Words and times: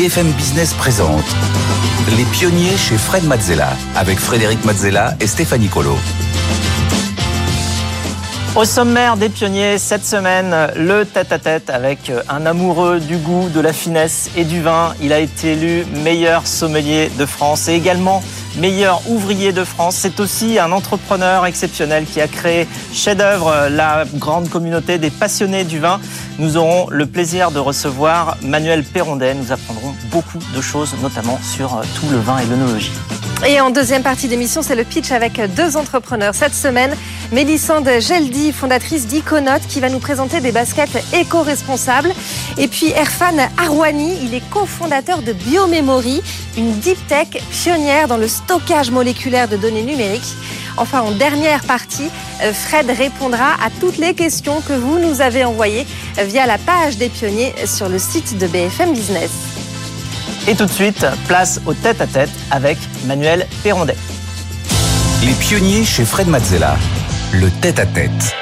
BFM 0.00 0.32
Business 0.32 0.72
présente 0.72 1.26
Les 2.16 2.24
pionniers 2.24 2.74
chez 2.78 2.96
Fred 2.96 3.22
Mazzella 3.24 3.68
avec 3.94 4.18
Frédéric 4.18 4.64
Mazzella 4.64 5.14
et 5.20 5.26
Stéphanie 5.26 5.68
Colo. 5.68 5.94
Au 8.56 8.64
sommaire 8.64 9.18
des 9.18 9.28
pionniers, 9.28 9.76
cette 9.76 10.06
semaine, 10.06 10.56
le 10.74 11.04
tête-à-tête 11.04 11.68
avec 11.68 12.10
un 12.30 12.46
amoureux 12.46 12.98
du 12.98 13.18
goût, 13.18 13.50
de 13.50 13.60
la 13.60 13.74
finesse 13.74 14.30
et 14.38 14.44
du 14.44 14.62
vin. 14.62 14.94
Il 15.02 15.12
a 15.12 15.18
été 15.18 15.52
élu 15.52 15.84
meilleur 16.02 16.46
sommelier 16.46 17.10
de 17.18 17.26
France 17.26 17.68
et 17.68 17.74
également 17.74 18.22
meilleur 18.56 19.02
ouvrier 19.08 19.52
de 19.52 19.64
France. 19.64 19.96
C'est 19.96 20.20
aussi 20.20 20.58
un 20.58 20.72
entrepreneur 20.72 21.46
exceptionnel 21.46 22.04
qui 22.04 22.20
a 22.20 22.28
créé 22.28 22.66
Chef 22.92 23.16
d'œuvre, 23.16 23.68
la 23.70 24.04
grande 24.14 24.48
communauté 24.48 24.98
des 24.98 25.10
passionnés 25.10 25.64
du 25.64 25.78
vin. 25.78 26.00
Nous 26.38 26.56
aurons 26.56 26.88
le 26.90 27.06
plaisir 27.06 27.50
de 27.50 27.58
recevoir 27.58 28.36
Manuel 28.42 28.84
Perrondet. 28.84 29.34
Nous 29.34 29.52
apprendrons 29.52 29.94
beaucoup 30.10 30.38
de 30.54 30.60
choses, 30.60 30.94
notamment 31.02 31.38
sur 31.42 31.80
tout 31.94 32.08
le 32.10 32.18
vin 32.18 32.38
et 32.38 32.46
l'œnologie. 32.46 32.92
Et 33.46 33.58
en 33.58 33.70
deuxième 33.70 34.02
partie 34.02 34.28
d'émission, 34.28 34.60
c'est 34.60 34.76
le 34.76 34.84
pitch 34.84 35.12
avec 35.12 35.40
deux 35.54 35.78
entrepreneurs. 35.78 36.34
Cette 36.34 36.54
semaine, 36.54 36.94
Mélissande 37.32 37.88
Geldi, 37.98 38.52
fondatrice 38.52 39.06
d'Iconote, 39.06 39.62
qui 39.66 39.80
va 39.80 39.88
nous 39.88 39.98
présenter 39.98 40.40
des 40.40 40.52
baskets 40.52 41.02
éco-responsables. 41.14 42.12
Et 42.58 42.68
puis 42.68 42.90
Erfan 42.90 43.48
Arwani, 43.56 44.18
il 44.22 44.34
est 44.34 44.46
cofondateur 44.50 45.22
de 45.22 45.32
Biomemory, 45.32 46.22
une 46.58 46.72
deep 46.80 46.98
tech 47.06 47.28
pionnière 47.50 48.08
dans 48.08 48.18
le 48.18 48.28
stockage 48.44 48.90
moléculaire 48.90 49.48
de 49.48 49.56
données 49.56 49.82
numériques. 49.82 50.34
Enfin, 50.76 51.00
en 51.02 51.12
dernière 51.12 51.62
partie, 51.64 52.10
Fred 52.52 52.90
répondra 52.90 53.54
à 53.64 53.70
toutes 53.80 53.98
les 53.98 54.14
questions 54.14 54.60
que 54.60 54.72
vous 54.72 54.98
nous 54.98 55.20
avez 55.20 55.44
envoyées 55.44 55.86
via 56.18 56.46
la 56.46 56.58
page 56.58 56.96
des 56.96 57.08
pionniers 57.08 57.54
sur 57.66 57.88
le 57.88 57.98
site 57.98 58.38
de 58.38 58.46
BFM 58.46 58.92
Business. 58.92 59.30
Et 60.48 60.54
tout 60.54 60.64
de 60.64 60.70
suite, 60.70 61.06
place 61.28 61.60
au 61.66 61.74
tête-à-tête 61.74 62.30
avec 62.50 62.78
Manuel 63.04 63.46
Perrondet. 63.62 63.96
Les 65.22 65.34
pionniers 65.34 65.84
chez 65.84 66.04
Fred 66.04 66.28
Mazzella. 66.28 66.76
Le 67.32 67.50
tête-à-tête. 67.60 68.34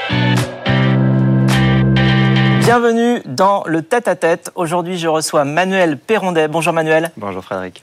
Bienvenue 2.60 3.20
dans 3.26 3.64
le 3.66 3.82
tête-à-tête. 3.82 4.52
Aujourd'hui, 4.54 4.96
je 4.98 5.08
reçois 5.08 5.44
Manuel 5.44 5.98
Perrondet. 5.98 6.48
Bonjour 6.48 6.72
Manuel. 6.72 7.10
Bonjour 7.16 7.42
Frédéric. 7.42 7.82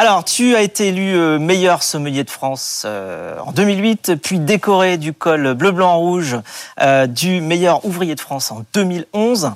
Alors, 0.00 0.24
tu 0.24 0.56
as 0.56 0.62
été 0.62 0.88
élu 0.88 1.14
euh, 1.14 1.38
meilleur 1.38 1.82
sommelier 1.82 2.24
de 2.24 2.30
France 2.30 2.84
euh, 2.86 3.38
en 3.44 3.52
2008, 3.52 4.14
puis 4.14 4.38
décoré 4.38 4.96
du 4.96 5.12
col 5.12 5.52
bleu-blanc-rouge 5.52 6.38
euh, 6.80 7.06
du 7.06 7.42
meilleur 7.42 7.84
ouvrier 7.84 8.14
de 8.14 8.20
France 8.20 8.50
en 8.50 8.64
2011. 8.72 9.52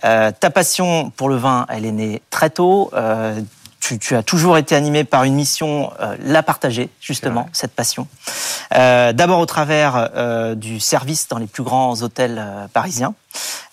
ta 0.00 0.50
passion 0.54 1.10
pour 1.16 1.28
le 1.28 1.34
vin, 1.34 1.66
elle 1.68 1.86
est 1.86 1.90
née 1.90 2.22
très 2.30 2.50
tôt. 2.50 2.92
Tu, 3.90 3.98
tu, 3.98 4.14
as 4.14 4.22
toujours 4.22 4.56
été 4.56 4.76
animé 4.76 5.02
par 5.02 5.24
une 5.24 5.34
mission, 5.34 5.90
la 6.20 6.44
partager, 6.44 6.90
justement, 7.00 7.48
cette 7.52 7.72
passion. 7.72 8.06
D'abord 8.70 9.40
au 9.40 9.46
travers 9.46 10.54
du 10.54 10.78
service 10.78 11.26
dans 11.26 11.38
les 11.38 11.48
plus 11.48 11.64
grands 11.64 12.00
hôtels 12.02 12.40
parisiens. 12.72 13.14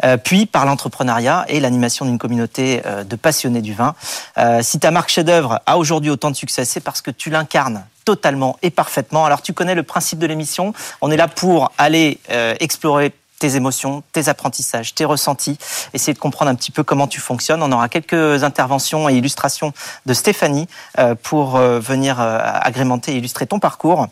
Euh, 0.04 0.18
puis 0.18 0.46
par 0.46 0.66
l'entrepreneuriat 0.66 1.46
et 1.48 1.60
l'animation 1.60 2.06
d'une 2.06 2.20
communauté 2.20 2.82
euh, 2.86 3.04
de 3.04 3.16
passionnés 3.16 3.62
du 3.62 3.74
vin. 3.74 3.96
Euh, 4.38 4.62
si 4.62 4.80
ta 4.80 4.92
marque 4.92 5.10
chef-d'œuvre 5.10 5.60
a 5.66 5.80
aujourd'hui 5.80 6.12
autant 6.12 6.30
de 6.30 6.36
succès, 6.36 6.66
c'est 6.66 6.82
parce 6.82 7.02
que 7.02 7.10
tu 7.10 7.32
l'incarnes 7.32 7.84
totalement 8.06 8.58
et 8.62 8.70
parfaitement. 8.70 9.26
Alors 9.26 9.42
tu 9.42 9.54
connais 9.54 9.74
le 9.74 9.84
principe 9.84 10.20
de 10.20 10.28
l'émission. 10.28 10.74
On 11.02 11.10
est 11.10 11.18
là 11.18 11.28
pour 11.28 11.72
aller 11.78 12.20
explorer 12.60 13.12
tes 13.40 13.56
émotions, 13.56 14.04
tes 14.14 14.30
apprentissages, 14.30 14.96
tes 14.96 15.06
ressentis, 15.06 15.58
essayer 15.94 16.14
de 16.14 16.20
comprendre 16.20 16.52
un 16.52 16.56
petit 16.56 16.72
peu 16.72 16.84
comment 16.84 17.08
tu 17.08 17.20
fonctionnes. 17.20 17.62
On 17.62 17.72
aura 17.72 17.90
quelques 17.90 18.44
interventions 18.44 19.10
et 19.10 19.16
illustrations 19.16 19.74
de 20.06 20.14
Stéphanie 20.14 20.68
euh, 20.98 21.16
pour 21.16 21.56
euh, 21.56 21.80
venir 21.80 22.20
euh, 22.20 22.40
agrémenter 22.42 23.14
et 23.14 23.18
illustrer 23.18 23.46
ton 23.48 23.60
parcours. 23.60 24.08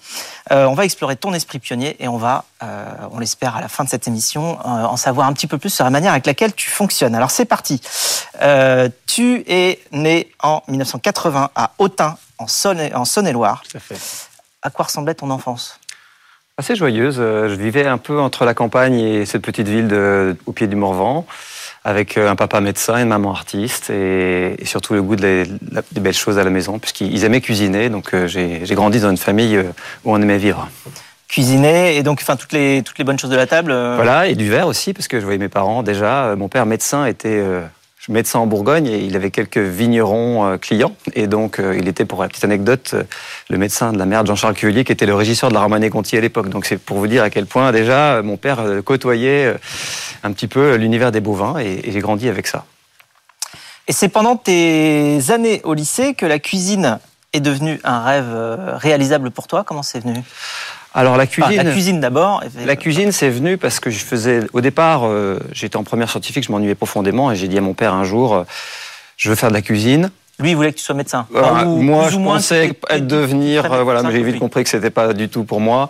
On 0.52 0.76
va 0.76 0.86
explorer 0.86 1.16
ton 1.16 1.34
esprit 1.34 1.58
pionnier 1.58 1.96
et 2.00 2.08
on 2.08 2.18
va, 2.18 2.46
on 3.12 3.18
l'espère, 3.18 3.56
à 3.56 3.62
la 3.62 3.68
fin 3.68 3.84
de 3.84 3.90
cette 3.90 4.08
émission, 4.08 4.60
en 4.64 4.96
savoir 4.96 5.28
un 5.28 5.34
petit 5.34 5.48
peu 5.48 5.58
plus 5.58 5.72
sur 5.72 5.84
la 5.84 5.90
manière 5.90 6.12
avec 6.12 6.28
laquelle 6.28 6.54
tu 6.54 6.70
fonctionnes. 6.70 7.16
Alors 7.16 7.32
c'est 7.32 7.46
parti. 7.46 7.82
Tu 9.08 9.44
es 9.48 9.80
né 9.92 10.32
en 10.44 10.62
1980 10.68 11.50
à 11.56 11.72
Autun, 11.80 12.16
en 12.38 12.48
Saône-et-Loire. 12.48 13.64
À 14.62 14.70
quoi 14.70 14.86
ressemblait 14.86 15.16
ton 15.16 15.32
enfance? 15.32 15.80
Assez 16.58 16.78
joyeuse. 16.78 17.18
Euh, 17.20 17.50
je 17.50 17.56
vivais 17.56 17.86
un 17.86 17.98
peu 17.98 18.18
entre 18.18 18.46
la 18.46 18.54
campagne 18.54 18.98
et 18.98 19.26
cette 19.26 19.42
petite 19.42 19.68
ville 19.68 19.90
de, 19.90 20.38
au 20.46 20.54
pied 20.54 20.68
du 20.68 20.78
Morvan, 20.78 21.26
avec 21.84 22.16
euh, 22.16 22.30
un 22.30 22.38
papa 22.38 22.62
médecin 22.62 22.98
et 22.98 23.02
une 23.02 23.10
maman 23.10 23.32
artiste, 23.32 23.90
et, 23.90 24.56
surtout 24.64 24.94
le 24.94 25.02
goût 25.02 25.18
des 25.18 25.44
belles 25.92 26.14
choses 26.14 26.40
à 26.40 26.46
la 26.46 26.50
maison, 26.50 26.80
puisqu'ils 26.80 27.26
aimaient 27.26 27.42
cuisiner. 27.42 27.90
Donc 27.90 28.14
euh, 28.14 28.28
j'ai 28.28 28.64
grandi 28.72 29.02
dans 29.02 29.10
une 29.10 29.18
famille 29.18 29.60
où 30.06 30.14
on 30.14 30.22
aimait 30.22 30.38
vivre. 30.38 30.70
Cuisiner 31.28 31.98
et 31.98 32.04
donc 32.04 32.20
enfin 32.22 32.38
toutes 32.38 32.54
les 32.54 32.84
toutes 32.84 33.00
les 33.00 33.04
bonnes 33.04 33.20
choses 33.20 33.32
de 33.32 33.36
la 33.36 33.48
table. 33.48 33.74
Voilà 33.96 34.28
et 34.28 34.36
du 34.36 34.50
verre 34.50 34.68
aussi 34.68 34.94
parce 34.94 35.10
que 35.10 35.20
je 35.20 35.26
voyais 35.26 35.40
mes 35.40 35.50
parents 35.50 35.84
déjà. 35.84 36.38
Mon 36.38 36.48
père 36.48 36.66
médecin 36.66 37.06
était 37.06 37.44
médecin 38.08 38.40
en 38.40 38.48
Bourgogne 38.48 38.88
et 38.88 39.00
il 39.00 39.16
avait 39.16 39.32
quelques 39.32 39.58
vignerons 39.58 40.46
euh, 40.46 40.58
clients. 40.58 40.96
Et 41.14 41.28
donc, 41.28 41.60
euh, 41.60 41.76
il 41.78 41.88
était, 41.88 42.06
pour 42.06 42.22
la 42.22 42.28
petite 42.28 42.44
anecdote, 42.44 42.92
euh, 42.94 43.04
le 43.50 43.58
médecin 43.58 43.92
de 43.92 43.98
la 43.98 44.06
mère 44.06 44.24
de 44.24 44.28
Jean-Charles 44.28 44.54
Cuvillier, 44.54 44.84
qui 44.84 44.92
était 44.92 45.06
le 45.06 45.16
régisseur 45.16 45.50
de 45.50 45.56
la 45.56 45.62
Romanée-Conti 45.62 46.18
à 46.18 46.22
l'époque. 46.22 46.50
Donc, 46.50 46.66
c'est 46.66 46.78
pour 46.78 46.98
vous 46.98 47.08
dire 47.08 47.24
à 47.24 47.30
quel 47.30 47.46
point, 47.46 47.72
déjà, 47.72 48.22
mon 48.22 48.38
père 48.38 48.64
côtoyait 48.84 49.56
un 50.24 50.32
petit 50.32 50.48
peu 50.48 50.76
l'univers 50.76 51.12
des 51.12 51.22
bovins 51.22 51.58
et 51.60 51.92
j'ai 51.92 52.00
grandi 52.00 52.30
avec 52.30 52.48
ça. 52.48 52.66
Et 53.88 53.94
c'est 53.94 54.10
pendant 54.10 54.36
tes 54.36 55.20
années 55.30 55.62
au 55.64 55.74
lycée 55.74 56.14
que 56.16 56.26
la 56.26 56.40
cuisine 56.40 57.00
est 57.34 57.40
devenue 57.40 57.80
un 57.84 58.04
rêve 58.04 58.34
réalisable 58.78 59.30
pour 59.32 59.48
toi? 59.48 59.64
Comment 59.64 59.84
c'est 59.84 60.00
venu? 60.00 60.22
Alors 60.96 61.18
la 61.18 61.28
cuisine. 61.28 61.58
la 61.58 61.72
cuisine 61.72 62.00
d'abord. 62.00 62.42
La 62.66 62.76
cuisine, 62.78 63.12
c'est 63.12 63.30
venu 63.30 63.58
parce 63.58 63.80
que 63.80 63.90
je 63.90 64.00
faisais. 64.00 64.40
Au 64.54 64.62
départ, 64.62 65.06
euh, 65.06 65.40
j'étais 65.52 65.76
en 65.76 65.84
première 65.84 66.10
scientifique, 66.10 66.46
je 66.46 66.52
m'ennuyais 66.52 66.74
profondément 66.74 67.32
et 67.32 67.36
j'ai 67.36 67.50
dit 67.50 67.58
à 67.58 67.62
mon 67.62 67.74
père 67.74 67.94
un 67.94 68.06
jour, 68.06 68.34
euh, 68.34 68.44
je 69.18 69.30
veux 69.30 69.36
faire 69.36 69.50
de 69.50 69.54
la 69.54 69.62
cuisine. 69.62 70.10
Lui, 70.40 70.52
il 70.52 70.56
voulait 70.56 70.72
que 70.72 70.78
tu 70.78 70.84
sois 70.84 70.96
médecin. 70.96 71.28
moi, 71.32 72.10
je 72.10 72.18
pensais 72.18 72.78
être 72.90 73.08
devenir, 73.08 73.72
euh, 73.72 73.84
voilà, 73.84 74.04
mais 74.04 74.12
j'ai 74.12 74.24
vite 74.24 74.40
compris 74.40 74.64
que 74.64 74.70
c'était 74.70 74.90
pas 74.90 75.14
du 75.14 75.30
tout 75.30 75.44
pour 75.44 75.60
moi. 75.60 75.90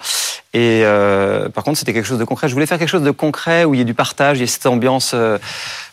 Et 0.56 0.84
euh, 0.86 1.50
par 1.50 1.66
contre, 1.66 1.78
c'était 1.78 1.92
quelque 1.92 2.08
chose 2.08 2.18
de 2.18 2.24
concret. 2.24 2.48
Je 2.48 2.54
voulais 2.54 2.66
faire 2.66 2.80
quelque 2.80 2.88
chose 2.88 3.04
de 3.04 3.12
concret 3.12 3.66
où 3.66 3.74
il 3.74 3.80
y 3.80 3.82
ait 3.82 3.86
du 3.86 3.94
partage, 3.94 4.38
il 4.38 4.40
y 4.40 4.44
ait 4.46 4.48
cette 4.48 4.66
ambiance 4.68 5.12
euh, 5.14 5.38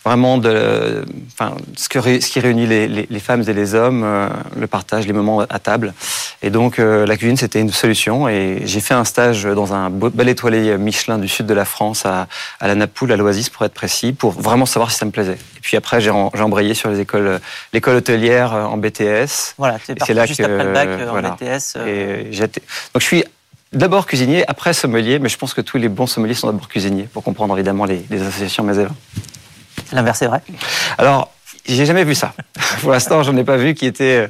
vraiment 0.04 0.38
de, 0.38 1.04
enfin, 1.32 1.56
ce, 1.76 1.88
que, 1.88 1.98
ce 1.98 2.30
qui 2.30 2.38
réunit 2.38 2.68
les, 2.68 2.86
les, 2.86 3.08
les, 3.10 3.18
femmes 3.18 3.42
et 3.48 3.54
les 3.54 3.74
hommes, 3.74 4.04
euh, 4.04 4.28
le 4.56 4.68
partage, 4.68 5.04
les 5.04 5.12
moments 5.12 5.40
à 5.40 5.58
table. 5.58 5.94
Et 6.42 6.50
donc, 6.50 6.78
la 6.78 7.16
cuisine, 7.16 7.36
c'était 7.36 7.60
une 7.60 7.72
solution. 7.72 8.28
Et 8.28 8.62
j'ai 8.64 8.80
fait 8.80 8.94
un 8.94 9.04
stage 9.04 9.44
dans 9.44 9.74
un 9.74 9.90
bel 9.90 10.28
étoilé 10.28 10.78
Michelin 10.78 11.18
du 11.18 11.26
sud 11.26 11.46
de 11.46 11.54
la 11.54 11.64
France, 11.64 12.06
à, 12.06 12.28
à 12.60 12.68
la 12.68 12.76
Napoule, 12.76 13.10
à 13.10 13.16
l'Oasis, 13.16 13.48
pour 13.48 13.64
être 13.64 13.74
précis, 13.74 14.12
pour 14.12 14.30
vraiment 14.30 14.66
savoir 14.66 14.92
si 14.92 14.98
ça 14.98 15.06
me 15.06 15.10
plaisait. 15.10 15.38
Et 15.56 15.60
puis 15.60 15.76
après, 15.76 16.00
j'ai 16.00 16.10
embrayé 16.10 16.74
sur 16.74 16.88
les 16.88 17.00
écoles, 17.00 17.40
l'école 17.72 17.96
hôtelière 17.96 18.52
en 18.52 18.76
BTS. 18.76 19.54
Voilà, 19.58 19.78
c'est 19.84 20.14
là 20.14 20.26
juste 20.26 20.40
que, 20.40 20.44
après 20.44 20.64
le 20.64 20.72
bac 20.72 20.88
en 21.08 21.34
BTS. 21.34 21.78
Et 21.86 22.30
donc, 22.40 23.00
je 23.00 23.04
suis 23.04 23.24
D'abord 23.72 24.06
cuisinier, 24.06 24.44
après 24.48 24.74
sommelier, 24.74 25.18
mais 25.18 25.28
je 25.28 25.38
pense 25.38 25.54
que 25.54 25.62
tous 25.62 25.78
les 25.78 25.88
bons 25.88 26.06
sommeliers 26.06 26.34
sont 26.34 26.46
d'abord 26.46 26.68
cuisiniers, 26.68 27.04
pour 27.04 27.22
comprendre 27.22 27.54
évidemment 27.54 27.86
les, 27.86 28.04
associations 28.12 28.64
mais 28.64 28.74
L'inverse 29.92 30.22
est 30.22 30.26
vrai 30.26 30.42
Alors, 30.98 31.30
j'ai 31.66 31.86
jamais 31.86 32.04
vu 32.04 32.14
ça. 32.14 32.34
Pour 32.80 32.92
l'instant, 32.92 33.22
j'en 33.22 33.36
ai 33.36 33.44
pas 33.44 33.56
vu 33.56 33.74
qui 33.74 33.86
étaient 33.86 34.28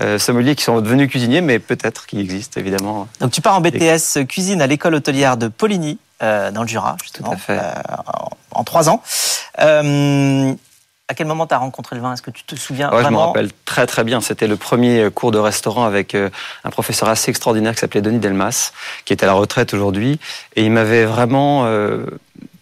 euh, 0.00 0.18
sommeliers 0.18 0.54
qui 0.54 0.62
sont 0.62 0.80
devenus 0.80 1.08
cuisiniers, 1.08 1.40
mais 1.40 1.58
peut-être 1.58 2.06
qu'il 2.06 2.20
existe 2.20 2.56
évidemment. 2.56 3.08
Donc 3.20 3.32
tu 3.32 3.40
pars 3.40 3.56
en 3.56 3.60
BTS 3.60 4.24
cuisine 4.28 4.60
à 4.60 4.66
l'école 4.66 4.94
hôtelière 4.94 5.36
de 5.36 5.48
Poligny, 5.48 5.98
euh, 6.22 6.50
dans 6.50 6.62
le 6.62 6.68
Jura, 6.68 6.96
justement, 7.02 7.34
euh, 7.50 7.72
en, 8.52 8.64
trois 8.64 8.88
ans. 8.90 9.02
Euh, 11.08 11.12
à 11.12 11.14
quel 11.14 11.26
moment 11.26 11.46
tu 11.46 11.54
as 11.54 11.58
rencontré 11.58 11.96
le 11.96 12.02
vin? 12.02 12.12
Est-ce 12.12 12.22
que 12.22 12.30
tu 12.30 12.44
te 12.44 12.54
souviens 12.54 12.92
ouais, 12.92 13.04
Je 13.04 13.08
me 13.08 13.16
rappelle 13.16 13.50
très 13.64 13.86
très 13.86 14.04
bien. 14.04 14.20
C'était 14.20 14.46
le 14.46 14.56
premier 14.56 15.10
cours 15.14 15.30
de 15.30 15.38
restaurant 15.38 15.84
avec 15.84 16.14
euh, 16.14 16.30
un 16.64 16.70
professeur 16.70 17.08
assez 17.08 17.30
extraordinaire 17.30 17.74
qui 17.74 17.80
s'appelait 17.80 18.02
Denis 18.02 18.18
Delmas, 18.18 18.72
qui 19.04 19.12
est 19.12 19.22
à 19.22 19.26
la 19.26 19.32
retraite 19.32 19.74
aujourd'hui. 19.74 20.18
Et 20.56 20.64
il 20.64 20.70
m'avait 20.70 21.04
vraiment 21.04 21.64
euh, 21.64 22.04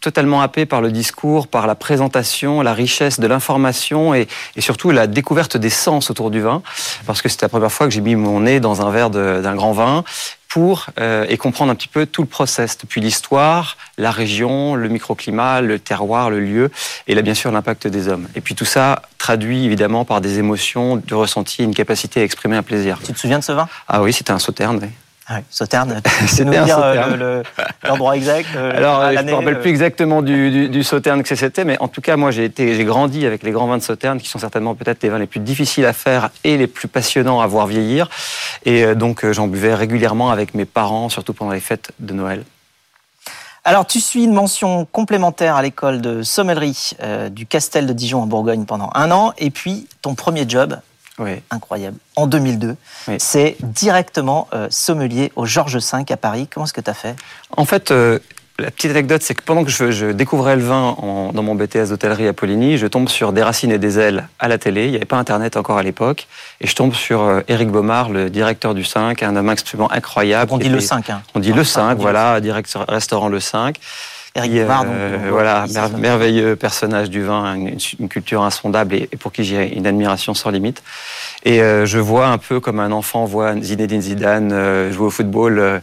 totalement 0.00 0.40
happé 0.40 0.66
par 0.66 0.80
le 0.80 0.92
discours, 0.92 1.48
par 1.48 1.66
la 1.66 1.74
présentation, 1.74 2.62
la 2.62 2.74
richesse 2.74 3.18
de 3.18 3.26
l'information 3.26 4.14
et, 4.14 4.28
et, 4.54 4.60
surtout 4.60 4.90
la 4.90 5.06
découverte 5.06 5.56
des 5.56 5.70
sens 5.70 6.10
autour 6.10 6.30
du 6.30 6.40
vin. 6.40 6.62
Parce 7.06 7.22
que 7.22 7.28
c'était 7.28 7.46
la 7.46 7.50
première 7.50 7.72
fois 7.72 7.86
que 7.86 7.92
j'ai 7.92 8.00
mis 8.00 8.14
mon 8.14 8.40
nez 8.40 8.60
dans 8.60 8.86
un 8.86 8.90
verre 8.90 9.10
d'un 9.10 9.54
grand 9.54 9.72
vin 9.72 10.04
pour 10.48 10.86
euh, 10.98 11.26
et 11.28 11.36
comprendre 11.36 11.72
un 11.72 11.74
petit 11.74 11.88
peu 11.88 12.06
tout 12.06 12.22
le 12.22 12.28
process, 12.28 12.78
depuis 12.78 13.00
l'histoire, 13.00 13.76
la 13.98 14.10
région, 14.10 14.74
le 14.74 14.88
microclimat, 14.88 15.60
le 15.60 15.78
terroir, 15.78 16.30
le 16.30 16.40
lieu, 16.40 16.70
et 17.06 17.14
là 17.14 17.22
bien 17.22 17.34
sûr 17.34 17.50
l'impact 17.50 17.86
des 17.86 18.08
hommes. 18.08 18.28
Et 18.34 18.40
puis 18.40 18.54
tout 18.54 18.64
ça 18.64 19.02
traduit 19.18 19.64
évidemment 19.64 20.04
par 20.04 20.20
des 20.20 20.38
émotions, 20.38 20.96
de 20.96 21.14
ressenti, 21.14 21.62
une 21.62 21.74
capacité 21.74 22.20
à 22.20 22.24
exprimer 22.24 22.56
un 22.56 22.62
plaisir. 22.62 22.98
Tu 23.04 23.12
te 23.12 23.18
souviens 23.18 23.38
de 23.38 23.44
ce 23.44 23.52
vin? 23.52 23.68
Ah 23.88 24.02
oui, 24.02 24.12
c'était 24.12 24.32
un 24.32 24.38
sauterne. 24.38 24.78
Oui. 24.82 24.88
Ah 25.28 25.38
oui, 25.38 25.44
Sauterne, 25.50 26.00
c'est 26.28 26.44
nous 26.44 26.52
dire 26.52 26.78
euh, 26.80 27.42
l'endroit 27.82 28.16
exact 28.16 28.48
Alors, 28.54 29.10
je 29.10 29.22
ne 29.22 29.30
me 29.30 29.34
rappelle 29.34 29.60
plus 29.60 29.70
exactement 29.70 30.22
du, 30.22 30.68
du, 30.68 30.84
Sauterne 30.84 31.24
que 31.24 31.34
c'était, 31.34 31.64
mais 31.64 31.76
en 31.80 31.88
tout 31.88 32.00
cas, 32.00 32.16
moi, 32.16 32.30
j'ai 32.30 32.48
grandi 32.84 33.26
avec 33.26 33.42
les 33.42 33.50
grands 33.50 33.66
vins 33.66 33.78
de 33.78 33.82
Sauterne, 33.82 34.20
qui 34.20 34.28
sont 34.28 34.38
certainement 34.38 34.76
peut-être 34.76 35.02
les 35.02 35.08
vins 35.08 35.18
les 35.18 35.26
plus 35.26 35.40
difficiles 35.40 35.84
à 35.84 35.92
faire 35.92 36.30
et 36.44 36.56
les 36.56 36.68
plus 36.68 36.86
passionnants 36.86 37.40
à 37.40 37.46
voir 37.48 37.66
vieillir. 37.66 38.08
Et 38.64 38.94
donc, 38.94 39.28
j'en 39.32 39.48
buvais 39.48 39.74
régulièrement 39.74 40.30
avec 40.30 40.54
mes 40.54 40.64
parents, 40.64 41.08
surtout 41.08 41.32
pendant 41.32 41.50
les 41.50 41.60
fêtes 41.60 41.90
de 41.98 42.14
Noël. 42.14 42.44
Alors, 43.64 43.84
tu 43.84 44.00
suis 44.00 44.22
une 44.22 44.32
mention 44.32 44.84
complémentaire 44.84 45.56
à 45.56 45.62
l'école 45.62 46.00
de 46.00 46.22
sommellerie 46.22 46.92
du 47.32 47.46
Castel 47.46 47.88
de 47.88 47.92
Dijon 47.92 48.22
en 48.22 48.26
Bourgogne 48.26 48.64
pendant 48.64 48.90
un 48.94 49.10
an, 49.10 49.32
et 49.38 49.50
puis 49.50 49.88
ton 50.02 50.14
premier 50.14 50.48
job, 50.48 50.78
oui. 51.18 51.42
incroyable, 51.50 51.98
en 52.16 52.26
2002. 52.26 52.76
C'est 53.18 53.56
directement 53.62 54.48
euh, 54.52 54.68
sommelier 54.70 55.32
au 55.36 55.46
Georges 55.46 55.76
V 55.76 56.04
à 56.08 56.16
Paris. 56.16 56.48
Comment 56.52 56.66
est-ce 56.66 56.72
que 56.72 56.80
tu 56.80 56.90
as 56.90 56.94
fait? 56.94 57.16
En 57.56 57.64
fait, 57.64 57.90
euh, 57.90 58.18
la 58.58 58.70
petite 58.70 58.90
anecdote, 58.90 59.22
c'est 59.22 59.34
que 59.34 59.42
pendant 59.42 59.64
que 59.64 59.70
je, 59.70 60.12
découvrais 60.12 60.56
le 60.56 60.62
vin 60.62 60.96
dans 61.34 61.42
mon 61.42 61.54
BTS 61.54 61.90
d'hôtellerie 61.90 62.26
à 62.26 62.32
Poligny, 62.32 62.78
je 62.78 62.86
tombe 62.86 63.08
sur 63.08 63.32
Des 63.32 63.42
racines 63.42 63.70
et 63.70 63.78
des 63.78 63.98
ailes 63.98 64.28
à 64.38 64.48
la 64.48 64.56
télé. 64.56 64.86
Il 64.86 64.90
n'y 64.90 64.96
avait 64.96 65.04
pas 65.04 65.18
Internet 65.18 65.56
encore 65.56 65.78
à 65.78 65.82
l'époque. 65.82 66.26
Et 66.60 66.66
je 66.66 66.74
tombe 66.74 66.94
sur 66.94 67.22
euh, 67.22 67.40
Éric 67.48 67.70
Baumard, 67.70 68.08
le 68.08 68.30
directeur 68.30 68.74
du 68.74 68.84
5, 68.84 69.22
un 69.22 69.36
homme 69.36 69.48
absolument 69.48 69.92
incroyable. 69.92 70.50
On 70.52 70.58
dit 70.58 70.68
le 70.68 70.80
5. 70.80 71.10
Hein. 71.10 71.22
On 71.34 71.40
dit 71.40 71.52
le 71.52 71.64
5, 71.64 71.98
voilà, 71.98 72.40
directeur 72.40 72.86
restaurant 72.88 73.28
le 73.28 73.40
5. 73.40 73.76
Eric 74.36 74.52
Baumard, 74.52 74.86
voilà, 75.30 75.66
merveilleux 75.98 76.56
personnage 76.56 77.10
du 77.10 77.22
vin, 77.22 77.54
une, 77.54 78.08
culture 78.08 78.42
insondable 78.42 78.94
et, 78.94 79.08
pour 79.18 79.32
qui 79.32 79.44
j'ai 79.44 79.74
une 79.74 79.86
admiration 79.86 80.34
sans 80.34 80.50
limite. 80.50 80.82
Et 81.44 81.62
euh, 81.62 81.86
je 81.86 81.98
vois 81.98 82.26
un 82.28 82.38
peu 82.38 82.60
comme 82.60 82.80
un 82.80 82.92
enfant 82.92 83.24
voit 83.24 83.54
Zinedine 83.60 84.02
Zidane 84.02 84.52
euh, 84.52 84.92
jouer 84.92 85.06
au 85.06 85.10
football. 85.10 85.80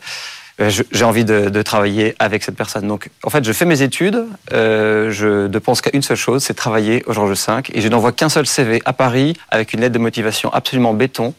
Euh, 0.59 0.69
j'ai 0.69 1.03
envie 1.03 1.25
de, 1.25 1.49
de, 1.49 1.61
travailler 1.63 2.15
avec 2.19 2.43
cette 2.43 2.55
personne. 2.55 2.87
Donc, 2.87 3.09
en 3.23 3.31
fait, 3.31 3.43
je 3.43 3.51
fais 3.51 3.65
mes 3.65 3.81
études, 3.81 4.25
euh, 4.51 5.09
je 5.09 5.47
ne 5.47 5.59
pense 5.59 5.81
qu'à 5.81 5.89
une 5.93 6.03
seule 6.03 6.17
chose, 6.17 6.43
c'est 6.43 6.53
travailler 6.53 7.03
au 7.07 7.13
Georges 7.13 7.31
V. 7.31 7.53
Et 7.73 7.81
je 7.81 7.87
n'envoie 7.87 8.11
qu'un 8.11 8.29
seul 8.29 8.45
CV 8.45 8.79
à 8.85 8.93
Paris 8.93 9.35
avec 9.49 9.73
une 9.73 9.81
lettre 9.81 9.93
de 9.93 9.99
motivation 9.99 10.53
absolument 10.53 10.93
béton 10.93 11.33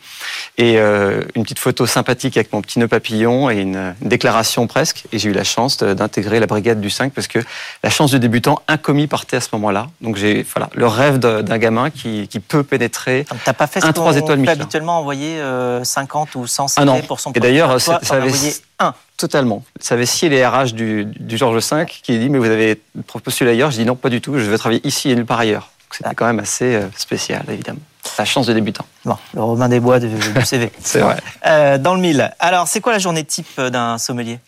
et 0.58 0.78
euh, 0.78 1.22
une 1.36 1.44
petite 1.44 1.60
photo 1.60 1.86
sympathique 1.86 2.36
avec 2.36 2.52
mon 2.52 2.60
petit 2.60 2.80
nœud 2.80 2.88
papillon 2.88 3.50
et 3.50 3.60
une, 3.60 3.94
déclaration 4.00 4.66
presque. 4.66 5.04
Et 5.12 5.18
j'ai 5.18 5.30
eu 5.30 5.32
la 5.32 5.44
chance 5.44 5.78
d'intégrer 5.78 6.40
la 6.40 6.46
brigade 6.46 6.80
du 6.80 6.90
5 6.90 7.12
parce 7.12 7.28
que 7.28 7.38
la 7.84 7.90
chance 7.90 8.10
de 8.10 8.18
débutant 8.18 8.62
incommis 8.66 9.06
partait 9.06 9.36
à 9.36 9.40
ce 9.40 9.48
moment-là. 9.52 9.88
Donc, 10.00 10.16
j'ai 10.16 10.42
voilà, 10.42 10.70
le 10.74 10.86
rêve 10.88 11.18
d'un 11.18 11.58
gamin 11.58 11.90
qui, 11.90 12.26
qui, 12.26 12.40
peut 12.40 12.64
pénétrer 12.64 13.24
Donc, 13.30 13.40
pas 13.54 13.66
fait 13.68 13.84
un 13.84 13.92
3 13.92 14.16
étoiles 14.16 14.38
Michelin. 14.38 14.60
habituellement 14.60 14.98
envoyer 14.98 15.40
50 15.82 16.34
ou 16.34 16.46
100 16.48 16.68
CV 16.68 16.90
ah 16.90 17.06
pour 17.06 17.20
son 17.20 17.32
Et 17.32 17.40
d'ailleurs, 17.40 17.80
ça 17.80 18.00
avait 18.10 18.32
un. 18.78 18.94
Totalement. 19.16 19.64
Ça 19.80 19.94
avait 19.94 20.06
scié 20.06 20.28
les 20.28 20.44
RH 20.44 20.72
du, 20.72 21.04
du 21.04 21.36
Georges 21.36 21.64
V 21.72 21.86
qui 21.86 22.18
dit 22.18 22.28
Mais 22.28 22.38
vous 22.38 22.50
avez 22.50 22.80
postulé 23.22 23.50
ailleurs 23.50 23.70
Je 23.70 23.78
dis 23.78 23.84
Non, 23.84 23.96
pas 23.96 24.10
du 24.10 24.20
tout, 24.20 24.38
je 24.38 24.44
veux 24.44 24.58
travailler 24.58 24.86
ici 24.86 25.10
et 25.10 25.14
nulle 25.14 25.26
part 25.26 25.40
ailleurs. 25.40 25.70
C'était 25.90 26.10
ah. 26.10 26.14
quand 26.16 26.26
même 26.26 26.40
assez 26.40 26.74
euh, 26.74 26.88
spécial, 26.96 27.44
évidemment. 27.48 27.78
La 28.18 28.24
chance 28.24 28.46
de 28.46 28.52
débutant. 28.52 28.84
Bon, 29.04 29.16
le 29.32 29.42
Romain 29.42 29.68
des 29.68 29.78
Bois 29.78 30.00
du 30.00 30.10
CV. 30.44 30.72
c'est 30.80 30.98
vrai. 30.98 31.16
Euh, 31.46 31.78
dans 31.78 31.94
le 31.94 32.00
mille. 32.00 32.32
Alors, 32.40 32.66
c'est 32.66 32.80
quoi 32.80 32.92
la 32.92 32.98
journée 32.98 33.24
type 33.24 33.46
euh, 33.60 33.70
d'un 33.70 33.96
sommelier? 33.98 34.40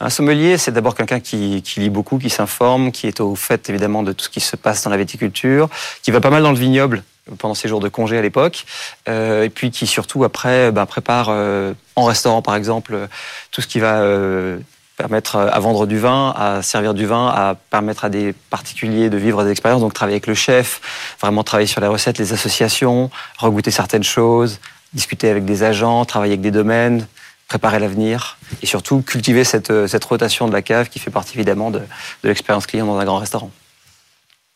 Un 0.00 0.10
sommelier, 0.10 0.58
c'est 0.58 0.70
d'abord 0.70 0.94
quelqu'un 0.94 1.18
qui, 1.18 1.62
qui, 1.62 1.80
lit 1.80 1.88
beaucoup, 1.88 2.18
qui 2.18 2.28
s'informe, 2.28 2.92
qui 2.92 3.06
est 3.06 3.20
au 3.20 3.34
fait, 3.34 3.70
évidemment, 3.70 4.02
de 4.02 4.12
tout 4.12 4.26
ce 4.26 4.28
qui 4.28 4.40
se 4.40 4.54
passe 4.54 4.84
dans 4.84 4.90
la 4.90 4.98
viticulture, 4.98 5.70
qui 6.02 6.10
va 6.10 6.20
pas 6.20 6.30
mal 6.30 6.42
dans 6.42 6.52
le 6.52 6.58
vignoble 6.58 7.02
pendant 7.38 7.54
ses 7.54 7.68
jours 7.68 7.80
de 7.80 7.88
congé 7.88 8.18
à 8.18 8.22
l'époque, 8.22 8.64
euh, 9.08 9.44
et 9.44 9.50
puis 9.50 9.70
qui 9.70 9.86
surtout 9.86 10.24
après 10.24 10.72
ben, 10.72 10.86
prépare 10.86 11.28
euh, 11.30 11.72
en 11.94 12.04
restaurant 12.04 12.42
par 12.42 12.56
exemple 12.56 13.08
tout 13.52 13.60
ce 13.60 13.66
qui 13.66 13.78
va 13.78 14.00
euh, 14.00 14.58
permettre 14.96 15.36
à 15.36 15.58
vendre 15.60 15.86
du 15.86 15.98
vin, 15.98 16.34
à 16.36 16.62
servir 16.62 16.94
du 16.94 17.06
vin, 17.06 17.28
à 17.28 17.54
permettre 17.70 18.04
à 18.04 18.08
des 18.08 18.32
particuliers 18.50 19.08
de 19.08 19.16
vivre 19.16 19.44
des 19.44 19.50
expériences, 19.50 19.80
donc 19.80 19.94
travailler 19.94 20.16
avec 20.16 20.26
le 20.26 20.34
chef, 20.34 20.80
vraiment 21.20 21.44
travailler 21.44 21.66
sur 21.66 21.80
les 21.80 21.86
recettes, 21.86 22.18
les 22.18 22.32
associations, 22.32 23.10
regoûter 23.38 23.70
certaines 23.70 24.02
choses, 24.02 24.60
discuter 24.92 25.30
avec 25.30 25.44
des 25.44 25.62
agents, 25.62 26.04
travailler 26.04 26.32
avec 26.32 26.42
des 26.42 26.50
domaines, 26.50 27.06
préparer 27.48 27.78
l'avenir 27.78 28.38
et 28.62 28.66
surtout 28.66 29.02
cultiver 29.02 29.44
cette, 29.44 29.86
cette, 29.86 30.04
rotation 30.04 30.48
de 30.48 30.52
la 30.52 30.62
cave 30.62 30.88
qui 30.88 30.98
fait 30.98 31.10
partie 31.10 31.36
évidemment 31.36 31.70
de, 31.70 31.78
de 31.78 32.28
l'expérience 32.28 32.66
client 32.66 32.86
dans 32.86 32.98
un 32.98 33.04
grand 33.04 33.18
restaurant. 33.18 33.50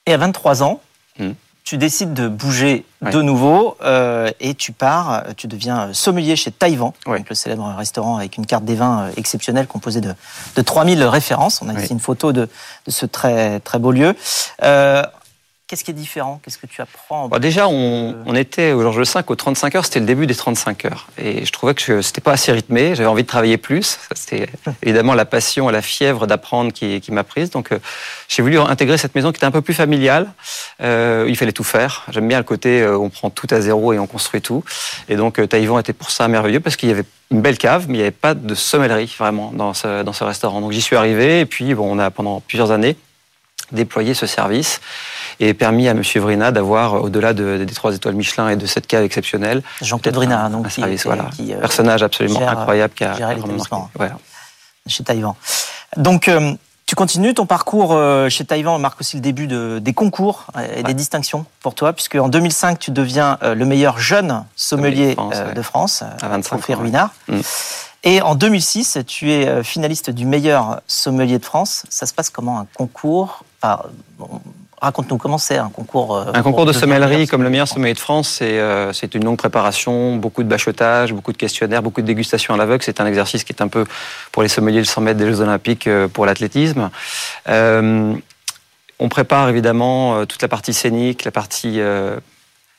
Et 0.07 0.13
à 0.13 0.17
23 0.17 0.63
ans, 0.63 0.81
hmm 1.19 1.33
tu 1.67 1.79
décides 1.79 2.15
de 2.15 2.29
bouger 2.29 2.87
de 3.03 3.21
nouveau 3.21 3.77
euh, 3.83 4.31
et 4.39 4.55
tu 4.55 4.71
pars, 4.71 5.25
tu 5.37 5.49
deviens 5.49 5.93
sommelier 5.93 6.37
chez 6.37 6.53
Taïwan, 6.53 6.93
le 7.29 7.35
célèbre 7.35 7.75
restaurant 7.77 8.19
avec 8.19 8.37
une 8.37 8.47
carte 8.47 8.65
des 8.65 8.77
vins 8.77 9.07
euh, 9.07 9.11
exceptionnelle 9.17 9.67
composée 9.67 10.01
de, 10.01 10.15
de 10.55 10.63
3000 10.63 11.03
références. 11.03 11.61
On 11.63 11.69
a 11.69 11.75
ici 11.75 11.93
une 11.93 11.99
photo 11.99 12.33
de, 12.33 12.49
de, 12.87 12.91
ce 12.91 13.05
très, 13.05 13.59
très 13.59 13.81
beau 13.81 13.91
lieu. 13.91 14.15
Euh, 14.63 15.03
Qu'est-ce 15.69 15.83
qui 15.83 15.91
est 15.91 15.95
différent? 15.95 16.41
Qu'est-ce 16.45 16.59
que 16.59 16.67
tu 16.69 16.81
apprends 16.81 17.27
bah, 17.27 17.41
Déjà, 17.41 17.67
on, 17.67 18.15
on, 18.25 18.35
était 18.37 18.71
au 18.71 18.83
Georges 18.83 19.01
V 19.01 19.21
aux 19.27 19.35
35 19.35 19.75
heures, 19.75 19.85
c'était 19.85 19.99
le 19.99 20.07
début 20.07 20.29
des 20.29 20.35
35 20.37 20.85
heures. 20.85 21.09
Et 21.19 21.45
je 21.45 21.51
trouvais 21.51 21.75
que 21.75 22.03
c'était 22.03 22.21
pas 22.21 22.31
assez 22.31 22.53
rythmé, 22.53 22.95
j'avais 22.95 23.09
envie 23.09 23.25
de 23.25 23.29
travailler 23.29 23.57
plus. 23.57 23.99
C'était 24.15 24.49
évidemment 24.83 25.15
la 25.15 25.25
passion 25.25 25.69
et 25.69 25.73
la 25.73 25.83
fièvre 25.83 26.29
d'apprendre 26.29 26.73
qui, 26.73 27.01
qui 27.01 27.11
m'a 27.11 27.25
prise. 27.25 27.51
Donc 27.51 27.73
euh, 27.73 27.81
j'ai 28.29 28.43
voulu 28.43 28.61
intégrer 28.61 28.97
cette 28.97 29.17
maison 29.17 29.33
qui 29.33 29.39
était 29.39 29.47
un 29.47 29.51
peu 29.51 29.61
plus 29.61 29.75
familiale. 29.75 30.33
Euh, 30.83 31.27
il 31.29 31.37
fallait 31.37 31.51
tout 31.51 31.65
faire. 31.65 32.05
J'aime 32.13 32.29
bien 32.29 32.39
le 32.39 32.45
côté 32.45 32.83
euh, 32.83 32.97
on 32.97 33.11
prend 33.11 33.31
tout 33.31 33.49
à 33.51 33.61
zéro 33.61 33.93
et 33.93 33.99
on 33.99 34.07
construit 34.07 34.43
tout. 34.43 34.63
Et 35.09 35.17
donc 35.17 35.41
euh, 35.41 35.49
Taïwan 35.49 35.81
était 35.81 35.93
pour 35.93 36.13
ça 36.13 36.29
merveilleux 36.29 36.61
parce 36.61 36.77
qu'il 36.77 36.91
y 36.91 36.93
avait 36.93 37.07
une 37.33 37.41
belle 37.41 37.59
cave, 37.59 37.87
mais 37.89 37.95
il 37.95 37.97
n'y 37.99 38.03
avait 38.03 38.13
pas 38.13 38.35
de 38.35 38.55
sommellerie 38.55 39.13
vraiment 39.19 39.51
dans 39.51 39.75
ce, 39.75 40.05
dans 40.05 40.13
ce 40.13 40.23
restaurant. 40.23 40.61
Donc 40.61 40.71
j'y 40.71 40.81
suis 40.81 40.95
arrivé 40.95 41.41
et 41.41 41.47
puis 41.47 41.75
bon, 41.75 41.93
on 41.93 41.99
a 41.99 42.13
pendant 42.13 42.39
plusieurs 42.39 42.71
années 42.71 42.97
déployé 43.73 44.15
ce 44.15 44.27
service 44.27 44.81
et 45.41 45.55
permis 45.55 45.89
à 45.89 45.93
M. 45.93 46.03
Vrina 46.03 46.51
d'avoir, 46.51 46.95
au-delà 46.95 47.33
des 47.35 47.67
trois 47.67 47.95
étoiles 47.95 48.15
Michelin 48.15 48.49
et 48.49 48.57
de 48.57 48.67
cette 48.67 48.87
cave 48.87 49.05
exceptionnelle, 49.05 49.63
Jean-Claude 49.83 50.15
Vrina, 50.15 50.49
donc, 50.49 50.67
un 50.67 50.71
service, 50.71 51.05
voilà, 51.05 51.29
euh, 51.41 51.61
personnage 51.61 52.03
absolument 52.03 52.47
incroyable 52.47 52.95
qui 52.95 53.05
a 53.05 53.15
vraiment 53.15 53.91
chez 54.87 55.03
Taïwan. 55.03 55.35
Donc, 55.97 56.29
euh, 56.29 56.55
tu 56.87 56.95
continues 56.95 57.35
ton 57.35 57.47
parcours 57.47 57.93
euh, 57.93 58.29
chez 58.29 58.45
Taïwan, 58.45 58.81
marque 58.81 59.01
aussi 59.01 59.17
le 59.17 59.23
début 59.23 59.49
de, 59.49 59.81
des 59.81 59.93
concours 59.93 60.47
et 60.77 60.85
des 60.85 60.95
distinctions 60.95 61.45
pour 61.61 61.75
toi, 61.75 61.93
puisque 61.93 62.15
en 62.15 62.29
2005, 62.29 62.79
tu 62.79 62.91
deviens 62.93 63.39
le 63.43 63.65
meilleur 63.65 63.99
jeune 63.99 64.45
sommelier 64.55 65.17
de 65.55 65.63
France, 65.63 66.03
à 66.23 66.29
25 66.29 66.71
ans, 66.71 66.79
Ruinard. 66.79 67.11
Mm. 67.29 67.41
Et 68.05 68.23
en 68.23 68.37
2006, 68.37 68.99
tu 69.09 69.33
es 69.33 69.65
finaliste 69.65 70.11
du 70.11 70.27
meilleur 70.27 70.81
sommelier 70.87 71.41
de 71.41 71.45
France. 71.45 71.85
Ça 71.89 72.07
se 72.07 72.15
passe 72.15 72.31
comment 72.31 72.61
un 72.61 72.67
concours? 72.73 73.43
Raconte-nous 74.81 75.17
comment 75.17 75.39
c'est 75.39 75.57
un 75.57 75.71
concours. 75.71 76.17
Euh, 76.17 76.33
un 76.35 76.43
concours 76.43 76.67
de 76.67 76.73
sommellerie 76.73 77.27
comme 77.27 77.43
le 77.43 77.49
meilleur 77.49 77.67
sommelier 77.67 77.95
de 77.95 77.99
France, 77.99 78.41
euh, 78.43 78.93
c'est 78.93 79.15
une 79.15 79.25
longue 79.25 79.39
préparation, 79.39 80.17
beaucoup 80.17 80.43
de 80.43 80.49
bachotage, 80.49 81.15
beaucoup 81.15 81.33
de 81.33 81.39
questionnaires, 81.39 81.83
beaucoup 81.83 82.03
de 82.03 82.07
dégustations 82.07 82.53
à 82.53 82.59
l'aveugle. 82.59 82.83
C'est 82.85 83.01
un 83.01 83.07
exercice 83.07 83.43
qui 83.43 83.55
est 83.55 83.63
un 83.63 83.69
peu 83.69 83.87
pour 84.33 84.43
les 84.43 84.49
sommeliers 84.49 84.81
de 84.81 84.87
100 84.87 85.01
mètres 85.01 85.19
des 85.19 85.27
Jeux 85.27 85.41
Olympiques 85.41 85.87
euh, 85.87 86.09
pour 86.09 86.27
l'athlétisme. 86.27 86.91
on 87.49 89.09
prépare 89.09 89.49
évidemment 89.49 90.27
toute 90.27 90.43
la 90.43 90.49
partie 90.49 90.75
scénique, 90.75 91.25
la 91.25 91.31
partie 91.31 91.81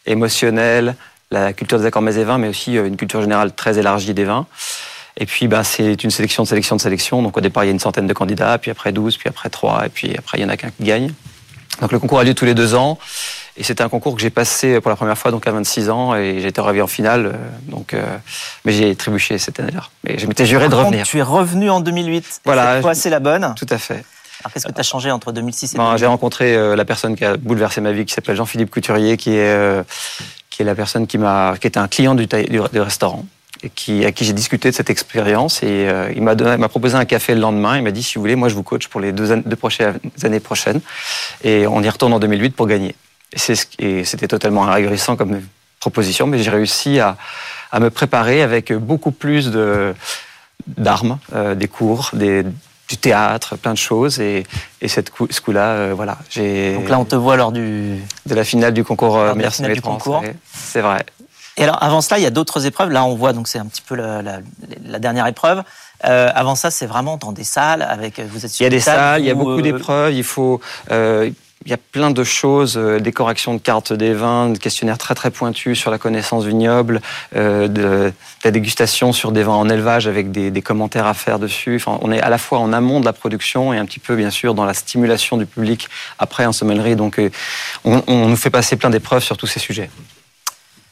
émotionnelle, 0.08 0.96
la 1.30 1.54
culture 1.54 1.80
des 1.80 1.86
accords 1.86 2.02
mets 2.02 2.16
et 2.16 2.24
vins, 2.24 2.40
mais 2.40 2.48
aussi 2.48 2.74
une 2.74 2.98
culture 2.98 3.22
générale 3.22 3.52
très 3.54 3.78
élargie 3.78 4.16
des 4.16 4.24
vins. 4.24 4.48
Et 5.20 5.26
puis, 5.26 5.48
ben, 5.48 5.64
c'est 5.64 6.04
une 6.04 6.12
sélection 6.12 6.44
de 6.44 6.48
sélection 6.48 6.76
de 6.76 6.82
sélection. 6.82 7.22
Donc, 7.22 7.38
au 7.38 7.42
départ, 7.42 7.64
il 7.64 7.68
y 7.68 7.70
a 7.70 7.74
une 7.74 7.80
centaine 7.80 8.08
de 8.08 8.14
candidats, 8.14 8.58
puis 8.58 8.72
après 8.72 8.92
12, 8.92 9.18
puis 9.18 9.30
après 9.30 9.50
3, 9.50 9.88
et 9.88 9.90
puis 9.90 10.16
après, 10.18 10.38
il 10.38 10.42
y 10.42 10.46
en 10.46 10.50
a 10.50 10.58
qu'un 10.58 10.70
qui 10.70 10.84
gagne. 10.84 11.14
Donc 11.82 11.92
le 11.92 12.00
concours 12.00 12.20
a 12.20 12.24
lieu 12.24 12.34
tous 12.34 12.46
les 12.46 12.56
deux 12.56 12.76
ans. 12.76 12.98
Et 13.58 13.64
c'était 13.64 13.84
un 13.84 13.90
concours 13.90 14.16
que 14.16 14.22
j'ai 14.22 14.30
passé 14.30 14.80
pour 14.82 14.90
la 14.90 14.96
première 14.96 15.18
fois 15.18 15.32
donc 15.32 15.48
à 15.48 15.52
26 15.52 15.90
ans 15.90 16.16
et 16.16 16.40
j'ai 16.42 16.48
été 16.48 16.62
revu 16.62 16.82
en 16.82 16.88
finale. 16.88 17.26
Euh, 17.26 17.32
donc, 17.64 17.94
euh, 17.94 18.04
mais 18.66 18.72
j'ai 18.72 18.96
trébuché 18.96 19.38
cette 19.40 19.60
année-là. 19.60 19.84
Mais 20.04 20.20
je 20.20 20.28
m'étais 20.28 20.46
juré 20.46 20.70
de 20.70 20.76
revenir. 20.76 21.06
Tu 21.06 21.18
es 21.18 21.24
revenu 21.24 21.70
en 21.70 21.80
2008. 21.80 22.42
Voilà. 22.46 22.74
Cette 22.74 22.82
fois, 22.84 22.94
c'est 22.94 23.10
la 23.10 23.20
bonne. 23.20 23.54
Tout 23.56 23.66
à 23.70 23.80
fait. 23.80 24.04
Alors 24.44 24.54
qu'est-ce 24.54 24.68
que 24.68 24.72
tu 24.72 24.80
as 24.80 24.84
changé 24.84 25.10
entre 25.10 25.32
2006 25.32 25.74
et 25.74 25.78
2008 25.78 25.98
J'ai 25.98 26.06
rencontré 26.06 26.56
euh, 26.56 26.76
la 26.76 26.86
personne 26.86 27.16
qui 27.16 27.26
a 27.26 27.36
bouleversé 27.38 27.82
ma 27.82 27.92
vie, 27.92 28.06
qui 28.06 28.14
s'appelle 28.14 28.36
Jean-Philippe 28.36 28.70
Couturier, 28.70 29.18
qui 29.18 29.32
est 29.32 29.84
qui 30.52 30.62
est 30.62 30.66
la 30.66 30.76
personne 30.76 31.08
qui 31.08 31.18
m'a 31.18 31.56
qui 31.60 31.68
était 31.68 31.80
un 31.80 31.88
client 31.88 32.14
du, 32.14 32.28
du, 32.28 32.60
du 32.72 32.80
restaurant 32.80 33.26
qui, 33.76 34.06
à 34.06 34.12
qui 34.12 34.26
j'ai 34.26 34.34
discuté 34.34 34.70
de 34.70 34.76
cette 34.76 34.90
expérience 34.90 35.64
et 35.64 35.88
euh, 35.88 36.12
il 36.16 36.22
m'a 36.22 36.70
proposé 36.70 36.96
un 36.96 37.06
café 37.06 37.34
le 37.36 37.42
lendemain. 37.42 37.78
Il 37.78 37.84
m'a 37.84 37.92
dit 37.92 38.04
si 38.04 38.16
vous 38.16 38.22
voulez, 38.22 38.36
moi 38.36 38.50
je 38.50 38.56
vous 38.56 38.64
coach 38.64 38.88
pour 38.88 39.00
les 39.02 39.12
deux, 39.12 39.38
deux 39.38 39.56
prochaines 39.56 40.00
années 40.24 40.40
prochaines 40.40 40.82
et 41.44 41.68
on 41.68 41.82
y 41.82 41.90
retourne 41.90 42.14
en 42.14 42.20
2008 42.20 42.56
pour 42.56 42.68
gagner. 42.68 42.96
Et 43.80 44.04
c'était 44.04 44.28
totalement 44.28 44.70
ahurissant 44.70 45.16
comme 45.16 45.42
proposition, 45.80 46.28
mais 46.28 46.40
j'ai 46.40 46.50
réussi 46.50 47.00
à, 47.00 47.18
à, 47.72 47.80
me 47.80 47.90
préparer 47.90 48.42
avec 48.42 48.74
beaucoup 48.74 49.12
plus 49.12 49.52
de 49.52 49.94
d'armes, 50.66 51.20
euh, 51.34 51.56
des 51.56 51.68
cours, 51.68 52.10
des, 52.14 52.44
du 52.90 52.98
théâtre, 52.98 53.56
plein 53.58 53.74
de 53.74 53.78
choses. 53.78 54.20
Et, 54.20 54.46
et 54.82 54.88
cette 54.88 55.10
coup, 55.12 55.28
ce 55.30 55.42
coup-là, 55.42 55.70
euh, 55.70 55.94
voilà. 55.96 56.18
Donc 56.36 56.90
là, 56.90 57.00
on 57.00 57.06
te 57.06 57.16
voit 57.16 57.36
lors 57.36 57.52
du... 57.52 57.98
De 58.26 58.36
la 58.36 58.44
finale 58.44 58.74
du 58.74 58.84
concours 58.84 59.18
euh, 59.18 59.34
Meilleur 59.36 59.54
du 59.74 59.82
concours. 59.82 60.24
C'est 60.54 60.82
vrai. 60.82 61.06
Et 61.58 61.64
alors, 61.64 61.82
avant 61.82 62.02
cela, 62.02 62.20
il 62.20 62.24
y 62.24 62.28
a 62.28 62.32
d'autres 62.32 62.66
épreuves. 62.66 62.92
Là, 62.92 63.04
on 63.04 63.16
voit, 63.16 63.34
donc 63.34 63.48
c'est 63.48 63.60
un 63.60 63.66
petit 63.66 63.82
peu 63.82 63.96
la, 63.96 64.22
la, 64.22 65.00
dernière 65.00 65.28
épreuve. 65.28 65.64
Euh, 66.06 66.30
avant 66.36 66.56
ça, 66.56 66.70
c'est 66.70 66.86
vraiment 66.86 67.18
dans 67.18 67.32
des 67.32 67.44
salles 67.44 67.82
avec. 67.82 68.20
Vous 68.20 68.46
êtes. 68.46 68.60
il 68.60 68.64
y 68.64 68.66
a 68.66 68.70
des 68.70 68.80
salles, 68.80 69.22
il 69.22 69.28
y 69.28 69.32
a 69.32 69.36
beaucoup 69.36 69.62
d'épreuves. 69.62 70.14
Il 70.14 70.24
faut. 70.24 70.62
Euh, 70.92 71.32
il 71.66 71.72
y 71.72 71.74
a 71.74 71.78
plein 71.78 72.12
de 72.12 72.24
choses, 72.24 72.78
euh, 72.78 73.00
des 73.00 73.12
corrections 73.12 73.54
de 73.54 73.60
cartes 73.60 73.92
des 73.92 74.14
vins, 74.14 74.50
des 74.50 74.60
questionnaires 74.60 74.98
très 74.98 75.16
très 75.16 75.32
pointus 75.32 75.78
sur 75.78 75.92
la 75.92 75.98
connaissance 75.98 76.46
vignoble, 76.46 77.02
euh, 77.36 77.68
de, 77.68 78.14
la 78.46 78.52
dégustation 78.52 79.12
sur 79.12 79.34
des 79.34 79.44
vins 79.44 79.54
en 79.54 79.68
élevage 79.68 80.08
avec 80.08 80.32
des, 80.32 80.62
commentaires 80.62 81.08
à 81.08 81.14
faire 81.14 81.40
dessus. 81.40 81.76
Enfin, 81.76 82.00
on 82.02 82.12
est 82.12 82.22
à 82.22 82.30
la 82.30 82.38
fois 82.38 82.60
en 82.60 82.72
amont 82.74 83.00
de 83.00 83.06
la 83.06 83.14
production 83.14 83.74
et 83.74 83.78
un 83.78 83.86
petit 83.86 84.00
peu 84.00 84.16
bien 84.16 84.30
sûr 84.30 84.54
dans 84.54 84.66
la 84.66 84.74
stimulation 84.74 85.36
du 85.38 85.46
public 85.46 85.90
après 86.20 86.46
en 86.46 86.54
sommellerie. 86.54 86.96
Donc 86.96 87.20
euh, 87.20 87.30
on, 87.84 88.02
on 88.08 88.28
nous 88.28 88.38
fait 88.38 88.50
passer 88.50 88.76
plein 88.78 88.90
d'épreuves 88.90 89.24
sur 89.24 89.36
tous 89.36 89.48
ces 89.48 89.60
sujets. 89.60 89.90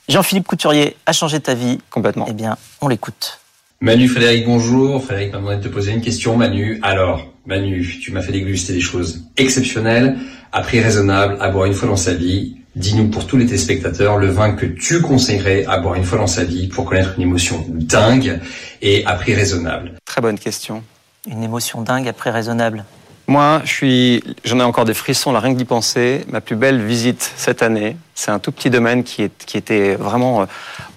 Jean-Philippe 0.07 0.47
Couturier 0.47 0.95
a 1.05 1.13
changé 1.13 1.39
ta 1.39 1.53
vie. 1.53 1.79
Complètement. 1.89 2.25
Eh 2.29 2.33
bien, 2.33 2.57
on 2.81 2.87
l'écoute. 2.87 3.39
Manu 3.81 4.07
Frédéric, 4.07 4.45
bonjour. 4.45 5.03
Frédéric 5.03 5.33
m'a 5.33 5.39
demandé 5.39 5.57
de 5.57 5.63
te 5.63 5.67
poser 5.67 5.91
une 5.91 6.01
question. 6.01 6.37
Manu, 6.37 6.79
alors, 6.83 7.27
Manu, 7.45 7.99
tu 8.01 8.11
m'as 8.11 8.21
fait 8.21 8.31
déguster 8.31 8.73
des 8.73 8.81
choses 8.81 9.23
exceptionnelles, 9.37 10.17
à 10.51 10.61
prix 10.61 10.79
raisonnable, 10.79 11.37
à 11.39 11.49
boire 11.49 11.65
une 11.65 11.73
fois 11.73 11.89
dans 11.89 11.95
sa 11.95 12.13
vie. 12.13 12.57
Dis-nous 12.75 13.09
pour 13.09 13.25
tous 13.25 13.37
les 13.37 13.45
téléspectateurs 13.45 14.17
le 14.17 14.27
vin 14.27 14.51
que 14.51 14.65
tu 14.65 15.01
conseillerais 15.01 15.65
à 15.65 15.77
boire 15.77 15.95
une 15.95 16.03
fois 16.03 16.17
dans 16.17 16.27
sa 16.27 16.43
vie 16.43 16.67
pour 16.67 16.85
connaître 16.85 17.13
une 17.17 17.23
émotion 17.23 17.65
dingue 17.69 18.39
et 18.81 19.05
à 19.05 19.15
prix 19.15 19.33
raisonnable. 19.33 19.93
Très 20.05 20.21
bonne 20.21 20.37
question. 20.37 20.83
Une 21.27 21.41
émotion 21.41 21.81
dingue 21.81 22.07
à 22.07 22.13
prix 22.13 22.29
raisonnable. 22.29 22.83
Moi, 23.27 23.63
j'en 24.43 24.59
ai 24.59 24.63
encore 24.63 24.85
des 24.85 24.93
frissons, 24.93 25.31
là, 25.31 25.39
rien 25.39 25.53
que 25.53 25.57
d'y 25.57 25.65
penser. 25.65 26.25
Ma 26.29 26.41
plus 26.41 26.55
belle 26.55 26.81
visite 26.85 27.33
cette 27.35 27.63
année, 27.63 27.97
c'est 28.13 28.29
un 28.29 28.37
tout 28.37 28.51
petit 28.51 28.69
domaine 28.69 29.03
qui, 29.03 29.29
qui 29.45 29.57
était 29.57 29.95
vraiment 29.95 30.41
euh, 30.41 30.45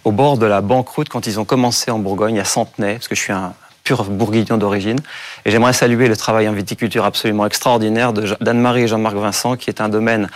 au 0.04 0.12
bord 0.12 0.36
de 0.36 0.44
la 0.44 0.60
banqueroute 0.60 1.08
quand 1.08 1.26
ils 1.26 1.40
ont 1.40 1.46
commencé 1.46 1.90
en 1.90 1.98
Bourgogne, 1.98 2.38
à 2.38 2.44
Centenay, 2.44 2.94
parce 2.94 3.08
que 3.08 3.14
je 3.14 3.20
suis 3.20 3.32
un 3.32 3.54
pur 3.82 4.04
bourguignon 4.04 4.58
d'origine. 4.58 4.98
Et 5.46 5.50
j'aimerais 5.50 5.72
saluer 5.72 6.08
le 6.08 6.16
travail 6.16 6.46
en 6.50 6.52
viticulture 6.52 7.06
absolument 7.06 7.46
extraordinaire 7.46 8.12
d'Anne-Marie 8.12 8.82
et 8.82 8.88
Jean-Marc 8.88 9.16
Vincent, 9.16 9.56
qui 9.56 9.70
est 9.70 9.80
un 9.80 9.88
domaine 9.88 10.28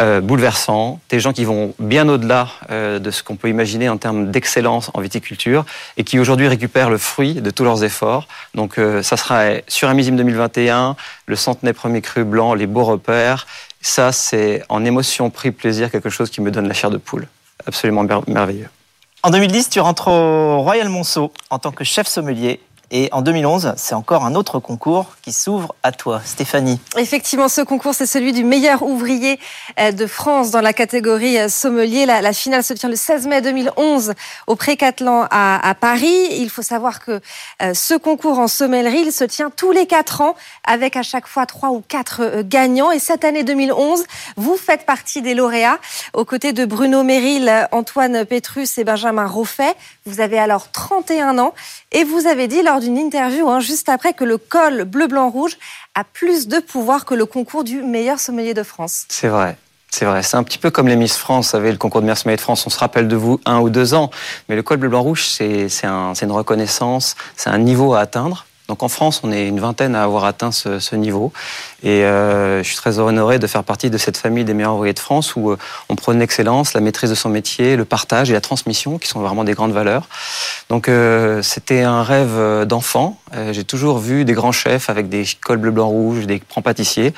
euh, 0.00 0.22
bouleversant, 0.22 0.98
des 1.10 1.20
gens 1.20 1.34
qui 1.34 1.44
vont 1.44 1.74
bien 1.78 2.08
au-delà 2.08 2.48
euh, 2.70 2.98
de 2.98 3.10
ce 3.10 3.22
qu'on 3.22 3.36
peut 3.36 3.48
imaginer 3.48 3.88
en 3.90 3.98
termes 3.98 4.30
d'excellence 4.30 4.90
en 4.94 5.00
viticulture 5.00 5.66
et 5.98 6.04
qui 6.04 6.18
aujourd'hui 6.18 6.48
récupèrent 6.48 6.88
le 6.88 6.96
fruit 6.96 7.34
de 7.34 7.50
tous 7.50 7.64
leurs 7.64 7.84
efforts. 7.84 8.26
Donc 8.54 8.78
euh, 8.78 9.02
ça 9.02 9.18
sera 9.18 9.56
sur 9.68 9.90
un 9.90 9.94
millésime 9.94 10.16
2021, 10.16 10.96
le 11.26 11.36
centenaire 11.36 11.74
premier 11.74 12.00
cru 12.00 12.24
blanc, 12.24 12.54
les 12.54 12.66
beaux 12.66 12.84
repères. 12.84 13.46
Ça, 13.82 14.10
c'est 14.10 14.62
en 14.70 14.86
émotion, 14.86 15.28
prix, 15.28 15.50
plaisir, 15.50 15.90
quelque 15.90 16.08
chose 16.08 16.30
qui 16.30 16.40
me 16.40 16.50
donne 16.50 16.66
la 16.66 16.74
chair 16.74 16.90
de 16.90 16.96
poule. 16.96 17.28
Absolument 17.66 18.06
merveilleux. 18.26 18.68
En 19.22 19.28
2010, 19.28 19.68
tu 19.68 19.80
rentres 19.80 20.08
au 20.08 20.62
Royal 20.62 20.88
Monceau 20.88 21.30
en 21.50 21.58
tant 21.58 21.72
que 21.72 21.84
chef 21.84 22.06
sommelier 22.06 22.58
et 22.92 23.08
en 23.12 23.22
2011, 23.22 23.74
c'est 23.76 23.94
encore 23.94 24.24
un 24.24 24.34
autre 24.34 24.58
concours 24.58 25.16
qui 25.22 25.32
s'ouvre 25.32 25.74
à 25.84 25.92
toi, 25.92 26.20
Stéphanie. 26.24 26.80
Effectivement, 26.96 27.48
ce 27.48 27.60
concours, 27.60 27.94
c'est 27.94 28.06
celui 28.06 28.32
du 28.32 28.42
meilleur 28.42 28.82
ouvrier 28.82 29.38
euh, 29.78 29.92
de 29.92 30.06
France 30.06 30.50
dans 30.50 30.60
la 30.60 30.72
catégorie 30.72 31.38
euh, 31.38 31.48
sommelier. 31.48 32.04
La, 32.04 32.32
finale 32.32 32.64
se 32.64 32.74
tient 32.74 32.88
le 32.88 32.96
16 32.96 33.28
mai 33.28 33.42
2011 33.42 34.14
au 34.48 34.56
Précatelan 34.56 35.26
à, 35.30 35.68
à 35.68 35.74
Paris. 35.74 36.28
Il 36.32 36.50
faut 36.50 36.62
savoir 36.62 36.98
que 36.98 37.20
euh, 37.62 37.74
ce 37.74 37.94
concours 37.94 38.40
en 38.40 38.48
sommellerie, 38.48 39.02
il 39.06 39.12
se 39.12 39.24
tient 39.24 39.50
tous 39.50 39.70
les 39.70 39.86
quatre 39.86 40.20
ans 40.20 40.34
avec 40.64 40.96
à 40.96 41.02
chaque 41.02 41.28
fois 41.28 41.46
trois 41.46 41.70
ou 41.70 41.84
quatre 41.86 42.42
gagnants. 42.42 42.90
Et 42.90 42.98
cette 42.98 43.24
année 43.24 43.44
2011, 43.44 44.02
vous 44.36 44.56
faites 44.56 44.84
partie 44.84 45.22
des 45.22 45.34
lauréats 45.34 45.78
aux 46.12 46.24
côtés 46.24 46.52
de 46.52 46.64
Bruno 46.64 47.04
Méril, 47.04 47.68
Antoine 47.70 48.24
Pétrus 48.24 48.78
et 48.78 48.84
Benjamin 48.84 49.26
Roffet. 49.26 49.74
Vous 50.06 50.20
avez 50.20 50.40
alors 50.40 50.72
31 50.72 51.38
ans 51.38 51.54
et 51.92 52.04
vous 52.04 52.26
avez 52.26 52.48
dit 52.48 52.62
lors 52.62 52.80
d'une 52.80 52.98
interview 52.98 53.48
hein, 53.48 53.60
juste 53.60 53.88
après 53.88 54.12
que 54.12 54.24
le 54.24 54.38
col 54.38 54.84
bleu-blanc-rouge 54.84 55.56
a 55.94 56.04
plus 56.04 56.48
de 56.48 56.58
pouvoir 56.58 57.04
que 57.04 57.14
le 57.14 57.26
concours 57.26 57.64
du 57.64 57.82
meilleur 57.82 58.20
sommelier 58.20 58.54
de 58.54 58.62
France. 58.62 59.06
C'est 59.08 59.28
vrai. 59.28 59.56
C'est 59.92 60.04
vrai, 60.04 60.22
c'est 60.22 60.36
un 60.36 60.44
petit 60.44 60.58
peu 60.58 60.70
comme 60.70 60.86
les 60.86 60.94
Miss 60.94 61.16
France, 61.16 61.46
vous 61.46 61.50
savez, 61.50 61.72
le 61.72 61.76
concours 61.76 62.00
de 62.00 62.06
meilleur 62.06 62.16
sommelier 62.16 62.36
de 62.36 62.40
France, 62.40 62.64
on 62.64 62.70
se 62.70 62.78
rappelle 62.78 63.08
de 63.08 63.16
vous 63.16 63.40
un 63.44 63.58
ou 63.58 63.70
deux 63.70 63.92
ans, 63.92 64.10
mais 64.48 64.54
le 64.54 64.62
col 64.62 64.76
bleu-blanc-rouge, 64.76 65.24
c'est 65.24 65.66
une 65.82 66.30
reconnaissance, 66.30 67.16
c'est 67.36 67.50
un 67.50 67.58
niveau 67.58 67.94
à 67.94 68.00
atteindre. 68.00 68.46
Donc 68.70 68.84
en 68.84 68.88
France, 68.88 69.22
on 69.24 69.32
est 69.32 69.48
une 69.48 69.58
vingtaine 69.58 69.96
à 69.96 70.04
avoir 70.04 70.24
atteint 70.24 70.52
ce, 70.52 70.94
niveau. 70.94 71.32
Et 71.82 72.04
euh, 72.04 72.62
je 72.62 72.68
suis 72.68 72.76
très 72.76 73.00
honoré 73.00 73.40
de 73.40 73.48
faire 73.48 73.64
partie 73.64 73.90
de 73.90 73.98
cette 73.98 74.16
famille 74.16 74.44
des 74.44 74.54
meilleurs 74.54 74.76
ouvriers 74.76 74.92
de 74.92 75.00
France 75.00 75.34
où 75.34 75.50
euh, 75.50 75.58
on 75.88 75.96
prône 75.96 76.20
l'excellence, 76.20 76.72
la 76.72 76.80
maîtrise 76.80 77.10
de 77.10 77.16
son 77.16 77.30
métier, 77.30 77.74
le 77.74 77.84
partage 77.84 78.30
et 78.30 78.32
la 78.32 78.40
transmission, 78.40 78.98
qui 78.98 79.08
sont 79.08 79.22
vraiment 79.22 79.42
des 79.42 79.54
grandes 79.54 79.72
valeurs. 79.72 80.06
Donc 80.68 80.88
euh, 80.88 81.42
c'était 81.42 81.82
un 81.82 82.04
rêve 82.04 82.64
d'enfant. 82.64 83.18
J'ai 83.50 83.64
toujours 83.64 83.98
vu 83.98 84.24
des 84.24 84.34
grands 84.34 84.52
chefs 84.52 84.88
avec 84.88 85.08
des 85.08 85.24
cols 85.44 85.58
bleu, 85.58 85.72
blanc, 85.72 85.88
rouge, 85.88 86.26
des 86.26 86.40
grands 86.48 86.62
pâtissiers. 86.62 87.12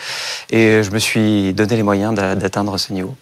Et 0.48 0.82
je 0.82 0.90
me 0.90 0.98
suis 0.98 1.52
donné 1.52 1.76
les 1.76 1.82
moyens 1.82 2.14
d'atteindre 2.14 2.78
ce 2.78 2.94
niveau. 2.94 3.14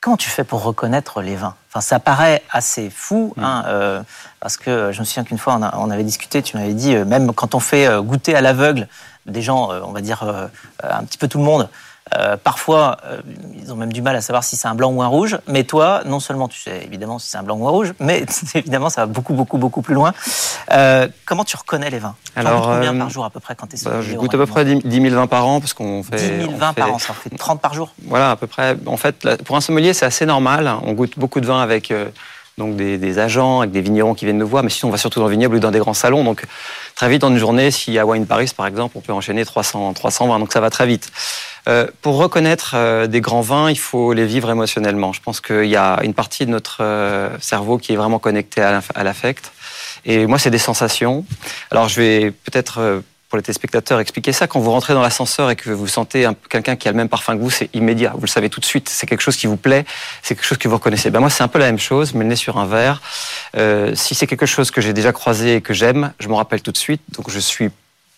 Comment 0.00 0.16
tu 0.16 0.30
fais 0.30 0.44
pour 0.44 0.62
reconnaître 0.62 1.20
les 1.20 1.36
vins? 1.36 1.54
Enfin, 1.68 1.82
ça 1.82 2.00
paraît 2.00 2.42
assez 2.50 2.88
fou, 2.88 3.34
mm. 3.36 3.44
hein, 3.44 3.64
euh, 3.66 4.02
parce 4.40 4.56
que 4.56 4.92
je 4.92 5.00
me 5.00 5.04
souviens 5.04 5.24
qu'une 5.24 5.36
fois 5.36 5.60
on, 5.74 5.90
avait 5.90 6.04
discuté, 6.04 6.42
tu 6.42 6.56
m'avais 6.56 6.72
dit, 6.72 6.94
euh, 6.94 7.04
même 7.04 7.34
quand 7.34 7.54
on 7.54 7.60
fait 7.60 7.86
euh, 7.86 8.00
goûter 8.00 8.34
à 8.34 8.40
l'aveugle 8.40 8.88
des 9.26 9.42
gens, 9.42 9.68
on 9.84 9.92
va 9.92 10.00
dire 10.00 10.24
un 10.82 11.04
petit 11.04 11.18
peu 11.18 11.28
tout 11.28 11.36
le 11.36 11.44
monde, 11.44 11.68
euh, 12.16 12.36
parfois, 12.36 12.96
euh, 13.04 13.20
ils 13.56 13.72
ont 13.72 13.76
même 13.76 13.92
du 13.92 14.02
mal 14.02 14.16
à 14.16 14.20
savoir 14.20 14.42
si 14.42 14.56
c'est 14.56 14.68
un 14.68 14.74
blanc 14.74 14.90
ou 14.90 15.02
un 15.02 15.06
rouge. 15.06 15.38
Mais 15.46 15.64
toi, 15.64 16.02
non 16.06 16.20
seulement 16.20 16.48
tu 16.48 16.60
sais 16.60 16.82
évidemment 16.84 17.18
si 17.18 17.30
c'est 17.30 17.38
un 17.38 17.42
blanc 17.42 17.56
ou 17.56 17.66
un 17.66 17.70
rouge, 17.70 17.92
mais 18.00 18.24
évidemment, 18.54 18.90
ça 18.90 19.02
va 19.02 19.06
beaucoup, 19.06 19.34
beaucoup, 19.34 19.58
beaucoup 19.58 19.82
plus 19.82 19.94
loin. 19.94 20.12
Euh, 20.72 21.08
comment 21.24 21.44
tu 21.44 21.56
reconnais 21.56 21.90
les 21.90 21.98
vins? 21.98 22.14
Alors, 22.36 22.62
combien 22.62 22.96
par 22.96 23.10
jour 23.10 23.24
à 23.24 23.30
peu 23.30 23.40
près 23.40 23.54
quand 23.54 23.66
tu 23.68 23.76
es 23.76 23.84
bah, 23.84 24.02
Je 24.02 24.14
goûte 24.16 24.34
à 24.34 24.38
peu 24.38 24.46
près 24.46 24.64
10 24.64 24.82
000 25.02 25.14
vins 25.14 25.26
par 25.26 25.46
an 25.46 25.60
parce 25.60 25.72
qu'on 25.72 26.02
fait. 26.02 26.38
10 26.38 26.46
000 26.46 26.56
vins 26.56 26.72
par 26.72 26.92
an, 26.92 26.98
ça 26.98 27.14
fait 27.14 27.30
30 27.30 27.60
par 27.60 27.74
jour? 27.74 27.92
Voilà, 28.06 28.32
à 28.32 28.36
peu 28.36 28.46
près. 28.46 28.76
En 28.86 28.96
fait, 28.96 29.36
pour 29.44 29.56
un 29.56 29.60
sommelier, 29.60 29.92
c'est 29.92 30.06
assez 30.06 30.26
normal. 30.26 30.70
On 30.82 30.92
goûte 30.92 31.18
beaucoup 31.18 31.40
de 31.40 31.46
vins 31.46 31.62
avec 31.62 31.92
donc 32.60 32.76
des, 32.76 33.18
agents, 33.18 33.60
avec 33.60 33.72
des 33.72 33.80
vignerons 33.80 34.14
qui 34.14 34.24
viennent 34.24 34.38
nous 34.38 34.46
voir, 34.46 34.62
mais 34.62 34.70
sinon 34.70 34.90
on 34.90 34.92
va 34.92 34.98
surtout 34.98 35.18
dans 35.18 35.26
le 35.26 35.32
vignoble 35.32 35.56
ou 35.56 35.58
dans 35.58 35.72
des 35.72 35.80
grands 35.80 35.94
salons. 35.94 36.22
Donc 36.22 36.44
très 36.94 37.08
vite 37.08 37.22
dans 37.22 37.30
une 37.30 37.38
journée, 37.38 37.70
s'il 37.70 37.94
y 37.94 37.98
a 37.98 38.06
Wine 38.06 38.26
Paris 38.26 38.52
par 38.56 38.66
exemple, 38.66 38.96
on 38.96 39.00
peut 39.00 39.12
enchaîner 39.12 39.44
300, 39.44 39.94
300 39.94 40.28
vins, 40.28 40.38
donc 40.38 40.52
ça 40.52 40.60
va 40.60 40.70
très 40.70 40.86
vite. 40.86 41.10
Euh, 41.68 41.86
pour 42.02 42.16
reconnaître 42.16 42.72
euh, 42.74 43.06
des 43.06 43.20
grands 43.20 43.40
vins, 43.40 43.70
il 43.70 43.78
faut 43.78 44.12
les 44.12 44.26
vivre 44.26 44.50
émotionnellement. 44.50 45.12
Je 45.12 45.20
pense 45.20 45.40
qu'il 45.40 45.66
y 45.66 45.76
a 45.76 46.00
une 46.02 46.14
partie 46.14 46.46
de 46.46 46.50
notre 46.50 46.78
euh, 46.80 47.30
cerveau 47.40 47.78
qui 47.78 47.92
est 47.92 47.96
vraiment 47.96 48.18
connectée 48.18 48.62
à 48.62 49.04
l'affect. 49.04 49.52
Et 50.04 50.26
moi, 50.26 50.38
c'est 50.38 50.50
des 50.50 50.58
sensations. 50.58 51.24
Alors, 51.70 51.88
je 51.88 52.00
vais 52.00 52.30
peut-être 52.30 53.02
pour 53.30 53.36
les 53.36 53.42
téléspectateurs 53.42 54.00
expliquer 54.00 54.32
ça. 54.32 54.46
Quand 54.46 54.60
vous 54.60 54.72
rentrez 54.72 54.92
dans 54.92 55.00
l'ascenseur 55.00 55.50
et 55.50 55.56
que 55.56 55.70
vous 55.70 55.86
sentez 55.86 56.28
quelqu'un 56.50 56.76
qui 56.76 56.88
a 56.88 56.90
le 56.90 56.96
même 56.96 57.08
parfum 57.08 57.36
que 57.36 57.42
vous, 57.42 57.48
c'est 57.48 57.70
immédiat. 57.74 58.12
Vous 58.14 58.22
le 58.22 58.26
savez 58.26 58.50
tout 58.50 58.60
de 58.60 58.64
suite. 58.66 58.88
C'est 58.88 59.06
quelque 59.06 59.22
chose 59.22 59.36
qui 59.36 59.46
vous 59.46 59.56
plaît. 59.56 59.86
C'est 60.22 60.34
quelque 60.34 60.44
chose 60.44 60.58
que 60.58 60.68
vous 60.68 60.74
reconnaissez. 60.74 61.10
Ben 61.10 61.20
moi, 61.20 61.30
c'est 61.30 61.44
un 61.44 61.48
peu 61.48 61.60
la 61.60 61.66
même 61.66 61.78
chose, 61.78 62.12
mais 62.12 62.24
le 62.24 62.30
nez 62.30 62.36
sur 62.36 62.58
un 62.58 62.66
verre. 62.66 63.00
si 63.94 64.14
c'est 64.14 64.26
quelque 64.26 64.46
chose 64.46 64.70
que 64.70 64.80
j'ai 64.80 64.92
déjà 64.92 65.12
croisé 65.12 65.56
et 65.56 65.60
que 65.60 65.72
j'aime, 65.72 66.12
je 66.18 66.28
m'en 66.28 66.36
rappelle 66.36 66.60
tout 66.60 66.72
de 66.72 66.76
suite. 66.76 67.02
Donc, 67.10 67.30
je 67.30 67.38
suis 67.38 67.70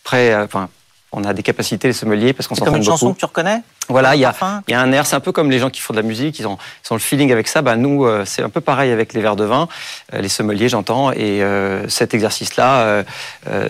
prêt. 0.03 0.33
À, 0.33 0.49
on 1.13 1.25
a 1.25 1.35
des 1.35 1.43
capacités, 1.43 1.89
les 1.89 1.95
sommeliers, 1.95 2.33
parce 2.33 2.49
qu'on 2.49 2.55
s'entraîne 2.55 2.81
beaucoup. 2.81 2.85
comme 2.85 2.93
une 2.93 2.99
chanson 2.99 3.15
que 3.15 3.19
tu 3.19 3.25
reconnais 3.25 3.63
voilà, 3.89 4.15
il 4.15 4.21
y, 4.21 4.25
a, 4.25 4.35
y 4.69 4.73
a 4.75 4.81
un 4.81 4.93
air, 4.93 5.07
c'est 5.07 5.17
un 5.17 5.21
peu 5.21 5.33
comme 5.33 5.51
les 5.51 5.59
gens 5.59 5.69
qui 5.69 5.81
font 5.81 5.93
de 5.93 5.99
la 5.99 6.07
musique, 6.07 6.39
ils 6.39 6.47
ont, 6.47 6.57
ils 6.85 6.93
ont 6.93 6.97
le 6.97 7.01
feeling 7.01 7.33
avec 7.33 7.49
ça. 7.49 7.63
Bah, 7.63 7.77
nous, 7.77 8.05
euh, 8.05 8.25
c'est 8.25 8.43
un 8.43 8.49
peu 8.49 8.61
pareil 8.61 8.93
avec 8.93 9.13
les 9.13 9.21
verres 9.21 9.37
de 9.37 9.45
vin, 9.45 9.69
euh, 10.15 10.21
les 10.21 10.29
sommeliers, 10.29 10.69
j'entends, 10.69 11.11
et 11.13 11.43
euh, 11.43 11.89
cet 11.89 12.15
exercice-là, 12.15 13.05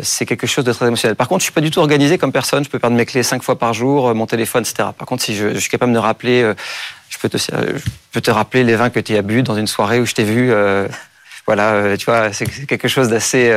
c'est 0.02 0.26
quelque 0.26 0.46
chose 0.46 0.64
de 0.64 0.72
très 0.72 0.86
émotionnel. 0.86 1.16
Par 1.16 1.28
contre, 1.28 1.40
je 1.40 1.44
suis 1.44 1.52
pas 1.52 1.60
du 1.60 1.70
tout 1.70 1.80
organisé 1.80 2.18
comme 2.18 2.32
personne, 2.32 2.64
je 2.64 2.68
peux 2.68 2.78
perdre 2.78 2.96
mes 2.96 3.06
clés 3.06 3.22
cinq 3.22 3.42
fois 3.42 3.58
par 3.58 3.72
jour, 3.74 4.14
mon 4.14 4.26
téléphone, 4.26 4.62
etc. 4.62 4.90
Par 4.96 5.06
contre, 5.06 5.22
si 5.22 5.34
je, 5.34 5.58
suis 5.58 5.70
capable 5.70 5.92
de 5.92 5.96
me 5.96 6.02
rappeler, 6.02 6.52
je, 7.08 7.18
peux 7.18 7.28
te, 7.28 7.38
je 7.38 7.82
peux 8.12 8.20
te 8.20 8.30
rappeler 8.30 8.64
les 8.64 8.76
vins 8.76 8.90
que 8.90 9.00
tu 9.00 9.16
as 9.16 9.22
bu 9.22 9.42
dans 9.42 9.56
une 9.56 9.66
soirée 9.66 10.00
où 10.00 10.06
je 10.06 10.14
t'ai 10.14 10.24
vu. 10.24 10.52
voilà, 11.46 11.96
tu 11.96 12.04
vois, 12.04 12.32
c'est 12.32 12.46
quelque 12.66 12.88
chose 12.88 13.08
d'assez 13.08 13.52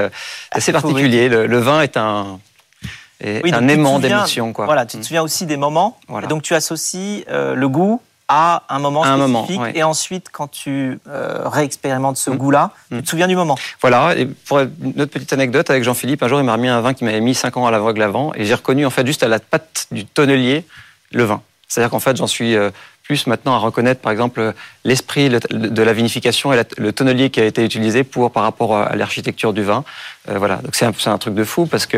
assez 0.51 0.71
particulier. 0.71 1.29
le 1.29 1.57
vin 1.59 1.81
est 1.81 1.97
un 1.97 2.39
et 3.21 3.41
un 3.53 3.67
aimant 3.67 3.99
d'émotion. 3.99 4.53
Voilà, 4.55 4.85
tu 4.85 4.97
te 4.97 5.01
mm. 5.01 5.03
souviens 5.03 5.23
aussi 5.23 5.45
des 5.45 5.57
moments. 5.57 5.97
Et 6.23 6.27
donc 6.27 6.41
tu 6.43 6.53
associes 6.53 7.25
euh, 7.29 7.55
le 7.55 7.69
goût 7.69 8.01
à 8.27 8.63
un 8.69 8.79
moment 8.79 9.03
spécifique. 9.03 9.75
Et 9.75 9.83
ensuite, 9.83 10.27
quand 10.31 10.47
tu 10.47 10.99
euh, 11.07 11.47
réexpérimentes 11.47 12.17
ce 12.17 12.31
mm. 12.31 12.37
goût-là, 12.37 12.71
tu 12.89 12.97
te 12.97 13.01
mm. 13.01 13.05
souviens 13.05 13.27
du 13.27 13.35
moment. 13.35 13.57
Voilà. 13.81 14.15
Et 14.17 14.25
pour 14.25 14.59
une 14.59 15.01
autre 15.01 15.11
petite 15.11 15.33
anecdote, 15.33 15.69
avec 15.69 15.83
Jean-Philippe, 15.83 16.23
un 16.23 16.27
jour, 16.27 16.39
il 16.39 16.45
m'a 16.45 16.53
remis 16.53 16.67
un 16.67 16.81
vin 16.81 16.93
qui 16.93 17.03
m'avait 17.03 17.21
mis 17.21 17.35
5 17.35 17.57
ans 17.57 17.67
à 17.67 17.71
l'aveugle 17.71 18.01
avant. 18.01 18.33
Et 18.35 18.45
j'ai 18.45 18.55
reconnu, 18.55 18.85
en 18.85 18.89
fait, 18.89 19.05
juste 19.05 19.23
à 19.23 19.27
la 19.27 19.39
patte 19.39 19.87
du 19.91 20.05
tonnelier, 20.05 20.65
le 21.11 21.23
vin. 21.23 21.41
C'est-à-dire 21.67 21.91
qu'en 21.91 21.99
fait, 21.99 22.15
j'en 22.17 22.27
suis 22.27 22.55
euh, 22.55 22.71
plus 23.05 23.27
maintenant 23.27 23.53
à 23.53 23.59
reconnaître, 23.59 24.01
par 24.01 24.11
exemple, 24.11 24.53
l'esprit 24.83 25.29
de 25.29 25.83
la 25.83 25.93
vinification 25.93 26.53
et 26.53 26.61
le 26.77 26.91
tonnelier 26.91 27.29
qui 27.29 27.39
a 27.39 27.45
été 27.45 27.63
utilisé 27.63 28.03
pour 28.03 28.31
par 28.31 28.43
rapport 28.43 28.77
à 28.77 28.95
l'architecture 28.95 29.53
du 29.53 29.63
vin. 29.63 29.83
Euh, 30.29 30.39
voilà, 30.39 30.55
donc 30.57 30.75
c'est 30.75 30.85
un, 30.85 30.93
un, 31.05 31.17
truc 31.17 31.35
de 31.35 31.43
fou 31.43 31.67
parce 31.67 31.85
que 31.85 31.97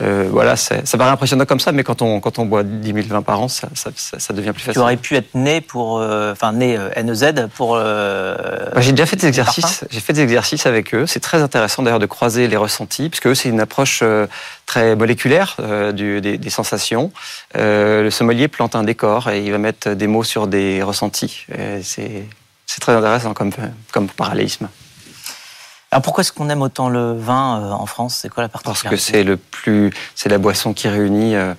euh, 0.00 0.28
voilà, 0.30 0.56
ça 0.56 0.80
paraît 0.96 1.10
impressionnant 1.10 1.44
comme 1.44 1.60
ça, 1.60 1.72
mais 1.72 1.84
quand 1.84 2.00
on 2.00 2.20
quand 2.20 2.38
on 2.38 2.46
boit 2.46 2.62
10 2.62 2.92
000 2.92 3.06
vins 3.08 3.22
par 3.22 3.40
an, 3.40 3.48
ça, 3.48 3.68
ça, 3.74 3.90
ça, 3.94 4.32
devient 4.32 4.52
plus 4.52 4.62
facile. 4.62 4.74
Tu 4.74 4.78
aurais 4.78 4.96
pu 4.96 5.14
être 5.14 5.34
né 5.34 5.60
pour, 5.60 5.98
euh, 5.98 6.32
enfin 6.32 6.52
né 6.52 6.78
NEZ 6.96 7.48
pour. 7.54 7.74
Bah, 7.74 8.80
j'ai 8.80 8.92
déjà 8.92 9.06
fait 9.06 9.16
des 9.16 9.26
exercices. 9.26 9.84
J'ai 9.90 10.00
fait 10.00 10.14
des 10.14 10.22
exercices 10.22 10.64
avec 10.64 10.94
eux. 10.94 11.06
C'est 11.06 11.20
très 11.20 11.42
intéressant 11.42 11.82
d'ailleurs 11.82 11.98
de 11.98 12.06
croiser 12.06 12.48
les 12.48 12.56
ressentis, 12.56 13.10
puisque 13.10 13.26
eux 13.26 13.34
c'est 13.34 13.50
une 13.50 13.60
approche 13.60 14.02
très 14.64 14.96
moléculaire 14.96 15.56
du, 15.92 16.20
des, 16.20 16.38
des, 16.38 16.50
sensations. 16.50 17.12
le 17.54 18.08
sommelier 18.10 18.48
plante 18.48 18.74
un 18.74 18.84
décor 18.84 19.28
et 19.28 19.44
il 19.44 19.52
va 19.52 19.58
mettre 19.58 19.90
des 19.90 20.06
mots 20.06 20.24
sur 20.24 20.45
des 20.46 20.82
ressentis. 20.82 21.46
C'est 21.82 22.80
très 22.80 22.92
intéressant 22.92 23.34
comme 23.34 23.52
comme 23.92 24.08
parallélisme. 24.08 24.68
Alors 25.90 26.02
pourquoi 26.02 26.22
est-ce 26.22 26.32
qu'on 26.32 26.50
aime 26.50 26.62
autant 26.62 26.88
le 26.88 27.16
vin 27.16 27.60
euh, 27.60 27.70
en 27.70 27.86
France? 27.86 28.18
C'est 28.20 28.28
quoi 28.28 28.42
la 28.42 28.48
particularité 28.48 28.88
Parce 28.90 29.04
que 29.06 29.12
c'est 29.12 29.24
le 29.24 29.36
plus, 29.36 29.92
c'est 30.14 30.28
la 30.28 30.38
boisson 30.38 30.74
qui 30.74 30.88
réunit 30.88 31.36
euh, 31.36 31.54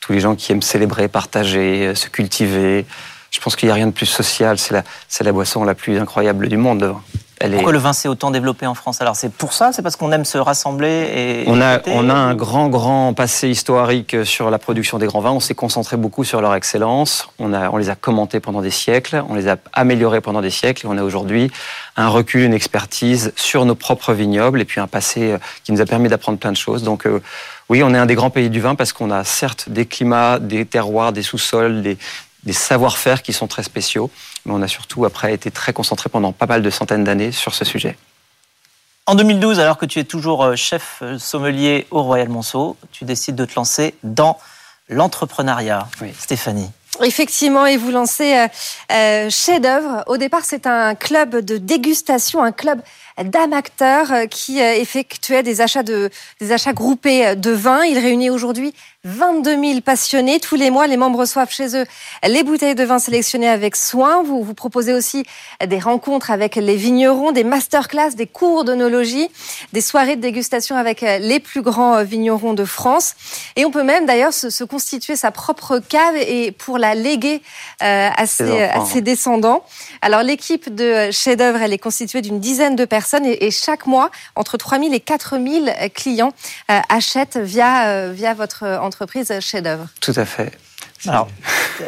tous 0.00 0.12
les 0.12 0.20
gens 0.20 0.36
qui 0.36 0.52
aiment 0.52 0.62
célébrer, 0.62 1.08
partager, 1.08 1.88
euh, 1.88 1.94
se 1.94 2.08
cultiver. 2.08 2.86
Je 3.30 3.40
pense 3.40 3.56
qu'il 3.56 3.66
n'y 3.66 3.72
a 3.72 3.74
rien 3.74 3.86
de 3.86 3.92
plus 3.92 4.06
social. 4.06 4.58
C'est 4.58 4.74
la, 4.74 4.84
c'est 5.08 5.24
la 5.24 5.32
boisson 5.32 5.64
la 5.64 5.74
plus 5.74 5.98
incroyable 5.98 6.48
du 6.48 6.56
monde. 6.56 6.94
Pourquoi 7.38 7.72
le 7.72 7.78
vin 7.78 7.92
s'est 7.92 8.08
autant 8.08 8.30
développé 8.30 8.66
en 8.66 8.74
France 8.74 9.02
Alors 9.02 9.14
c'est 9.14 9.30
pour 9.30 9.52
ça, 9.52 9.70
c'est 9.72 9.82
parce 9.82 9.96
qu'on 9.96 10.10
aime 10.10 10.24
se 10.24 10.38
rassembler 10.38 11.10
et. 11.14 11.44
On 11.48 11.60
a, 11.60 11.80
on 11.88 12.08
a 12.08 12.14
un 12.14 12.34
grand, 12.34 12.68
grand 12.68 13.12
passé 13.12 13.48
historique 13.48 14.24
sur 14.24 14.50
la 14.50 14.58
production 14.58 14.98
des 14.98 15.06
grands 15.06 15.20
vins. 15.20 15.32
On 15.32 15.40
s'est 15.40 15.54
concentré 15.54 15.98
beaucoup 15.98 16.24
sur 16.24 16.40
leur 16.40 16.54
excellence. 16.54 17.28
On, 17.38 17.52
a, 17.52 17.70
on 17.70 17.76
les 17.76 17.90
a 17.90 17.94
commentés 17.94 18.40
pendant 18.40 18.62
des 18.62 18.70
siècles, 18.70 19.22
on 19.28 19.34
les 19.34 19.48
a 19.48 19.56
améliorés 19.74 20.22
pendant 20.22 20.40
des 20.40 20.50
siècles 20.50 20.86
et 20.86 20.88
on 20.88 20.96
a 20.96 21.02
aujourd'hui 21.02 21.50
un 21.96 22.08
recul, 22.08 22.42
une 22.42 22.54
expertise 22.54 23.32
sur 23.36 23.66
nos 23.66 23.74
propres 23.74 24.14
vignobles 24.14 24.60
et 24.60 24.64
puis 24.64 24.80
un 24.80 24.86
passé 24.86 25.32
euh, 25.32 25.38
qui 25.64 25.72
nous 25.72 25.80
a 25.80 25.86
permis 25.86 26.08
d'apprendre 26.08 26.38
plein 26.38 26.52
de 26.52 26.56
choses. 26.56 26.82
Donc 26.82 27.06
euh, 27.06 27.20
oui, 27.68 27.82
on 27.82 27.92
est 27.92 27.98
un 27.98 28.06
des 28.06 28.14
grands 28.14 28.30
pays 28.30 28.48
du 28.48 28.60
vin 28.60 28.74
parce 28.74 28.92
qu'on 28.92 29.10
a 29.10 29.24
certes 29.24 29.68
des 29.68 29.84
climats, 29.84 30.38
des 30.38 30.64
terroirs, 30.64 31.12
des 31.12 31.22
sous-sols, 31.22 31.82
des, 31.82 31.98
des 32.44 32.52
savoir-faire 32.52 33.22
qui 33.22 33.32
sont 33.32 33.48
très 33.48 33.62
spéciaux, 33.62 34.10
mais 34.46 34.52
on 34.54 34.62
a 34.62 34.68
surtout 34.68 35.04
après 35.04 35.34
été 35.34 35.50
très 35.50 35.72
concentré 35.72 36.08
pendant 36.08 36.32
pas 36.32 36.46
mal 36.46 36.62
de 36.62 36.70
centaines 36.70 37.04
d'années 37.04 37.32
sur 37.32 37.54
ce 37.54 37.64
sujet. 37.64 37.98
En 39.06 39.14
2012, 39.14 39.60
alors 39.60 39.78
que 39.78 39.86
tu 39.86 40.00
es 40.00 40.04
toujours 40.04 40.42
euh, 40.42 40.56
chef 40.56 40.98
euh, 41.02 41.18
sommelier 41.18 41.86
au 41.92 42.02
Royal 42.02 42.28
Monceau, 42.28 42.76
tu 42.90 43.04
décides 43.04 43.36
de 43.36 43.44
te 43.44 43.54
lancer 43.54 43.94
dans 44.02 44.38
l'entrepreneuriat. 44.88 45.86
Stéphanie. 46.18 46.70
Effectivement, 47.04 47.66
et 47.66 47.76
vous 47.76 47.90
lancez 47.90 48.46
euh, 48.90 49.30
Chef 49.30 49.60
d'œuvre. 49.60 50.02
Au 50.06 50.16
départ, 50.16 50.42
c'est 50.44 50.66
un 50.66 50.94
club 50.94 51.36
de 51.36 51.56
dégustation, 51.56 52.42
un 52.42 52.52
club 52.52 52.80
acteurs 53.16 54.12
qui 54.30 54.60
effectuait 54.60 55.42
des 55.42 55.60
achats 55.60 55.82
de 55.82 56.10
des 56.40 56.52
achats 56.52 56.72
groupés 56.72 57.34
de 57.36 57.50
vin. 57.50 57.84
Il 57.84 57.98
réunit 57.98 58.30
aujourd'hui 58.30 58.74
22 59.04 59.62
000 59.62 59.80
passionnés. 59.80 60.40
Tous 60.40 60.56
les 60.56 60.70
mois, 60.70 60.86
les 60.86 60.96
membres 60.96 61.20
reçoivent 61.20 61.50
chez 61.50 61.76
eux 61.76 61.86
les 62.26 62.42
bouteilles 62.42 62.74
de 62.74 62.84
vin 62.84 62.98
sélectionnées 62.98 63.48
avec 63.48 63.76
soin. 63.76 64.22
Vous, 64.22 64.42
vous 64.42 64.54
proposez 64.54 64.92
aussi 64.92 65.24
des 65.64 65.78
rencontres 65.78 66.30
avec 66.30 66.56
les 66.56 66.76
vignerons, 66.76 67.32
des 67.32 67.44
masterclass, 67.44 68.10
des 68.16 68.26
cours 68.26 68.64
d'onologie, 68.64 69.28
des 69.72 69.80
soirées 69.80 70.16
de 70.16 70.20
dégustation 70.20 70.76
avec 70.76 71.00
les 71.00 71.40
plus 71.40 71.62
grands 71.62 72.02
vignerons 72.02 72.54
de 72.54 72.64
France. 72.64 73.14
Et 73.54 73.64
on 73.64 73.70
peut 73.70 73.84
même 73.84 74.06
d'ailleurs 74.06 74.32
se, 74.32 74.64
constituer 74.64 75.14
sa 75.14 75.30
propre 75.30 75.78
cave 75.78 76.16
et 76.16 76.50
pour 76.50 76.78
la 76.78 76.94
léguer 76.94 77.40
euh, 77.82 78.08
à, 78.16 78.26
ses, 78.26 79.00
descendants. 79.00 79.62
Alors 80.02 80.22
l'équipe 80.22 80.74
de 80.74 81.10
chef-d'œuvre, 81.12 81.62
elle 81.62 81.72
est 81.72 81.78
constituée 81.78 82.22
d'une 82.22 82.40
dizaine 82.40 82.74
de 82.74 82.84
personnes 82.84 83.05
et, 83.14 83.50
chaque 83.50 83.86
mois, 83.86 84.10
entre 84.34 84.56
3 84.56 84.78
000 84.78 84.92
et 84.92 85.00
4 85.00 85.38
000 85.38 85.66
clients 85.94 86.32
euh, 86.70 86.80
achètent 86.88 87.38
via, 87.38 87.88
euh, 87.88 88.12
via 88.12 88.34
votre 88.34 88.66
entreprise 88.66 89.32
chef-d'œuvre. 89.40 89.86
Tout 90.00 90.14
à 90.16 90.24
fait. 90.24 90.52
Alors, 91.06 91.28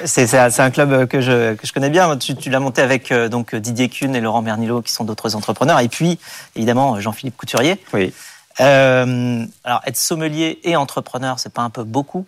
c'est 0.05 0.35
un 0.35 0.71
club 0.71 1.07
que 1.07 1.21
je, 1.21 1.55
que 1.55 1.67
je 1.67 1.73
connais 1.73 1.91
bien. 1.91 2.17
Tu, 2.17 2.37
tu 2.37 2.51
l'as 2.51 2.61
monté 2.61 2.83
avec 2.83 3.11
euh, 3.11 3.29
donc 3.29 3.55
Didier 3.55 3.89
Kuhn 3.89 4.15
et 4.15 4.21
Laurent 4.21 4.43
Bernilot, 4.43 4.83
qui 4.83 4.93
sont 4.93 5.05
d'autres 5.05 5.35
entrepreneurs, 5.35 5.81
et 5.81 5.89
puis 5.89 6.19
évidemment 6.57 7.01
Jean-Philippe 7.01 7.37
Couturier. 7.37 7.83
Oui. 7.93 8.13
Euh, 8.61 9.45
alors, 9.65 9.81
être 9.87 9.97
sommelier 9.97 10.61
et 10.65 10.77
entrepreneur, 10.77 11.39
c'est 11.39 11.53
pas 11.53 11.63
un 11.63 11.71
peu 11.71 11.85
beaucoup? 11.85 12.27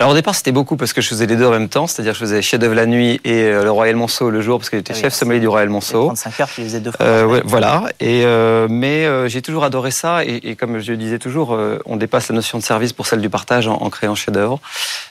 Alors 0.00 0.12
au 0.12 0.14
départ, 0.14 0.34
c'était 0.34 0.50
beaucoup 0.50 0.76
parce 0.76 0.94
que 0.94 1.02
je 1.02 1.08
faisais 1.08 1.26
les 1.26 1.36
deux 1.36 1.44
en 1.44 1.50
même 1.50 1.68
temps, 1.68 1.86
c'est-à-dire 1.86 2.14
je 2.14 2.20
faisais 2.20 2.40
chef 2.40 2.58
d'œuvre 2.58 2.74
la 2.74 2.86
nuit 2.86 3.20
et 3.22 3.42
euh, 3.42 3.64
le 3.64 3.70
Royal 3.70 3.96
Monceau 3.96 4.30
le 4.30 4.40
jour 4.40 4.58
parce 4.58 4.70
que 4.70 4.78
j'étais 4.78 4.94
chef 4.94 5.12
sommelier 5.12 5.40
du 5.40 5.48
Royal 5.48 5.68
Monceau. 5.68 6.06
35 6.06 6.40
heures, 6.40 6.48
tu 6.48 6.62
faisais 6.62 6.80
deux 6.80 6.90
fois. 6.90 7.04
Euh, 7.04 7.42
voilà. 7.44 7.84
Et 8.00 8.24
euh, 8.24 8.66
mais 8.70 9.04
euh, 9.04 9.28
j'ai 9.28 9.42
toujours 9.42 9.62
adoré 9.62 9.90
ça 9.90 10.24
et, 10.24 10.36
et, 10.42 10.56
comme 10.56 10.78
je 10.78 10.92
le 10.92 10.96
disais 10.96 11.18
toujours, 11.18 11.54
on 11.84 11.96
dépasse 11.96 12.30
la 12.30 12.34
notion 12.34 12.56
de 12.56 12.62
service 12.62 12.94
pour 12.94 13.06
celle 13.06 13.20
du 13.20 13.28
partage 13.28 13.68
en, 13.68 13.74
en 13.74 13.90
créant 13.90 14.14
chef 14.14 14.32
d'œuvre. 14.32 14.58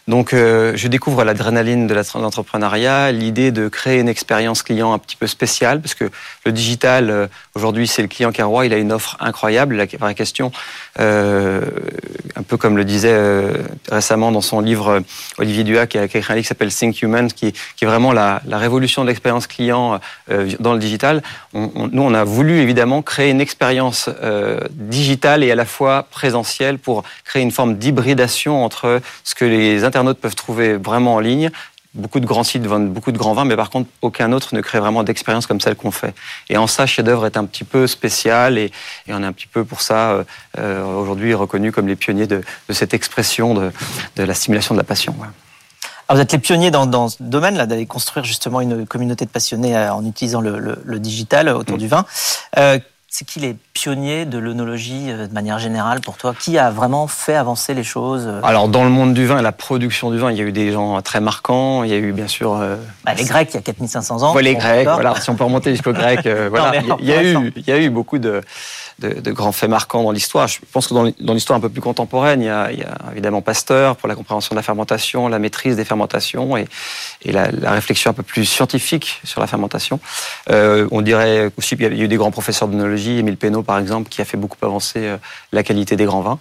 Donc 0.07 0.31
je 0.33 0.87
découvre 0.87 1.23
l'adrénaline 1.23 1.85
de 1.85 1.93
l'entrepreneuriat, 1.93 3.11
l'idée 3.11 3.51
de 3.51 3.67
créer 3.67 3.99
une 3.99 4.09
expérience 4.09 4.63
client 4.63 4.91
un 4.91 4.97
petit 4.97 5.15
peu 5.15 5.27
spéciale 5.27 5.81
parce 5.81 5.93
que 5.93 6.09
le 6.45 6.51
digital 6.51 7.29
aujourd'hui 7.53 7.87
c'est 7.87 8.01
le 8.01 8.07
client 8.07 8.31
qui 8.31 8.41
est 8.41 8.43
roi, 8.43 8.65
il 8.65 8.73
a 8.73 8.77
une 8.77 8.91
offre 8.91 9.17
incroyable. 9.19 9.75
La 9.75 9.85
vraie 9.85 10.15
question, 10.15 10.51
un 10.97 12.43
peu 12.47 12.57
comme 12.57 12.75
le 12.75 12.85
disait 12.85 13.15
récemment 13.91 14.31
dans 14.31 14.38
son 14.41 14.59
livre 14.59 14.87
euh, 14.89 14.99
Olivier 15.37 15.63
Duha 15.63 15.87
qui 15.87 15.97
a, 15.97 16.03
écrit 16.03 16.19
un 16.19 16.35
livre 16.35 16.43
qui 16.43 16.47
s'appelle 16.47 16.73
Think 16.73 17.01
Human, 17.01 17.31
qui, 17.31 17.47
est 17.47 17.85
vraiment 17.85 18.11
la, 18.13 18.41
révolution 18.47 19.03
de 19.03 19.07
l'expérience 19.07 19.47
client 19.47 19.99
euh, 20.29 20.49
dans 20.59 20.73
le 20.73 20.79
digital. 20.79 21.21
Nous, 21.53 22.01
on 22.01 22.13
a 22.13 22.23
voulu 22.23 22.59
évidemment 22.59 23.01
créer 23.01 23.31
une 23.31 23.41
expérience 23.41 24.09
euh, 24.21 24.59
digitale 24.71 25.43
et 25.43 25.51
à 25.51 25.55
la 25.55 25.65
fois 25.65 26.07
présentielle 26.11 26.77
pour 26.77 27.03
créer 27.23 27.41
une 27.41 27.51
forme 27.51 27.75
d'hybridation 27.75 28.63
entre 28.63 29.01
ce 29.23 29.35
que 29.35 29.45
les 29.45 29.83
internautes 29.83 30.19
peuvent 30.19 30.35
trouver 30.35 30.73
vraiment 30.75 31.15
en 31.15 31.19
ligne 31.19 31.51
beaucoup 31.99 32.19
de 32.19 32.25
grands 32.25 32.43
sites 32.43 32.65
vendent 32.65 32.89
beaucoup 32.89 33.11
de 33.11 33.17
grands 33.17 33.33
vins, 33.33 33.45
mais 33.45 33.55
par 33.55 33.69
contre, 33.69 33.89
aucun 34.01 34.31
autre 34.31 34.55
ne 34.55 34.61
crée 34.61 34.79
vraiment 34.79 35.03
d'expérience 35.03 35.45
comme 35.45 35.61
celle 35.61 35.75
qu'on 35.75 35.91
fait. 35.91 36.15
Et 36.49 36.57
en 36.57 36.67
ça, 36.67 36.85
Chef 36.85 37.05
d'œuvre 37.05 37.25
est 37.25 37.37
un 37.37 37.45
petit 37.45 37.63
peu 37.63 37.87
spécial 37.87 38.57
et, 38.57 38.71
et, 39.07 39.13
on 39.13 39.21
est 39.21 39.25
un 39.25 39.33
petit 39.33 39.47
peu 39.47 39.63
pour 39.63 39.81
ça 39.81 40.11
euh, 40.11 40.23
euh 40.57 40.83
aujourd'hui 40.83 41.33
reconnu 41.33 41.71
comme 41.71 41.87
les 41.87 41.95
pionniers 41.95 42.27
de, 42.27 42.41
de 42.67 42.73
cette 42.73 42.93
expression 42.93 43.53
de, 43.53 43.71
de, 44.15 44.23
la 44.23 44.33
stimulation 44.33 44.73
de 44.73 44.79
la 44.79 44.83
passion. 44.83 45.15
Ouais. 45.19 45.27
Alors 46.07 46.17
vous 46.17 46.21
êtes 46.21 46.31
les 46.31 46.39
pionniers 46.39 46.71
dans, 46.71 46.87
dans 46.87 47.09
ce 47.09 47.17
domaine-là, 47.19 47.67
d'aller 47.67 47.85
construire 47.85 48.25
justement 48.25 48.61
une 48.61 48.87
communauté 48.87 49.25
de 49.25 49.29
passionnés 49.29 49.77
euh, 49.77 49.93
en 49.93 50.05
utilisant 50.05 50.41
le, 50.41 50.57
le, 50.57 50.81
le 50.83 50.99
digital 50.99 51.49
autour 51.49 51.75
mmh. 51.75 51.79
du 51.79 51.87
vin. 51.87 52.05
Euh, 52.57 52.79
c'est 53.09 53.25
qui 53.25 53.39
les 53.39 53.55
pionniers 53.73 54.25
de 54.25 54.37
l'œnologie 54.37 55.11
euh, 55.11 55.27
de 55.27 55.33
manière 55.33 55.57
générale 55.57 55.99
pour 55.99 56.17
toi? 56.17 56.35
Qui 56.39 56.57
a 56.57 56.69
vraiment 56.69 57.07
fait 57.07 57.35
avancer 57.35 57.73
les 57.73 57.83
choses 57.83 58.27
euh? 58.27 58.39
Alors 58.43 58.67
dans 58.67 58.83
le 58.83 58.89
monde 58.91 59.13
du 59.13 59.25
vin 59.25 59.39
et 59.39 59.41
la 59.41 59.51
production 59.51 60.11
du 60.11 60.19
vin, 60.19 60.31
il 60.31 60.37
y 60.37 60.41
a 60.41 60.43
eu 60.43 60.51
des 60.51 60.71
gens 60.71 61.01
très 61.01 61.19
marquants. 61.19 61.83
Il 61.83 61.89
y 61.89 61.93
a 61.93 61.97
eu 61.97 62.11
bien 62.11 62.27
sûr 62.27 62.55
euh, 62.55 62.75
bah, 63.03 63.13
les 63.15 63.25
Grecs 63.25 63.49
il 63.51 63.55
y 63.55 63.57
a 63.57 63.61
4500 63.61 64.21
ans. 64.23 64.37
les 64.37 64.55
Grecs, 64.55 64.87
voilà. 64.87 65.19
Si 65.19 65.29
on 65.29 65.35
peut 65.35 65.43
remonter 65.43 65.71
jusqu'aux 65.71 65.93
Grecs, 65.99 66.27
voilà. 66.49 66.81
il 66.99 67.05
y 67.05 67.13
a 67.13 67.23
eu, 67.23 67.51
il 67.55 67.67
y 67.67 67.71
a 67.71 67.79
eu 67.79 67.89
beaucoup 67.89 68.19
de 68.19 68.41
de, 68.99 69.19
de, 69.19 69.31
grands 69.31 69.51
faits 69.51 69.69
marquants 69.69 70.03
dans 70.03 70.11
l'histoire. 70.11 70.47
Je 70.47 70.59
pense 70.71 70.87
que 70.87 70.93
dans 70.93 71.33
l'histoire 71.33 71.57
un 71.57 71.61
peu 71.61 71.69
plus 71.69 71.81
contemporaine, 71.81 72.41
il 72.41 72.45
y, 72.45 72.49
a, 72.49 72.71
il 72.71 72.79
y, 72.79 72.83
a, 72.83 72.97
évidemment 73.11 73.41
Pasteur 73.41 73.95
pour 73.95 74.07
la 74.07 74.15
compréhension 74.15 74.53
de 74.53 74.57
la 74.57 74.63
fermentation, 74.63 75.27
la 75.27 75.39
maîtrise 75.39 75.75
des 75.75 75.85
fermentations 75.85 76.57
et, 76.57 76.67
et 77.23 77.31
la, 77.31 77.51
la, 77.51 77.71
réflexion 77.71 78.11
un 78.11 78.13
peu 78.13 78.23
plus 78.23 78.45
scientifique 78.45 79.21
sur 79.23 79.41
la 79.41 79.47
fermentation. 79.47 79.99
Euh, 80.49 80.87
on 80.91 81.01
dirait 81.01 81.51
aussi 81.57 81.75
qu'il 81.77 81.95
y 81.95 82.01
a 82.01 82.03
eu 82.03 82.07
des 82.07 82.17
grands 82.17 82.31
professeurs 82.31 82.67
d'œnologie, 82.67 83.17
Émile 83.19 83.37
Pénaud 83.37 83.63
par 83.63 83.79
exemple, 83.79 84.09
qui 84.09 84.21
a 84.21 84.25
fait 84.25 84.37
beaucoup 84.37 84.63
avancer 84.65 84.99
euh, 84.99 85.17
la 85.51 85.63
qualité 85.63 85.95
des 85.95 86.05
grands 86.05 86.21
vins. 86.21 86.39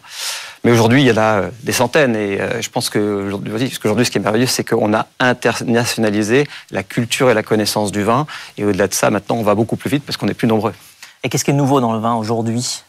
Mais 0.65 0.73
aujourd'hui, 0.73 1.03
il 1.03 1.07
y 1.07 1.13
en 1.13 1.17
a 1.17 1.41
euh, 1.41 1.51
des 1.63 1.73
centaines. 1.73 2.17
Et 2.17 2.41
euh, 2.41 2.61
je 2.61 2.69
pense 2.69 2.91
qu'aujourd'hui, 2.91 3.71
ce 3.71 4.11
qui 4.11 4.19
est 4.19 4.21
merveilleux, 4.21 4.47
c'est 4.47 4.65
qu'on 4.65 4.93
a 4.95 5.07
internationalisé 5.21 6.47
la 6.71 6.83
culture 6.83 7.31
et 7.31 7.35
la 7.35 7.43
connaissance 7.43 7.93
du 7.93 8.03
vin. 8.03 8.27
Et 8.57 8.65
au-delà 8.65 8.89
de 8.89 8.95
ça, 8.95 9.11
maintenant, 9.11 9.37
on 9.37 9.43
va 9.43 9.55
beaucoup 9.55 9.77
plus 9.77 9.91
vite 9.91 10.05
parce 10.05 10.17
qu'on 10.17 10.29
est 10.29 10.35
plus 10.35 10.49
nombreux. 10.49 10.75
Et 11.25 11.29
qu'est-ce 11.29 11.45
qui 11.45 11.51
est 11.51 11.55
nouveau 11.55 11.81
dans 11.81 11.93
le 11.93 11.99
vin 11.99 12.15
aujourd'hui 12.15 12.83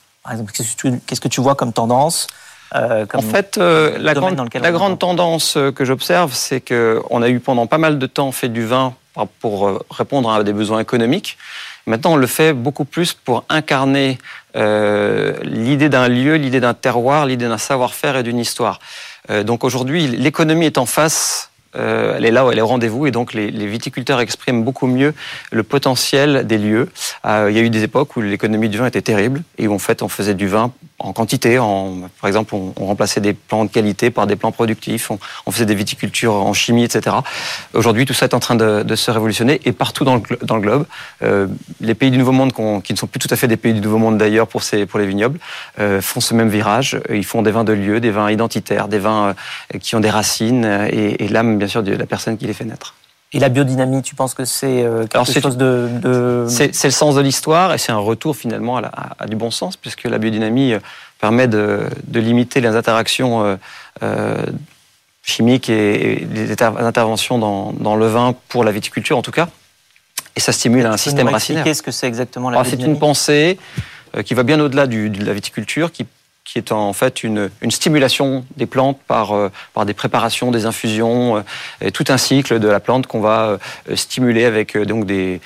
qu'est-ce 1.07 1.21
que 1.21 1.27
tu 1.27 1.41
vois 1.41 1.55
comme 1.55 1.73
tendance 1.73 2.27
euh, 2.75 3.07
comme 3.07 3.21
en 3.21 3.23
fait, 3.23 3.57
euh, 3.57 3.97
la, 3.97 4.13
grande, 4.13 4.39
la 4.53 4.71
grande 4.71 4.99
tendance 4.99 5.57
euh, 5.57 5.71
que 5.71 5.85
j'observe, 5.85 6.33
c'est 6.33 6.61
qu'on 6.61 7.21
a 7.23 7.29
eu 7.29 7.39
pendant 7.39 7.65
pas 7.65 7.79
mal 7.79 7.97
de 7.97 8.05
temps 8.05 8.31
fait 8.31 8.49
du 8.49 8.63
vin 8.63 8.93
pour 9.39 9.81
répondre 9.89 10.31
à 10.31 10.43
des 10.43 10.53
besoins 10.53 10.79
économiques. 10.79 11.37
Maintenant, 11.87 12.13
on 12.13 12.15
le 12.15 12.27
fait 12.27 12.53
beaucoup 12.53 12.85
plus 12.85 13.13
pour 13.13 13.43
incarner 13.49 14.17
euh, 14.55 15.33
l'idée 15.41 15.89
d'un 15.89 16.07
lieu, 16.07 16.35
l'idée 16.35 16.59
d'un 16.59 16.75
terroir, 16.75 17.25
l'idée 17.25 17.47
d'un 17.47 17.57
savoir-faire 17.57 18.15
et 18.17 18.23
d'une 18.23 18.37
histoire. 18.37 18.79
Donc 19.43 19.63
aujourd'hui, 19.63 20.07
l'économie 20.07 20.65
est 20.65 20.77
en 20.77 20.85
face 20.85 21.48
euh, 21.75 22.15
elle 22.17 22.25
est 22.25 22.31
là, 22.31 22.47
elle 22.51 22.57
est 22.57 22.61
au 22.61 22.67
rendez-vous, 22.67 23.05
et 23.05 23.11
donc 23.11 23.33
les, 23.33 23.49
viticulteurs 23.67 24.19
expriment 24.19 24.63
beaucoup 24.63 24.87
mieux 24.87 25.13
le 25.51 25.63
potentiel 25.63 26.47
des 26.47 26.57
lieux. 26.57 26.89
Euh, 27.25 27.47
il 27.49 27.55
y 27.55 27.59
a 27.59 27.63
eu 27.63 27.69
des 27.69 27.83
époques 27.83 28.15
où 28.15 28.21
l'économie 28.21 28.69
du 28.69 28.77
vin 28.77 28.87
était 28.87 29.01
terrible, 29.01 29.43
et 29.57 29.67
où 29.67 29.73
en 29.73 29.79
fait 29.79 30.01
on 30.01 30.09
faisait 30.09 30.33
du 30.33 30.47
vin 30.47 30.71
en 30.99 31.13
quantité. 31.13 31.59
En, 31.59 32.09
par 32.21 32.27
exemple, 32.27 32.53
on, 32.55 32.85
remplaçait 32.85 33.21
des 33.21 33.33
plants 33.33 33.65
de 33.65 33.69
qualité 33.69 34.11
par 34.11 34.27
des 34.27 34.35
plants 34.35 34.51
productifs. 34.51 35.11
On, 35.45 35.51
faisait 35.51 35.65
des 35.65 35.75
viticultures 35.75 36.33
en 36.33 36.53
chimie, 36.53 36.83
etc. 36.83 37.15
Aujourd'hui, 37.73 38.05
tout 38.05 38.13
ça 38.13 38.25
est 38.25 38.33
en 38.33 38.39
train 38.39 38.55
de, 38.55 38.95
se 38.95 39.11
révolutionner 39.11 39.61
et 39.65 39.71
partout 39.71 40.03
dans 40.03 40.15
le, 40.15 40.59
globe. 40.59 40.85
Euh, 41.23 41.47
les 41.79 41.95
pays 41.95 42.11
du 42.11 42.17
Nouveau 42.17 42.31
Monde, 42.31 42.53
qui 42.83 42.93
ne 42.93 42.97
sont 42.97 43.07
plus 43.07 43.19
tout 43.19 43.29
à 43.31 43.35
fait 43.35 43.47
des 43.47 43.57
pays 43.57 43.73
du 43.73 43.81
Nouveau 43.81 43.97
Monde 43.97 44.17
d'ailleurs 44.17 44.47
pour, 44.47 44.61
les 44.71 45.05
vignobles, 45.05 45.39
euh, 45.79 46.01
font 46.01 46.19
ce 46.19 46.33
même 46.33 46.49
virage. 46.49 46.99
Ils 47.09 47.25
font 47.25 47.41
des 47.41 47.51
vins 47.51 47.63
de 47.63 47.73
lieu, 47.73 47.99
des 47.99 48.11
vins 48.11 48.29
identitaires, 48.29 48.87
des 48.87 48.99
vins 48.99 49.35
euh, 49.73 49.79
qui 49.79 49.95
ont 49.95 49.99
des 49.99 50.09
racines 50.09 50.65
et 50.91 51.27
l'âme, 51.29 51.57
bien 51.57 51.67
sûr, 51.67 51.83
de 51.83 51.93
la 51.93 52.05
personne 52.05 52.37
qui 52.37 52.45
les 52.45 52.53
fait 52.53 52.65
naître. 52.65 52.95
Et 53.31 53.39
la 53.39 53.49
biodynamie, 53.49 54.01
tu 54.01 54.15
penses 54.15 54.33
que 54.33 54.45
c'est 54.45 54.85
quelque 55.09 55.39
chose 55.39 55.57
de... 55.57 56.45
C'est 56.47 56.83
le 56.83 56.91
sens 56.91 57.15
de 57.15 57.21
l'histoire 57.21 57.73
et 57.73 57.77
c'est 57.77 57.91
un 57.91 57.97
retour 57.97 58.35
finalement 58.35 58.77
à, 58.77 59.27
du 59.27 59.35
bon 59.35 59.51
sens, 59.51 59.77
puisque 59.77 60.05
la 60.05 60.17
biodynamie 60.17 60.75
permet 61.19 61.47
de, 61.47 61.89
limiter 62.13 62.61
les 62.61 62.69
interactions 62.69 63.43
euh, 63.43 63.55
euh, 64.03 64.45
chimiques 65.23 65.69
et, 65.69 66.27
les 66.33 66.51
interventions 66.51 67.37
dans, 67.37 67.95
le 67.95 68.07
vin 68.07 68.33
pour 68.47 68.63
la 68.63 68.71
viticulture 68.71 69.17
en 69.17 69.21
tout 69.21 69.31
cas. 69.31 69.49
Et 70.35 70.39
ça 70.39 70.51
stimule 70.51 70.85
un 70.85 70.97
système 70.97 71.27
racinaire. 71.27 71.63
Qu'est-ce 71.63 71.83
que 71.83 71.91
c'est 71.91 72.07
exactement 72.07 72.49
la 72.49 72.63
C'est 72.63 72.81
une 72.81 72.97
pensée 72.97 73.59
euh, 74.15 74.23
qui 74.23 74.33
va 74.33 74.43
bien 74.43 74.59
au-delà 74.59 74.87
de 74.87 75.23
la 75.23 75.33
viticulture, 75.33 75.91
qui, 75.91 76.05
est 76.57 76.71
en 76.71 76.93
fait 76.93 77.23
une, 77.23 77.49
stimulation 77.69 78.45
des 78.57 78.65
plantes 78.65 78.99
par, 79.07 79.33
par 79.73 79.85
des 79.85 79.93
préparations, 79.93 80.51
des 80.51 80.65
infusions, 80.65 81.43
et 81.81 81.91
tout 81.91 82.05
un 82.09 82.17
cycle 82.17 82.59
de 82.59 82.67
la 82.67 82.79
plante 82.79 83.07
qu'on 83.07 83.21
va 83.21 83.59
stimuler 83.93 84.45
avec 84.45 84.77
donc 84.77 85.05
des, 85.05 85.39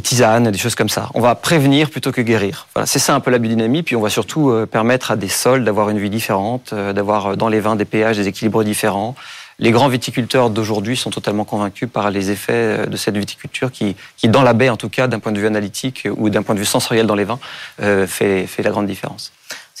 tisanes, 0.00 0.50
des 0.50 0.58
choses 0.58 0.74
comme 0.74 0.88
ça. 0.88 1.10
On 1.14 1.20
va 1.20 1.34
prévenir 1.34 1.90
plutôt 1.90 2.12
que 2.12 2.22
guérir. 2.22 2.66
C'est 2.86 2.98
ça 2.98 3.14
un 3.14 3.20
peu 3.20 3.30
la 3.30 3.38
biodynamie. 3.38 3.82
Puis 3.82 3.96
on 3.96 4.00
va 4.00 4.08
surtout 4.08 4.50
euh, 4.50 4.66
permettre 4.66 5.10
à 5.10 5.16
des 5.16 5.28
sols 5.28 5.64
d'avoir 5.64 5.90
une 5.90 5.98
vie 5.98 6.10
différente, 6.10 6.70
euh, 6.72 6.92
d'avoir 6.92 7.26
euh, 7.26 7.36
dans 7.36 7.48
les 7.48 7.60
vins 7.60 7.76
des 7.76 7.84
pH, 7.84 8.16
des 8.16 8.28
équilibres 8.28 8.64
différents. 8.64 9.14
Les 9.58 9.70
grands 9.70 9.88
viticulteurs 9.88 10.50
d'aujourd'hui 10.50 10.96
sont 10.96 11.10
totalement 11.10 11.44
convaincus 11.44 11.88
par 11.92 12.10
les 12.10 12.30
effets 12.30 12.86
de 12.86 12.96
cette 12.96 13.16
viticulture 13.16 13.70
qui, 13.70 13.94
qui 14.16 14.28
dans 14.28 14.42
la 14.42 14.54
baie 14.54 14.70
en 14.70 14.78
tout 14.78 14.88
cas, 14.88 15.06
d'un 15.08 15.18
point 15.18 15.30
de 15.30 15.38
vue 15.38 15.46
analytique 15.46 16.08
ou 16.16 16.30
d'un 16.30 16.42
point 16.42 16.54
de 16.54 16.60
vue 16.60 16.66
sensoriel 16.66 17.06
dans 17.06 17.14
les 17.14 17.24
vins, 17.24 17.38
fait, 17.78 18.46
fait 18.46 18.62
la 18.62 18.70
grande 18.70 18.86
différence. 18.86 19.30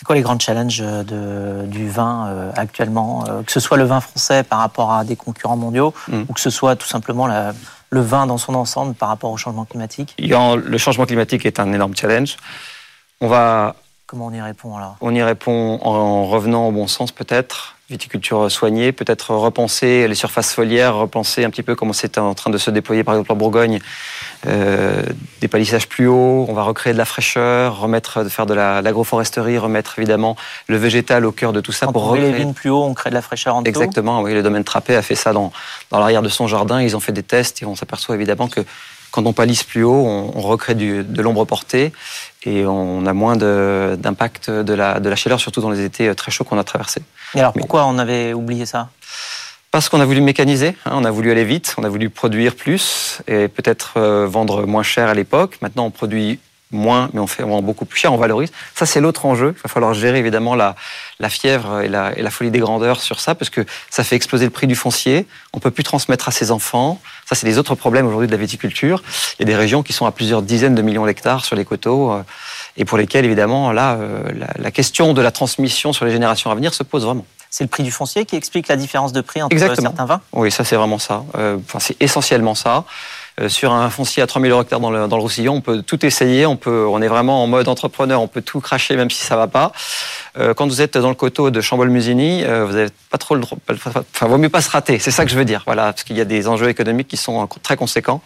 C'est 0.02 0.06
quoi 0.06 0.16
les 0.16 0.22
grands 0.22 0.36
challenges 0.36 0.80
de, 0.80 1.64
du 1.66 1.88
vin 1.88 2.50
actuellement 2.56 3.22
Que 3.46 3.52
ce 3.52 3.60
soit 3.60 3.76
le 3.76 3.84
vin 3.84 4.00
français 4.00 4.42
par 4.42 4.58
rapport 4.58 4.92
à 4.92 5.04
des 5.04 5.14
concurrents 5.14 5.56
mondiaux 5.56 5.94
mm. 6.08 6.22
ou 6.28 6.32
que 6.32 6.40
ce 6.40 6.50
soit 6.50 6.74
tout 6.74 6.88
simplement 6.88 7.28
la, 7.28 7.52
le 7.90 8.00
vin 8.00 8.26
dans 8.26 8.36
son 8.36 8.56
ensemble 8.56 8.94
par 8.94 9.10
rapport 9.10 9.30
au 9.30 9.36
changement 9.36 9.64
climatique? 9.64 10.16
Le 10.18 10.78
changement 10.78 11.06
climatique 11.06 11.46
est 11.46 11.60
un 11.60 11.72
énorme 11.72 11.94
challenge. 11.94 12.36
On 13.20 13.28
va 13.28 13.76
Comment 14.08 14.26
on 14.26 14.32
y 14.32 14.42
répond 14.42 14.76
alors? 14.76 14.96
On 15.00 15.14
y 15.14 15.22
répond 15.22 15.78
en 15.80 16.26
revenant 16.26 16.66
au 16.66 16.72
bon 16.72 16.88
sens 16.88 17.12
peut-être, 17.12 17.76
viticulture 17.92 18.50
soignée, 18.50 18.90
peut-être 18.92 19.30
repenser 19.30 20.08
les 20.08 20.14
surfaces 20.14 20.52
foliaires, 20.52 20.96
repenser 20.96 21.44
un 21.44 21.50
petit 21.50 21.62
peu 21.62 21.74
comment 21.74 21.92
c'est 21.92 22.18
en 22.18 22.34
train 22.34 22.50
de 22.50 22.58
se 22.58 22.70
déployer 22.70 23.04
par 23.04 23.14
exemple 23.14 23.32
en 23.32 23.36
Bourgogne, 23.36 23.78
euh, 24.46 25.02
des 25.40 25.48
palissages 25.48 25.88
plus 25.88 26.08
hauts, 26.08 26.46
on 26.48 26.52
va 26.52 26.64
recréer 26.64 26.92
de 26.92 26.98
la 26.98 27.04
fraîcheur, 27.04 27.78
remettre, 27.78 28.24
faire 28.28 28.46
de 28.46 28.54
l'agroforesterie, 28.54 29.58
remettre 29.58 29.98
évidemment 29.98 30.36
le 30.66 30.76
végétal 30.76 31.24
au 31.24 31.32
cœur 31.32 31.52
de 31.52 31.60
tout 31.60 31.72
ça. 31.72 31.86
Pour 31.86 32.04
on 32.04 32.10
recréer... 32.10 32.32
les 32.32 32.38
vignes 32.38 32.54
plus 32.54 32.70
haut, 32.70 32.82
on 32.82 32.94
crée 32.94 33.10
de 33.10 33.14
la 33.14 33.22
fraîcheur 33.22 33.54
en 33.54 33.62
Exactement, 33.62 34.22
oui, 34.22 34.34
le 34.34 34.42
domaine 34.42 34.64
Trappé 34.64 34.96
a 34.96 35.02
fait 35.02 35.14
ça 35.14 35.32
dans, 35.32 35.52
dans 35.90 35.98
l'arrière 36.00 36.22
de 36.22 36.28
son 36.28 36.48
jardin, 36.48 36.82
ils 36.82 36.96
ont 36.96 37.00
fait 37.00 37.12
des 37.12 37.22
tests 37.22 37.62
et 37.62 37.66
on 37.66 37.76
s'aperçoit 37.76 38.14
évidemment 38.14 38.48
que 38.48 38.60
quand 39.12 39.26
on 39.26 39.34
palisse 39.34 39.62
plus 39.62 39.84
haut, 39.84 40.06
on, 40.06 40.40
recrée 40.40 40.74
de 40.74 41.22
l'ombre 41.22 41.44
portée 41.44 41.92
et 42.44 42.66
on 42.66 43.06
a 43.06 43.12
moins 43.12 43.36
d'impact 43.36 44.50
de, 44.50 44.74
la, 44.74 45.00
de 45.00 45.08
la 45.08 45.16
chaleur, 45.16 45.40
surtout 45.40 45.60
dans 45.60 45.70
les 45.70 45.84
étés 45.84 46.14
très 46.14 46.30
chauds 46.30 46.44
qu'on 46.44 46.58
a 46.58 46.64
traversés. 46.64 47.02
Et 47.34 47.40
alors 47.40 47.52
pourquoi 47.52 47.86
on 47.86 47.98
avait 47.98 48.32
oublié 48.32 48.66
ça? 48.66 48.88
Parce 49.70 49.88
qu'on 49.88 50.00
a 50.00 50.04
voulu 50.04 50.20
mécaniser, 50.20 50.76
hein, 50.84 50.92
on 50.94 51.04
a 51.04 51.10
voulu 51.10 51.30
aller 51.30 51.44
vite, 51.44 51.74
on 51.78 51.84
a 51.84 51.88
voulu 51.88 52.10
produire 52.10 52.54
plus 52.54 53.22
et 53.26 53.48
peut-être 53.48 53.94
euh, 53.96 54.26
vendre 54.26 54.66
moins 54.66 54.82
cher 54.82 55.08
à 55.08 55.14
l'époque. 55.14 55.56
Maintenant, 55.62 55.86
on 55.86 55.90
produit 55.90 56.40
moins, 56.72 57.10
mais 57.12 57.20
on 57.20 57.26
fait 57.26 57.42
on 57.42 57.62
beaucoup 57.62 57.84
plus 57.84 57.98
cher, 57.98 58.12
on 58.12 58.16
valorise. 58.16 58.50
Ça, 58.74 58.86
c'est 58.86 59.00
l'autre 59.00 59.26
enjeu. 59.26 59.54
Il 59.56 59.62
va 59.62 59.68
falloir 59.68 59.94
gérer 59.94 60.18
évidemment 60.18 60.54
la, 60.54 60.74
la 61.20 61.28
fièvre 61.28 61.80
et 61.80 61.88
la, 61.88 62.16
et 62.16 62.22
la, 62.22 62.30
folie 62.30 62.50
des 62.50 62.58
grandeurs 62.58 63.00
sur 63.00 63.20
ça, 63.20 63.34
parce 63.34 63.50
que 63.50 63.64
ça 63.90 64.04
fait 64.04 64.16
exploser 64.16 64.44
le 64.44 64.50
prix 64.50 64.66
du 64.66 64.74
foncier. 64.74 65.26
On 65.52 65.60
peut 65.60 65.70
plus 65.70 65.84
transmettre 65.84 66.28
à 66.28 66.32
ses 66.32 66.50
enfants. 66.50 67.00
Ça, 67.26 67.34
c'est 67.34 67.46
les 67.46 67.58
autres 67.58 67.74
problèmes 67.74 68.06
aujourd'hui 68.06 68.26
de 68.26 68.32
la 68.32 68.38
viticulture. 68.38 69.02
Il 69.38 69.42
y 69.42 69.44
a 69.44 69.46
des 69.46 69.56
régions 69.56 69.82
qui 69.82 69.92
sont 69.92 70.06
à 70.06 70.12
plusieurs 70.12 70.42
dizaines 70.42 70.74
de 70.74 70.82
millions 70.82 71.06
d'hectares 71.06 71.44
sur 71.44 71.56
les 71.56 71.64
coteaux, 71.64 72.12
euh, 72.12 72.22
et 72.76 72.84
pour 72.84 72.98
lesquelles, 72.98 73.24
évidemment, 73.24 73.72
là, 73.72 73.94
euh, 73.94 74.22
la, 74.34 74.48
la 74.56 74.70
question 74.70 75.12
de 75.12 75.22
la 75.22 75.30
transmission 75.30 75.92
sur 75.92 76.04
les 76.04 76.12
générations 76.12 76.50
à 76.50 76.54
venir 76.54 76.74
se 76.74 76.82
pose 76.82 77.04
vraiment. 77.04 77.26
C'est 77.52 77.64
le 77.64 77.68
prix 77.68 77.82
du 77.82 77.90
foncier 77.90 78.24
qui 78.24 78.34
explique 78.34 78.66
la 78.68 78.76
différence 78.76 79.12
de 79.12 79.20
prix 79.20 79.42
entre 79.42 79.58
certains 79.58 80.06
vins? 80.06 80.22
Oui, 80.32 80.50
ça 80.50 80.64
c'est 80.64 80.74
vraiment 80.74 80.98
ça. 80.98 81.22
Euh, 81.36 81.58
enfin, 81.62 81.80
c'est 81.80 82.00
essentiellement 82.00 82.54
ça. 82.54 82.84
Euh, 83.40 83.48
sur 83.48 83.72
un 83.72 83.88
foncier 83.88 84.22
à 84.22 84.26
3000 84.26 84.50
euros 84.50 84.60
hectare 84.60 84.80
dans 84.80 84.90
le, 84.90 85.08
dans 85.08 85.16
le 85.16 85.22
Roussillon, 85.22 85.54
on 85.54 85.60
peut 85.62 85.80
tout 85.80 86.04
essayer, 86.04 86.44
on, 86.44 86.56
peut, 86.56 86.86
on 86.86 87.00
est 87.00 87.08
vraiment 87.08 87.42
en 87.42 87.46
mode 87.46 87.66
entrepreneur, 87.66 88.20
on 88.20 88.28
peut 88.28 88.42
tout 88.42 88.60
cracher 88.60 88.94
même 88.94 89.10
si 89.10 89.24
ça 89.24 89.36
va 89.36 89.46
pas. 89.46 89.72
Euh, 90.36 90.52
quand 90.52 90.66
vous 90.66 90.82
êtes 90.82 90.98
dans 90.98 91.08
le 91.08 91.14
coteau 91.14 91.50
de 91.50 91.60
Chambol-Musigny, 91.62 92.44
euh, 92.44 92.66
vous 92.66 92.74
n'avez 92.74 92.90
pas 93.10 93.16
trop 93.16 93.34
le 93.34 93.40
droit, 93.40 93.56
enfin, 93.70 94.26
vaut 94.26 94.36
mieux 94.36 94.50
pas 94.50 94.60
se 94.60 94.68
rater, 94.68 94.98
c'est 94.98 95.10
ça 95.10 95.24
que 95.24 95.30
je 95.30 95.38
veux 95.38 95.46
dire, 95.46 95.62
voilà, 95.64 95.84
parce 95.84 96.04
qu'il 96.04 96.16
y 96.16 96.20
a 96.20 96.26
des 96.26 96.46
enjeux 96.46 96.68
économiques 96.68 97.08
qui 97.08 97.16
sont 97.16 97.48
très 97.62 97.76
conséquents. 97.76 98.20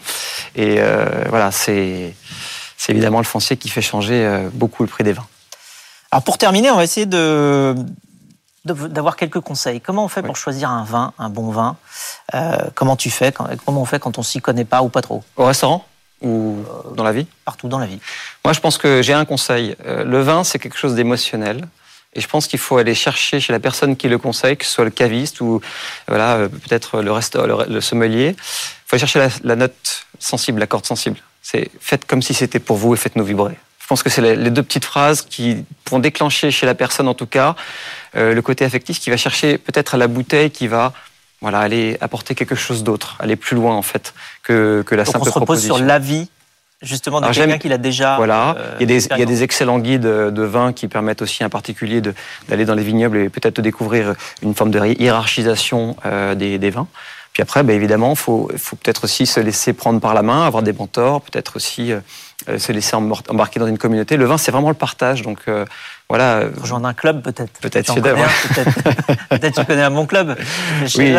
Et 0.57 0.81
voilà, 1.29 1.53
c'est 1.53 2.14
évidemment 2.88 3.19
le 3.19 3.25
foncier 3.25 3.57
qui 3.57 3.69
fait 3.69 3.83
changer 3.83 4.29
beaucoup 4.53 4.83
le 4.83 4.88
prix 4.88 5.05
des 5.05 5.12
vins. 5.12 5.27
Alors 6.11 6.25
pour 6.25 6.38
terminer, 6.38 6.71
on 6.71 6.77
va 6.77 6.85
essayer 6.85 7.07
de, 7.07 7.75
d'avoir 8.66 9.16
quelques 9.16 9.40
conseils. 9.40 9.81
Comment 9.81 10.05
on 10.05 10.09
fait 10.09 10.22
pour 10.22 10.37
choisir 10.37 10.70
un 10.70 10.85
vin, 10.85 11.12
un 11.18 11.29
bon 11.29 11.50
vin 11.50 11.76
euh, 12.35 12.57
Comment 12.74 12.96
tu 12.96 13.11
fais 13.11 13.33
Comment 13.64 13.83
on 13.83 13.85
fait 13.85 13.98
quand 13.98 14.18
on 14.18 14.22
s'y 14.22 14.40
connaît 14.40 14.64
pas 14.64 14.83
ou 14.83 14.88
pas 14.88 15.02
trop? 15.02 15.22
Au 15.37 15.44
restaurant 15.44 15.87
ou 16.22 16.64
dans 16.94 17.05
la 17.05 17.12
vie? 17.12 17.26
Partout 17.44 17.68
dans 17.68 17.79
la 17.79 17.87
vie. 17.87 18.00
Moi, 18.44 18.52
je 18.52 18.61
pense 18.61 18.79
que 18.79 19.02
j'ai 19.02 19.12
un 19.12 19.24
conseil. 19.24 19.76
Euh, 19.87 20.05
le 20.05 20.20
vin, 20.20 20.44
c'est 20.44 20.59
quelque 20.59 20.79
chose 20.79 20.94
d'émotionnel. 20.94 21.68
Et 22.14 22.20
je 22.20 22.29
pense 22.29 22.46
qu'il 22.46 22.59
faut 22.59 22.79
aller 22.79 22.94
chercher 22.94 23.40
chez 23.40 23.52
la 23.52 23.61
personne 23.61 23.94
qui 23.94 24.09
le 24.09 24.16
conseille, 24.16 24.57
que 24.57 24.64
ce 24.64 24.70
soit 24.70 24.85
le 24.85 24.90
caviste 24.90 25.42
ou 25.42 25.61
voilà, 26.09 26.37
euh, 26.37 26.48
peut-être 26.48 27.02
le, 27.02 27.12
restaurant, 27.12 27.64
le, 27.68 27.81
sommelier. 27.83 28.35
Il 28.38 28.42
faut 28.87 28.96
aller 28.96 29.00
chercher 29.00 29.18
la, 29.18 29.29
la 29.44 29.57
note 29.57 30.07
sensible, 30.18 30.61
la 30.61 30.66
corde 30.66 30.87
sensible. 30.87 31.18
C'est 31.42 31.70
faites 31.79 32.07
comme 32.07 32.22
si 32.22 32.33
c'était 32.33 32.59
pour 32.59 32.79
vous 32.79 32.94
et 32.94 32.96
faites-nous 32.96 33.24
vibrer. 33.24 33.59
Je 33.87 33.88
pense 33.88 34.03
que 34.03 34.11
c'est 34.11 34.35
les 34.35 34.51
deux 34.51 34.64
petites 34.64 34.85
phrases 34.85 35.22
qui 35.22 35.64
vont 35.88 36.01
déclencher 36.01 36.51
chez 36.51 36.66
la 36.66 36.75
personne, 36.75 37.07
en 37.07 37.14
tout 37.14 37.29
cas, 37.29 37.55
euh, 38.16 38.35
le 38.35 38.42
côté 38.42 38.64
affectif 38.64 38.99
qui 38.99 39.11
va 39.11 39.16
chercher 39.16 39.59
peut-être 39.59 39.94
à 39.94 39.96
la 39.96 40.09
bouteille, 40.09 40.51
qui 40.51 40.66
va 40.66 40.92
voilà, 41.40 41.61
aller 41.61 41.96
apporter 42.01 42.35
quelque 42.35 42.57
chose 42.57 42.83
d'autre, 42.83 43.14
aller 43.20 43.37
plus 43.37 43.55
loin, 43.55 43.77
en 43.77 43.83
fait, 43.83 44.12
que, 44.42 44.83
que 44.85 44.96
la 44.96 45.05
Donc 45.05 45.12
simple 45.12 45.29
on 45.29 45.33
se 45.33 45.38
repose 45.38 45.64
sur 45.64 45.79
l'avis 45.79 46.29
justement 46.83 47.20
de 47.20 47.29
quelqu'un 47.29 47.59
qui 47.59 47.68
l'a 47.68 47.79
déjà. 47.79 48.16
Voilà, 48.16 48.57
euh, 48.59 48.77
il, 48.81 48.90
y 48.90 48.92
a 48.92 48.99
des, 48.99 49.07
il, 49.07 49.18
y 49.20 49.22
a 49.22 49.25
des, 49.25 49.44
excellents 49.44 49.79
guides 49.79 50.03
de 50.03 50.42
vin 50.42 50.72
qui 50.72 50.88
permettent 50.88 51.22
aussi 51.22 51.44
à 51.44 51.46
un 51.46 51.49
particulier 51.49 52.03
d'aller 52.49 52.64
dans 52.64 52.75
les 52.75 52.83
vignobles 52.83 53.18
et 53.18 53.29
peut-être 53.29 53.55
de 53.55 53.62
découvrir 53.62 54.16
une 54.42 54.57
forme 54.57 54.72
de 54.72 54.85
hiérarchisation 55.01 55.96
euh, 56.07 56.35
des, 56.35 56.59
des, 56.59 56.70
vins. 56.70 56.88
Puis 57.33 57.40
après, 57.40 57.62
ben 57.62 57.77
évidemment, 57.77 58.14
il 58.14 58.18
faut, 58.18 58.51
faut 58.57 58.75
peut-être 58.75 59.05
aussi 59.05 59.27
se 59.27 59.38
laisser 59.38 59.75
prendre 59.75 60.01
par 60.01 60.12
la 60.12 60.22
main, 60.22 60.44
avoir 60.44 60.64
des 60.64 60.72
mentors, 60.72 61.20
peut-être 61.20 61.55
aussi 61.55 61.92
euh, 61.92 62.01
se 62.59 62.72
laisser 62.72 62.94
embarquer 62.96 63.61
dans 63.61 63.66
une 63.66 63.78
communauté. 63.78 64.16
Le 64.16 64.24
vin, 64.24 64.38
c'est 64.38 64.50
vraiment 64.50 64.68
le 64.68 64.74
partage. 64.74 65.22
Donc 65.22 65.40
euh, 65.48 65.64
voilà. 66.09 66.38
Euh, 66.38 66.50
Rejoindre 66.61 66.87
un 66.87 66.94
club, 66.94 67.22
peut-être. 67.22 67.61
Peut-être 67.61 67.92
chef 67.92 68.02
d'œuvre. 68.02 68.24
Peut-être 69.30 69.61
tu 69.61 69.64
connais 69.64 69.82
un 69.82 69.90
bon 69.90 70.06
club. 70.06 70.37
Oui, 70.96 71.14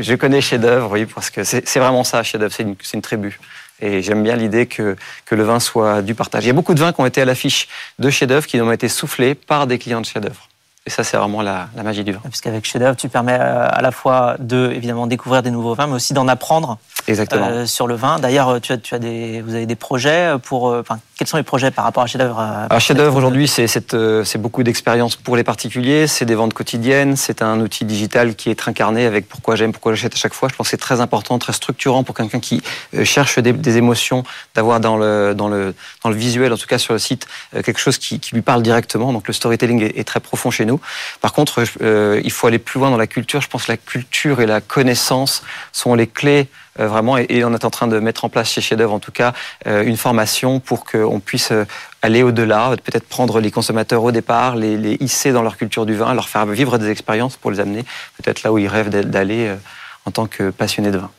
je, 0.00 0.14
connais 0.14 0.40
chef 0.40 0.60
d'œuvre, 0.60 0.92
oui, 0.92 1.06
parce 1.06 1.30
que 1.30 1.44
c'est 1.44 1.78
vraiment 1.78 2.04
ça, 2.04 2.22
chef 2.22 2.40
d'œuvre. 2.40 2.52
C'est 2.54 2.62
une, 2.62 2.76
une 2.94 3.02
tribu. 3.02 3.38
Et 3.80 4.02
j'aime 4.02 4.22
bien 4.22 4.36
l'idée 4.36 4.66
que, 4.66 4.96
que 5.26 5.34
le 5.34 5.42
vin 5.42 5.60
soit 5.60 6.00
du 6.00 6.14
partage. 6.14 6.44
Il 6.44 6.46
y 6.46 6.50
a 6.50 6.54
beaucoup 6.54 6.74
de 6.74 6.80
vins 6.80 6.92
qui 6.92 7.00
ont 7.00 7.06
été 7.06 7.20
à 7.20 7.24
l'affiche 7.24 7.68
de 7.98 8.08
chef 8.08 8.28
d'œuvre 8.28 8.46
qui 8.46 8.60
ont 8.60 8.72
été 8.72 8.88
soufflés 8.88 9.34
par 9.34 9.66
des 9.66 9.78
clients 9.78 10.00
de 10.00 10.06
chef 10.06 10.22
d'œuvre. 10.22 10.48
Et 10.86 10.90
ça, 10.90 11.02
c'est 11.02 11.16
vraiment 11.16 11.42
la, 11.42 11.68
la, 11.76 11.82
magie 11.82 12.04
du 12.04 12.12
vin. 12.12 12.20
Puisqu'avec 12.28 12.64
chef 12.64 12.80
d'œuvre, 12.80 12.96
tu 12.96 13.08
permets 13.08 13.34
à 13.34 13.82
la 13.82 13.90
fois 13.90 14.36
de, 14.38 14.70
évidemment, 14.72 15.08
découvrir 15.08 15.42
des 15.42 15.50
nouveaux 15.50 15.74
vins, 15.74 15.88
mais 15.88 15.94
aussi 15.94 16.14
d'en 16.14 16.28
apprendre 16.28 16.78
Exactement. 17.08 17.48
Euh, 17.48 17.66
sur 17.66 17.86
le 17.86 17.94
vin. 17.94 18.18
D'ailleurs, 18.18 18.60
tu 18.60 18.72
as, 18.72 18.78
tu 18.78 18.94
as 18.94 18.98
des, 18.98 19.40
vous 19.40 19.54
avez 19.54 19.66
des 19.66 19.76
projets 19.76 20.34
pour. 20.42 20.68
Euh, 20.68 20.80
enfin, 20.80 20.98
quels 21.16 21.28
sont 21.28 21.36
les 21.36 21.42
projets 21.42 21.70
par 21.70 21.84
rapport 21.84 22.02
à 22.02 22.06
chef 22.06 22.20
d'œuvre 22.20 22.40
euh, 22.40 22.66
Alors, 22.68 22.80
chef 22.80 22.96
d'œuvre 22.96 23.16
aujourd'hui, 23.16 23.48
c'est 23.48 23.66
c'est 23.66 24.38
beaucoup 24.38 24.62
d'expérience 24.62 25.16
pour 25.16 25.36
les 25.36 25.44
particuliers, 25.44 26.06
c'est 26.06 26.24
des 26.24 26.34
ventes 26.34 26.52
quotidiennes, 26.52 27.16
c'est 27.16 27.42
un 27.42 27.60
outil 27.60 27.84
digital 27.84 28.34
qui 28.34 28.50
est 28.50 28.68
incarné 28.68 29.06
avec 29.06 29.28
pourquoi 29.28 29.56
j'aime, 29.56 29.72
pourquoi 29.72 29.94
j'achète 29.94 30.14
à 30.14 30.16
chaque 30.16 30.34
fois. 30.34 30.48
Je 30.50 30.56
pense 30.56 30.66
que 30.66 30.70
c'est 30.70 30.76
très 30.76 31.00
important, 31.00 31.38
très 31.38 31.52
structurant 31.52 32.02
pour 32.02 32.14
quelqu'un 32.14 32.40
qui 32.40 32.62
cherche 33.04 33.38
des, 33.38 33.52
des 33.52 33.76
émotions, 33.76 34.24
d'avoir 34.54 34.80
dans 34.80 34.96
le 34.96 35.34
dans 35.34 35.48
le 35.48 35.74
dans 36.02 36.10
le 36.10 36.16
visuel, 36.16 36.52
en 36.52 36.56
tout 36.56 36.66
cas 36.66 36.78
sur 36.78 36.92
le 36.92 36.98
site, 36.98 37.26
quelque 37.52 37.78
chose 37.78 37.98
qui, 37.98 38.18
qui 38.18 38.34
lui 38.34 38.42
parle 38.42 38.62
directement. 38.62 39.12
Donc 39.12 39.28
le 39.28 39.34
storytelling 39.34 39.82
est, 39.82 39.98
est 39.98 40.04
très 40.04 40.20
profond 40.20 40.50
chez 40.50 40.64
nous. 40.64 40.75
Par 41.20 41.32
contre, 41.32 41.64
il 41.80 42.30
faut 42.30 42.46
aller 42.46 42.58
plus 42.58 42.78
loin 42.78 42.90
dans 42.90 42.96
la 42.96 43.06
culture. 43.06 43.40
Je 43.40 43.48
pense 43.48 43.66
que 43.66 43.72
la 43.72 43.76
culture 43.76 44.40
et 44.40 44.46
la 44.46 44.60
connaissance 44.60 45.42
sont 45.72 45.94
les 45.94 46.06
clés 46.06 46.48
euh, 46.78 46.88
vraiment, 46.88 47.16
et, 47.16 47.44
on 47.44 47.54
est 47.54 47.64
en 47.64 47.70
train 47.70 47.86
de 47.86 47.98
mettre 47.98 48.24
en 48.24 48.28
place 48.28 48.50
chez 48.50 48.60
Chef 48.60 48.78
d'œuvre, 48.78 48.92
en 48.92 48.98
tout 48.98 49.12
cas, 49.12 49.32
euh, 49.66 49.82
une 49.84 49.96
formation 49.96 50.60
pour 50.60 50.84
qu'on 50.84 51.20
puisse 51.20 51.50
euh, 51.50 51.64
aller 52.02 52.22
au-delà, 52.22 52.74
peut-être 52.84 53.08
prendre 53.08 53.40
les 53.40 53.50
consommateurs 53.50 54.02
au 54.02 54.12
départ, 54.12 54.56
les, 54.56 54.76
les, 54.76 54.96
hisser 55.00 55.32
dans 55.32 55.42
leur 55.42 55.56
culture 55.56 55.86
du 55.86 55.94
vin, 55.94 56.12
leur 56.14 56.28
faire 56.28 56.46
vivre 56.46 56.78
des 56.78 56.90
expériences 56.90 57.36
pour 57.36 57.50
les 57.50 57.60
amener 57.60 57.84
peut-être 58.22 58.42
là 58.42 58.52
où 58.52 58.58
ils 58.58 58.68
rêvent 58.68 58.90
d'aller 58.90 59.48
euh, 59.48 59.56
en 60.04 60.10
tant 60.10 60.26
que 60.26 60.50
passionnés 60.50 60.90
de 60.90 60.98
vin. 60.98 61.10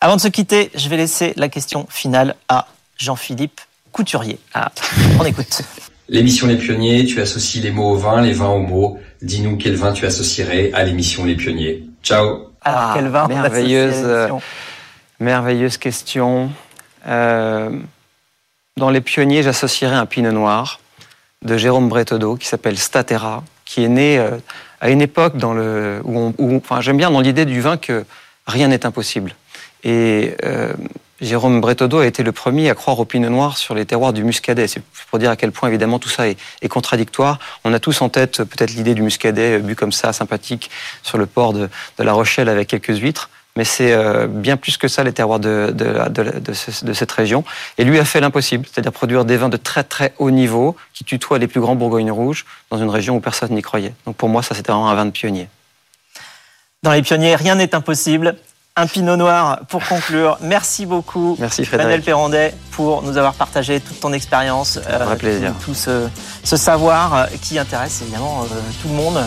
Avant 0.00 0.16
de 0.16 0.20
se 0.20 0.28
quitter, 0.28 0.70
je 0.74 0.88
vais 0.88 0.96
laisser 0.96 1.32
la 1.36 1.48
question 1.48 1.86
finale 1.88 2.34
à 2.48 2.66
Jean-Philippe 2.98 3.60
Couturier. 3.92 4.38
Ah, 4.52 4.70
on 5.18 5.24
écoute. 5.24 5.62
L'émission 6.08 6.46
Les 6.46 6.56
Pionniers, 6.56 7.06
tu 7.06 7.20
associes 7.20 7.62
les 7.62 7.70
mots 7.70 7.92
au 7.92 7.96
vin, 7.96 8.20
les 8.20 8.32
vins 8.32 8.50
aux 8.50 8.60
mots. 8.60 8.98
Dis-nous 9.22 9.56
quel 9.56 9.74
vin 9.74 9.92
tu 9.92 10.04
associerais 10.04 10.70
à 10.74 10.84
l'émission 10.84 11.24
Les 11.24 11.34
Pionniers. 11.34 11.84
Ciao. 12.02 12.50
Alors, 12.60 12.80
ah, 12.80 12.92
quel 12.94 13.08
vin 13.08 13.26
merveilleuse, 13.26 14.02
euh, 14.04 14.28
merveilleuse 15.18 15.78
question. 15.78 16.50
Euh, 17.06 17.70
dans 18.76 18.90
Les 18.90 19.00
Pionniers, 19.00 19.42
j'associerais 19.42 19.96
un 19.96 20.04
pinot 20.04 20.32
noir 20.32 20.80
de 21.42 21.56
Jérôme 21.56 21.88
Bretodeau 21.88 22.36
qui 22.36 22.46
s'appelle 22.46 22.78
Statera, 22.78 23.42
qui 23.64 23.84
est 23.84 23.88
né 23.88 24.18
euh, 24.18 24.36
à 24.80 24.90
une 24.90 25.00
époque 25.00 25.38
dans 25.38 25.54
le, 25.54 26.02
où, 26.04 26.34
enfin, 26.56 26.82
j'aime 26.82 26.98
bien 26.98 27.10
dans 27.10 27.20
l'idée 27.20 27.46
du 27.46 27.62
vin 27.62 27.78
que 27.78 28.04
rien 28.46 28.68
n'est 28.68 28.84
impossible. 28.84 29.34
Et 29.84 30.34
Jérôme 31.24 31.60
Bretodeau 31.60 32.00
a 32.00 32.06
été 32.06 32.22
le 32.22 32.32
premier 32.32 32.68
à 32.68 32.74
croire 32.74 32.98
au 33.00 33.04
pinot 33.04 33.30
noir 33.30 33.56
sur 33.56 33.74
les 33.74 33.86
terroirs 33.86 34.12
du 34.12 34.24
muscadet. 34.24 34.68
C'est 34.68 34.82
pour 35.10 35.18
dire 35.18 35.30
à 35.30 35.36
quel 35.36 35.52
point, 35.52 35.68
évidemment, 35.68 35.98
tout 35.98 36.08
ça 36.08 36.28
est, 36.28 36.68
contradictoire. 36.68 37.38
On 37.64 37.72
a 37.72 37.80
tous 37.80 38.02
en 38.02 38.08
tête 38.08 38.44
peut-être 38.44 38.72
l'idée 38.72 38.94
du 38.94 39.02
muscadet 39.02 39.58
bu 39.58 39.74
comme 39.74 39.92
ça, 39.92 40.12
sympathique, 40.12 40.70
sur 41.02 41.18
le 41.18 41.26
port 41.26 41.52
de, 41.52 41.68
La 41.98 42.12
Rochelle 42.12 42.48
avec 42.48 42.68
quelques 42.68 42.98
huîtres. 42.98 43.30
Mais 43.56 43.64
c'est 43.64 43.92
euh, 43.92 44.26
bien 44.26 44.56
plus 44.56 44.76
que 44.76 44.88
ça 44.88 45.04
les 45.04 45.12
terroirs 45.12 45.38
de, 45.38 45.72
de, 45.72 46.92
cette 46.92 47.12
région. 47.12 47.44
Et 47.78 47.84
lui 47.84 47.98
a 48.00 48.04
fait 48.04 48.20
l'impossible, 48.20 48.66
c'est-à-dire 48.70 48.92
produire 48.92 49.24
des 49.24 49.36
vins 49.36 49.48
de 49.48 49.56
très 49.56 49.84
très 49.84 50.12
haut 50.18 50.32
niveau 50.32 50.76
qui 50.92 51.04
tutoient 51.04 51.38
les 51.38 51.46
plus 51.46 51.60
grands 51.60 51.76
bourgognes 51.76 52.10
rouges 52.10 52.44
dans 52.70 52.78
une 52.78 52.90
région 52.90 53.16
où 53.16 53.20
personne 53.20 53.52
n'y 53.52 53.62
croyait. 53.62 53.94
Donc 54.06 54.16
pour 54.16 54.28
moi, 54.28 54.42
ça 54.42 54.56
c'était 54.56 54.72
vraiment 54.72 54.90
un 54.90 54.94
vin 54.94 55.06
de 55.06 55.12
pionnier. 55.12 55.48
Dans 56.82 56.92
les 56.92 57.02
pionniers, 57.02 57.36
rien 57.36 57.54
n'est 57.54 57.74
impossible 57.76 58.36
un 58.76 58.86
pinot 58.86 59.16
noir 59.16 59.60
pour 59.68 59.84
conclure. 59.84 60.36
Merci 60.40 60.84
beaucoup, 60.84 61.36
Merci 61.38 61.64
Frédéric. 61.64 62.04
Pour 62.72 63.02
nous 63.02 63.16
avoir 63.16 63.34
partagé 63.34 63.78
toute 63.80 64.00
ton 64.00 64.12
expérience, 64.12 64.80
euh, 64.88 65.14
plaisir. 65.14 65.54
Tout, 65.64 65.74
ce, 65.74 66.08
savoir 66.42 67.14
euh, 67.14 67.26
qui 67.40 67.56
intéresse 67.56 68.02
évidemment 68.02 68.42
euh, 68.42 68.56
tout 68.82 68.88
le 68.88 68.94
monde, 68.94 69.20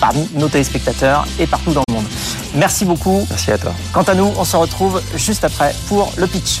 parmi 0.00 0.28
nos 0.34 0.48
téléspectateurs 0.48 1.26
et 1.38 1.46
partout 1.46 1.72
dans 1.72 1.82
le 1.88 1.94
monde. 1.94 2.06
Merci 2.54 2.86
beaucoup. 2.86 3.26
Merci 3.28 3.52
à 3.52 3.58
toi. 3.58 3.74
Quant 3.92 4.02
à 4.02 4.14
nous, 4.14 4.32
on 4.38 4.44
se 4.44 4.56
retrouve 4.56 5.02
juste 5.14 5.44
après 5.44 5.74
pour 5.88 6.10
le 6.16 6.26
pitch. 6.26 6.60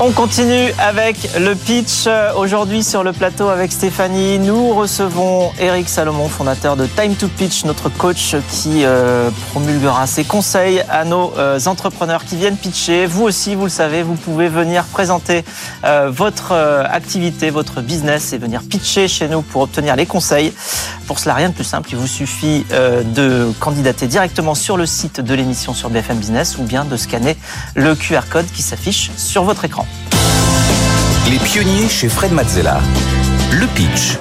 On 0.00 0.12
continue 0.12 0.72
avec 0.78 1.28
le 1.40 1.56
pitch. 1.56 2.06
Aujourd'hui 2.36 2.84
sur 2.84 3.02
le 3.02 3.12
plateau 3.12 3.48
avec 3.48 3.72
Stéphanie, 3.72 4.38
nous 4.38 4.72
recevons 4.72 5.50
Eric 5.58 5.88
Salomon, 5.88 6.28
fondateur 6.28 6.76
de 6.76 6.86
Time 6.86 7.16
to 7.16 7.26
Pitch, 7.26 7.64
notre 7.64 7.88
coach 7.88 8.36
qui 8.48 8.84
euh, 8.84 9.28
promulguera 9.50 10.06
ses 10.06 10.22
conseils 10.22 10.84
à 10.88 11.04
nos 11.04 11.32
euh, 11.36 11.58
entrepreneurs 11.66 12.24
qui 12.24 12.36
viennent 12.36 12.56
pitcher. 12.56 13.06
Vous 13.06 13.24
aussi, 13.24 13.56
vous 13.56 13.64
le 13.64 13.70
savez, 13.70 14.04
vous 14.04 14.14
pouvez 14.14 14.46
venir 14.48 14.84
présenter 14.84 15.44
euh, 15.82 16.10
votre 16.12 16.52
activité, 16.52 17.50
votre 17.50 17.80
business 17.80 18.32
et 18.32 18.38
venir 18.38 18.62
pitcher 18.62 19.08
chez 19.08 19.26
nous 19.26 19.42
pour 19.42 19.62
obtenir 19.62 19.96
les 19.96 20.06
conseils. 20.06 20.52
Pour 21.08 21.18
cela, 21.18 21.34
rien 21.34 21.48
de 21.48 21.54
plus 21.54 21.64
simple. 21.64 21.88
Il 21.90 21.96
vous 21.96 22.06
suffit 22.06 22.64
de 22.70 23.50
candidater 23.58 24.06
directement 24.06 24.54
sur 24.54 24.76
le 24.76 24.86
site 24.86 25.20
de 25.20 25.34
l'émission 25.34 25.74
sur 25.74 25.90
BFM 25.90 26.18
Business 26.18 26.56
ou 26.58 26.62
bien 26.62 26.84
de 26.84 26.96
scanner 26.96 27.36
le 27.74 27.96
QR 27.96 28.28
code 28.30 28.46
qui 28.46 28.62
s'affiche 28.62 29.10
sur 29.16 29.42
votre 29.42 29.64
écran. 29.64 29.87
Les 31.30 31.38
pionniers 31.38 31.88
chez 31.88 32.08
Fred 32.08 32.32
Mazzella. 32.32 32.80
Le 33.52 33.66
pitch. 33.74 34.18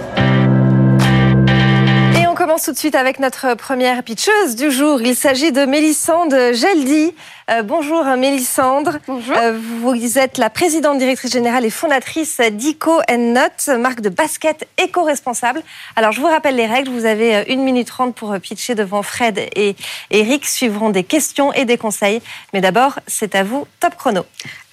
Et 2.20 2.28
on 2.28 2.36
commence 2.36 2.64
tout 2.64 2.74
de 2.74 2.78
suite 2.78 2.96
avec 2.96 3.20
notre 3.20 3.56
première 3.56 4.04
pitcheuse 4.04 4.56
du 4.56 4.72
jour. 4.72 5.02
Il 5.02 5.16
s'agit 5.16 5.52
de 5.52 5.66
Mélissande 5.66 6.36
Geldi. 6.54 7.14
Euh, 7.50 7.64
bonjour 7.64 8.04
Mélissandre. 8.18 8.98
Bonjour. 9.08 9.38
Euh, 9.38 9.58
vous 9.82 10.18
êtes 10.18 10.38
la 10.38 10.50
présidente 10.50 10.98
directrice 10.98 11.32
générale 11.32 11.64
et 11.64 11.70
fondatrice 11.70 12.42
d'Ico 12.52 13.00
Not, 13.10 13.78
marque 13.78 14.02
de 14.02 14.10
basket 14.10 14.68
éco-responsable. 14.78 15.62
Alors 15.96 16.12
je 16.12 16.20
vous 16.20 16.28
rappelle 16.28 16.58
les 16.58 16.66
règles. 16.66 16.92
Vous 16.92 17.06
avez 17.06 17.38
euh, 17.38 17.44
une 17.48 17.64
minute 17.64 17.88
trente 17.88 18.16
pour 18.16 18.38
pitcher 18.40 18.76
devant 18.76 19.02
Fred 19.02 19.40
et 19.56 19.78
Eric. 20.12 20.46
Suivront 20.46 20.90
des 20.90 21.06
questions 21.06 21.54
et 21.54 21.64
des 21.64 21.78
conseils. 21.78 22.22
Mais 22.54 22.60
d'abord, 22.60 23.00
c'est 23.08 23.34
à 23.34 23.44
vous, 23.44 23.66
top 23.80 23.96
chrono. 23.96 24.26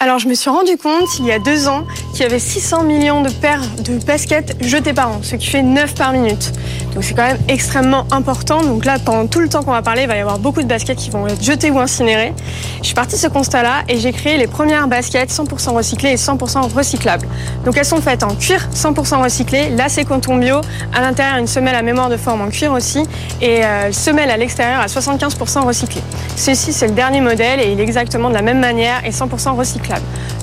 Alors 0.05 0.19
je 0.19 0.29
me 0.29 0.35
suis 0.35 0.51
rendu 0.51 0.77
compte 0.77 1.19
il 1.19 1.25
y 1.25 1.33
a 1.33 1.39
deux 1.39 1.67
ans 1.67 1.87
qu'il 2.13 2.25
y 2.25 2.27
avait 2.27 2.39
600 2.39 2.83
millions 2.83 3.23
de 3.23 3.31
paires 3.31 3.63
de 3.79 3.97
baskets 4.05 4.55
jetées 4.61 4.93
par 4.93 5.09
an, 5.09 5.21
ce 5.23 5.35
qui 5.35 5.47
fait 5.47 5.63
9 5.63 5.95
par 5.95 6.13
minute. 6.13 6.53
Donc 6.95 7.05
c'est 7.05 7.15
quand 7.15 7.27
même 7.27 7.41
extrêmement 7.49 8.07
important. 8.11 8.63
Donc 8.63 8.85
là, 8.85 8.99
pendant 9.03 9.27
tout 9.27 9.41
le 9.41 9.49
temps 9.49 9.63
qu'on 9.63 9.73
va 9.73 9.81
parler, 9.81 10.03
il 10.03 10.09
va 10.09 10.17
y 10.17 10.21
avoir 10.21 10.39
beaucoup 10.39 10.63
de 10.63 10.69
baskets 10.69 10.99
qui 10.99 11.09
vont 11.09 11.27
être 11.27 11.43
jetées 11.43 11.71
ou 11.71 11.81
incinérées. 11.81 12.35
Je 12.81 12.87
suis 12.87 12.95
partie 12.95 13.17
de 13.17 13.21
ce 13.21 13.29
constat-là 13.29 13.83
et 13.89 13.99
j'ai 13.99 14.13
créé 14.13 14.37
les 14.37 14.47
premières 14.47 14.89
baskets 14.89 15.31
100% 15.31 15.71
recyclées 15.71 16.11
et 16.11 16.17
100% 16.17 16.73
recyclables. 16.73 17.27
Donc 17.65 17.79
elles 17.79 17.87
sont 17.87 18.03
faites 18.03 18.23
en 18.23 18.35
cuir 18.35 18.69
100% 18.75 19.23
recyclé, 19.23 19.71
lacets 19.71 20.05
coton 20.05 20.37
bio, 20.37 20.61
à 20.93 21.01
l'intérieur 21.01 21.39
une 21.39 21.47
semelle 21.47 21.75
à 21.75 21.83
mémoire 21.83 22.11
de 22.11 22.19
forme 22.19 22.43
en 22.43 22.49
cuir 22.49 22.73
aussi 22.73 23.05
et 23.41 23.65
euh, 23.65 23.91
semelle 23.91 24.31
à 24.31 24.37
l'extérieur 24.37 24.81
à 24.81 24.87
75% 24.87 25.65
recyclé. 25.65 26.03
Ceci 26.37 26.75
c'est 26.75 26.89
le 26.89 26.95
dernier 26.95 27.23
modèle 27.23 27.59
et 27.61 27.73
il 27.73 27.81
est 27.81 27.85
exactement 27.85 28.29
de 28.29 28.35
la 28.35 28.43
même 28.43 28.61
manière 28.61 29.05
et 29.05 29.11
100% 29.11 29.57
recyclable. 29.57 29.94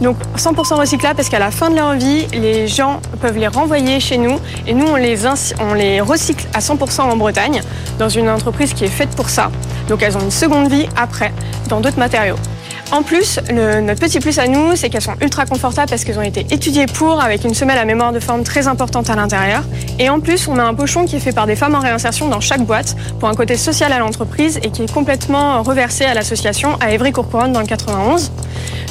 Donc 0.02 0.18
100% 0.38 0.76
recyclable 0.76 1.16
parce 1.16 1.30
qu'à 1.30 1.40
la 1.40 1.52
fin 1.52 1.70
de 1.70 1.76
leur 1.76 1.94
vie, 1.94 2.28
les 2.34 2.68
gens 2.68 3.00
peuvent 3.22 3.38
les 3.38 3.48
renvoyer 3.48 4.00
chez 4.00 4.18
nous 4.18 4.40
et 4.66 4.74
nous 4.74 4.88
on 4.88 4.96
les, 4.96 5.20
on 5.60 5.74
les 5.74 6.02
recycle 6.02 6.48
à 6.54 6.60
100% 6.60 7.02
en 7.02 7.16
Bretagne 7.16 7.62
dans 8.00 8.10
une 8.10 8.30
entreprise 8.30 8.74
qui 8.74 8.86
est 8.86 8.90
faite 8.90 9.10
pour 9.10 9.30
ça. 9.30 9.52
Donc 9.88 10.02
elles 10.02 10.18
ont 10.18 10.22
une 10.22 10.32
seconde 10.32 10.70
vie 10.70 10.88
après 10.96 11.32
dans 11.70 11.80
d'autres 11.80 12.00
matériaux. 12.00 12.38
En 12.92 13.04
plus, 13.04 13.40
notre 13.50 14.02
petit 14.02 14.20
plus 14.20 14.38
à 14.38 14.48
nous, 14.48 14.76
c'est 14.76 14.90
qu'elles 14.90 15.02
sont 15.02 15.16
ultra 15.22 15.46
confortables 15.46 15.90
parce 15.90 16.04
qu'elles 16.04 16.20
ont 16.20 16.24
été 16.24 16.46
étudiées 16.52 16.88
pour, 16.88 17.22
avec 17.22 17.46
une 17.46 17.54
semelle 17.54 17.78
à 17.78 17.86
mémoire 17.86 18.12
de 18.12 18.20
forme 18.20 18.44
très 18.44 18.68
importante 18.68 19.10
à 19.10 19.16
l'intérieur. 19.16 19.64
Et 19.98 20.10
en 20.10 20.20
plus, 20.20 20.50
on 20.50 20.58
a 20.58 20.64
un 20.64 20.74
pochon 20.74 21.06
qui 21.06 21.16
est 21.16 21.22
fait 21.22 21.32
par 21.32 21.48
des 21.48 21.56
femmes 21.56 21.74
en 21.74 21.80
réinsertion 21.80 22.28
dans 22.28 22.42
chaque 22.42 22.64
boîte 22.64 22.98
pour 23.20 23.30
un 23.30 23.34
côté 23.34 23.56
social 23.56 23.94
à 23.94 24.00
l'entreprise 24.00 24.60
et 24.62 24.72
qui 24.72 24.84
est 24.84 24.92
complètement 24.92 25.64
reversé 25.64 26.04
à 26.04 26.14
l'association 26.14 26.76
à 26.82 26.92
Évry-Courcouronne 26.92 27.54
dans 27.54 27.62
le 27.62 27.66
91. 27.66 28.30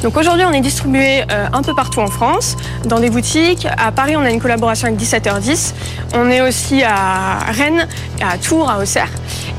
Donc 0.03 0.17
aujourd'hui, 0.17 0.47
on 0.47 0.53
est 0.53 0.63
distribué 0.63 1.23
euh, 1.31 1.47
un 1.53 1.61
peu 1.61 1.75
partout 1.75 2.01
en 2.01 2.07
France, 2.07 2.57
dans 2.87 3.01
des 3.01 3.11
boutiques. 3.11 3.67
À 3.77 3.93
Paris, 3.93 4.17
on 4.17 4.23
a 4.23 4.31
une 4.31 4.41
collaboration 4.41 4.89
avec 4.89 4.99
17h10. 4.99 5.75
On 6.15 6.31
est 6.31 6.41
aussi 6.41 6.83
à 6.83 7.41
Rennes, 7.53 7.87
à 8.23 8.39
Tours, 8.39 8.71
à 8.71 8.79
Auxerre. 8.79 9.11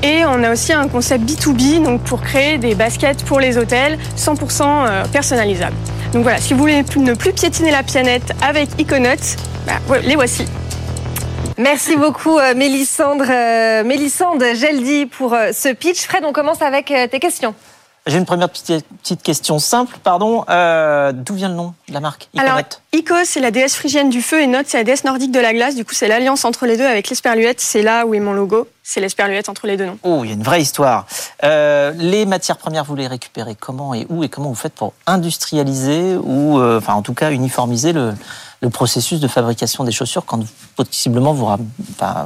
Et 0.01 0.25
on 0.25 0.43
a 0.43 0.51
aussi 0.51 0.73
un 0.73 0.87
concept 0.87 1.29
B2B, 1.29 1.83
donc 1.83 2.01
pour 2.01 2.21
créer 2.21 2.57
des 2.57 2.73
baskets 2.73 3.23
pour 3.23 3.39
les 3.39 3.59
hôtels 3.59 3.99
100% 4.33 4.63
euh, 4.63 5.05
personnalisables. 5.11 5.75
Donc 6.13 6.23
voilà, 6.23 6.39
si 6.39 6.53
vous 6.53 6.59
voulez 6.59 6.83
ne 6.97 7.13
plus 7.13 7.33
piétiner 7.33 7.71
la 7.71 7.83
planète 7.83 8.33
avec 8.41 8.69
Econote, 8.79 9.37
bah, 9.65 9.73
les 10.03 10.15
voici. 10.15 10.45
Merci 11.57 11.95
beaucoup 11.95 12.37
euh, 12.37 12.53
Mélissandre, 12.55 13.25
Mélissande 13.85 14.43
Geldi 14.55 15.05
pour 15.05 15.31
ce 15.31 15.73
pitch. 15.73 16.05
Fred, 16.05 16.23
on 16.25 16.33
commence 16.33 16.61
avec 16.61 16.85
tes 16.85 17.19
questions. 17.19 17.53
J'ai 18.07 18.17
une 18.17 18.25
première 18.25 18.49
petite, 18.49 19.21
question 19.21 19.59
simple, 19.59 19.97
pardon. 20.03 20.43
Euh, 20.49 21.11
d'où 21.11 21.35
vient 21.35 21.49
le 21.49 21.53
nom 21.53 21.75
de 21.87 21.93
la 21.93 21.99
marque 21.99 22.29
Alors, 22.35 22.59
Ico, 22.93 23.13
c'est 23.25 23.39
la 23.39 23.51
déesse 23.51 23.75
phrygienne 23.75 24.09
du 24.09 24.23
feu 24.23 24.41
et 24.41 24.47
Note, 24.47 24.65
c'est 24.67 24.77
la 24.77 24.83
déesse 24.83 25.03
nordique 25.03 25.31
de 25.31 25.39
la 25.39 25.53
glace. 25.53 25.75
Du 25.75 25.85
coup, 25.85 25.93
c'est 25.93 26.07
l'alliance 26.07 26.43
entre 26.43 26.65
les 26.65 26.77
deux 26.77 26.85
avec 26.85 27.09
l'esperluette. 27.09 27.61
C'est 27.61 27.83
là 27.83 28.07
où 28.07 28.15
est 28.15 28.19
mon 28.19 28.33
logo. 28.33 28.67
C'est 28.81 29.01
l'esperluette 29.01 29.49
entre 29.49 29.67
les 29.67 29.77
deux 29.77 29.85
noms. 29.85 29.99
Oh, 30.01 30.21
il 30.23 30.29
y 30.29 30.31
a 30.31 30.33
une 30.33 30.41
vraie 30.41 30.63
histoire. 30.63 31.05
Euh, 31.43 31.93
les 31.95 32.25
matières 32.25 32.57
premières, 32.57 32.85
vous 32.85 32.95
les 32.95 33.05
récupérez 33.05 33.53
comment 33.53 33.93
et 33.93 34.07
où 34.09 34.23
et 34.23 34.29
comment 34.29 34.49
vous 34.49 34.55
faites 34.55 34.73
pour 34.73 34.93
industrialiser 35.05 36.15
ou, 36.15 36.59
euh, 36.59 36.79
enfin, 36.79 36.95
en 36.95 37.03
tout 37.03 37.13
cas, 37.13 37.29
uniformiser 37.29 37.93
le, 37.93 38.13
processus 38.71 39.19
de 39.19 39.27
fabrication 39.27 39.83
des 39.83 39.91
chaussures 39.91 40.23
quand 40.25 40.43
possiblement 40.75 41.33
vous, 41.33 41.47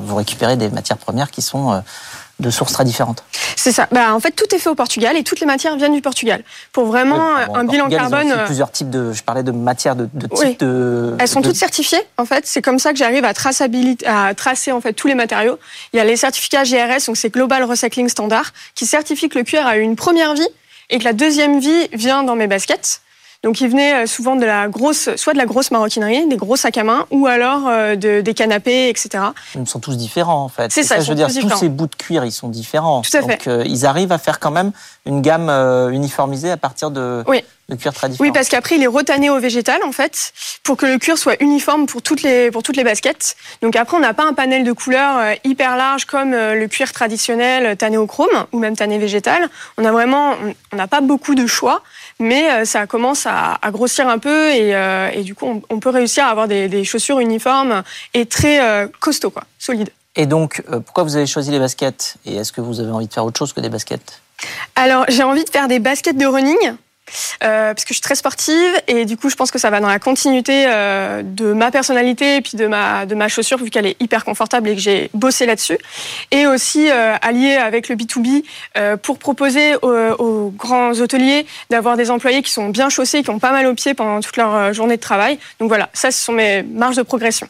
vous 0.02 0.16
récupérez 0.16 0.58
des 0.58 0.70
matières 0.70 0.98
premières 0.98 1.32
qui 1.32 1.42
sont 1.42 1.82
de 2.39 2.50
sources 2.50 2.74
très 2.74 2.84
différentes. 2.84 3.24
C'est 3.56 3.71
ça. 3.71 3.88
Bah, 3.91 4.13
en 4.13 4.19
fait, 4.19 4.32
tout 4.32 4.54
est 4.54 4.60
fait 4.60 4.69
au 4.69 4.76
Portugal 4.76 5.15
et 5.15 5.24
toutes 5.24 5.39
les 5.39 5.45
matières 5.45 5.78
viennent 5.78 5.93
du 5.93 6.02
Portugal. 6.02 6.43
Pour 6.71 6.86
vraiment 6.86 7.36
un 7.54 7.63
bilan 7.63 7.89
carbone. 7.89 8.28
Ils 8.28 8.43
plusieurs 8.45 8.71
types 8.71 8.89
de. 8.89 9.13
Je 9.13 9.24
parlais 9.24 9.43
de 9.43 9.52
matières 9.52 9.95
de, 9.95 10.10
de. 10.13 11.15
Elles 11.19 11.28
sont 11.28 11.41
toutes 11.41 11.56
certifiées. 11.56 12.02
En 12.17 12.26
fait, 12.26 12.45
c'est 12.45 12.62
comme 12.62 12.80
ça 12.80 12.91
que 12.91 12.98
j'arrive 12.98 13.26
à 13.26 13.34
traçabilité, 13.34 14.06
à 14.06 14.34
tracer 14.34 14.71
en 14.71 14.82
fait 14.82 14.93
tous 14.93 15.08
les 15.08 15.15
matériaux. 15.15 15.58
Il 15.93 15.98
y 15.98 16.00
a 16.00 16.04
les 16.04 16.17
certificats 16.17 16.63
GRS, 16.63 17.06
donc 17.08 17.17
c'est 17.17 17.30
Global 17.30 17.63
Recycling 17.63 18.10
Standard, 18.10 18.52
qui 18.76 18.86
certifie 18.86 19.30
que 19.30 19.38
le 19.38 19.43
cuir 19.43 19.65
a 19.65 19.78
eu 19.78 19.82
une 19.82 19.95
première 19.95 20.34
vie 20.34 20.48
et 20.89 21.00
que 21.00 21.04
la 21.04 21.13
deuxième 21.13 21.60
vie 21.60 21.88
vient 21.93 22.24
dans 22.24 22.36
mes 22.36 22.48
baskets. 22.48 23.02
Donc 23.46 23.62
ils 23.62 23.70
venaient 23.70 24.08
souvent 24.08 24.36
de 24.36 24.44
la 24.44 24.68
grosse, 24.68 25.16
soit 25.16 25.34
de 25.34 25.38
la 25.38 25.46
grosse 25.46 25.70
maroquinerie, 25.70 26.28
des 26.28 26.36
gros 26.36 26.56
sacs 26.56 26.78
à 26.78 26.84
main, 26.84 27.06
ou 27.12 27.28
alors 27.28 27.70
de, 27.96 28.22
des 28.22 28.34
canapés, 28.34 28.90
etc. 28.90 29.24
Ils 29.54 29.68
sont 29.68 29.80
tous 29.80 29.96
différents 29.98 30.44
en 30.44 30.50
fait. 30.50 30.72
C'est 30.72 30.82
ça, 30.84 31.00
je 31.00 31.08
veux 31.08 31.16
dire, 31.16 31.28
tous 31.28 31.56
ces 31.56 31.70
bouts 31.70 31.86
de 31.86 31.96
cuir, 31.96 32.26
ils 32.26 32.32
sont 32.32 32.50
différents. 32.50 33.04
Tout 33.04 33.16
à 33.16 33.22
fait. 33.22 33.46
Donc 33.46 33.66
ils 33.68 33.86
arrivent 33.86 34.12
à 34.12 34.18
faire 34.18 34.40
quand 34.40 34.50
même 34.50 34.72
une 35.06 35.22
gamme 35.22 35.50
uniformisée 35.94 36.50
à 36.50 36.58
partir 36.58 36.90
de, 36.90 37.24
oui. 37.28 37.44
de 37.70 37.76
cuir 37.76 37.94
très 37.94 38.10
Oui, 38.20 38.32
parce 38.32 38.50
qu'après 38.50 38.78
il 38.78 38.84
est 38.84 38.88
retané 38.88 39.30
au 39.30 39.40
végétal 39.40 39.80
en 39.86 39.92
fait, 39.92 40.34
pour 40.64 40.76
que 40.76 40.88
le 40.88 40.98
cuir 40.98 41.16
soit 41.16 41.40
uniforme 41.40 41.86
pour 41.86 42.02
toutes 42.02 42.24
les 42.24 42.50
pour 42.50 42.64
toutes 42.64 42.78
les 42.78 42.84
baskets. 42.84 43.36
Donc 43.62 43.76
après 43.76 43.96
on 43.96 44.00
n'a 44.00 44.16
pas 44.16 44.26
un 44.26 44.34
panel 44.34 44.64
de 44.64 44.72
couleurs 44.72 45.36
hyper 45.44 45.78
large 45.78 46.06
comme 46.06 46.32
le 46.32 46.66
cuir 46.66 46.92
traditionnel 46.92 47.78
tanné 47.78 47.98
au 47.98 48.08
chrome 48.08 48.46
ou 48.52 48.58
même 48.58 48.76
tanné 48.76 48.98
végétal. 48.98 49.50
On 49.78 49.86
a 49.86 49.92
vraiment, 49.92 50.34
on 50.74 50.76
n'a 50.76 50.88
pas 50.88 51.02
beaucoup 51.02 51.36
de 51.36 51.46
choix, 51.46 51.84
mais 52.19 52.49
euh, 52.49 52.65
ça 52.65 52.88
commence 52.88 53.25
à, 53.25 53.60
grossir 53.71 54.08
un 54.08 54.19
peu 54.19 54.51
et, 54.51 54.75
euh, 54.75 55.10
et 55.12 55.23
du 55.23 55.36
coup, 55.36 55.62
on, 55.69 55.80
peut 55.80 55.89
réussir 55.89 56.25
à 56.25 56.30
avoir 56.30 56.47
des, 56.47 56.84
chaussures 56.84 57.19
uniformes 57.19 57.84
et 58.13 58.25
très 58.25 58.62
euh, 58.62 58.88
costauds, 58.99 59.32
quoi, 59.32 59.43
solides. 59.60 59.89
Et 60.15 60.25
donc, 60.25 60.63
pourquoi 60.86 61.04
vous 61.04 61.17
avez 61.17 61.25
choisi 61.25 61.51
les 61.51 61.60
baskets? 61.60 62.15
Et 62.25 62.36
est-ce 62.38 62.54
que 62.54 62.62
vous 62.62 62.80
avez 62.80 62.91
envie 62.91 63.08
de 63.08 63.13
faire 63.13 63.25
autre 63.25 63.38
chose 63.38 63.51
que 63.51 63.60
des 63.60 63.69
baskets? 63.69 64.21
Alors, 64.75 65.06
j'ai 65.10 65.23
envie 65.23 65.43
de 65.43 65.49
faire 65.49 65.67
des 65.67 65.80
baskets 65.80 66.17
de 66.17 66.25
running 66.25 66.75
euh, 67.44 67.74
parce 67.74 67.84
que 67.84 67.89
je 67.89 67.96
suis 67.96 68.02
très 68.02 68.15
sportive 68.15 68.72
et 68.88 69.06
du 69.06 69.18
coup 69.18 69.30
je 69.30 69.36
pense 69.36 69.52
que 69.52 69.60
ça 69.60 69.70
va 69.70 69.80
dans 69.80 69.88
la 69.88 70.00
continuité 70.00 70.65
euh, 70.68 71.22
de 71.24 71.54
ma 71.54 71.72
personnalité 71.72 72.38
et 72.38 72.41
puis 72.41 72.58
de 72.58 72.68
ma 72.68 73.06
de 73.06 73.15
ma 73.15 73.28
chaussure 73.28 73.58
vu 73.58 73.70
qu'elle 73.70 73.86
est 73.86 74.02
hyper 74.02 74.26
confortable 74.26 74.70
et 74.70 74.76
que 74.76 74.82
j'ai 74.82 75.10
bossé 75.13 75.46
là-dessus. 75.46 75.78
Et 76.32 76.48
aussi 76.48 76.89
euh, 76.89 77.15
allié 77.22 77.56
avec 77.56 77.89
le 77.89 77.96
B2B 77.96 78.44
pour 79.02 79.20
proposer 79.20 79.76
aux, 79.82 80.52
grands 80.56 80.94
hôteliers 81.00 81.46
d'avoir 81.70 81.98
des 81.98 82.12
employés 82.12 82.41
qui 82.41 82.52
sont 82.52 82.70
bien 82.70 82.89
chaussés 82.89 83.24
qui 83.24 83.30
ont 83.30 83.39
pas 83.39 83.52
mal 83.52 83.68
aux 83.68 83.74
pieds 83.74 83.94
pendant 83.94 84.22
toute 84.22 84.38
leur 84.38 84.74
journée 84.74 84.98
de 84.98 85.02
travail. 85.02 85.39
Donc 85.60 85.70
voilà 85.70 85.89
ça 85.94 86.12
ce 86.12 86.24
sont 86.24 86.34
mes 86.34 86.63
marges 86.63 86.98
de 86.98 87.04
progression 87.04 87.48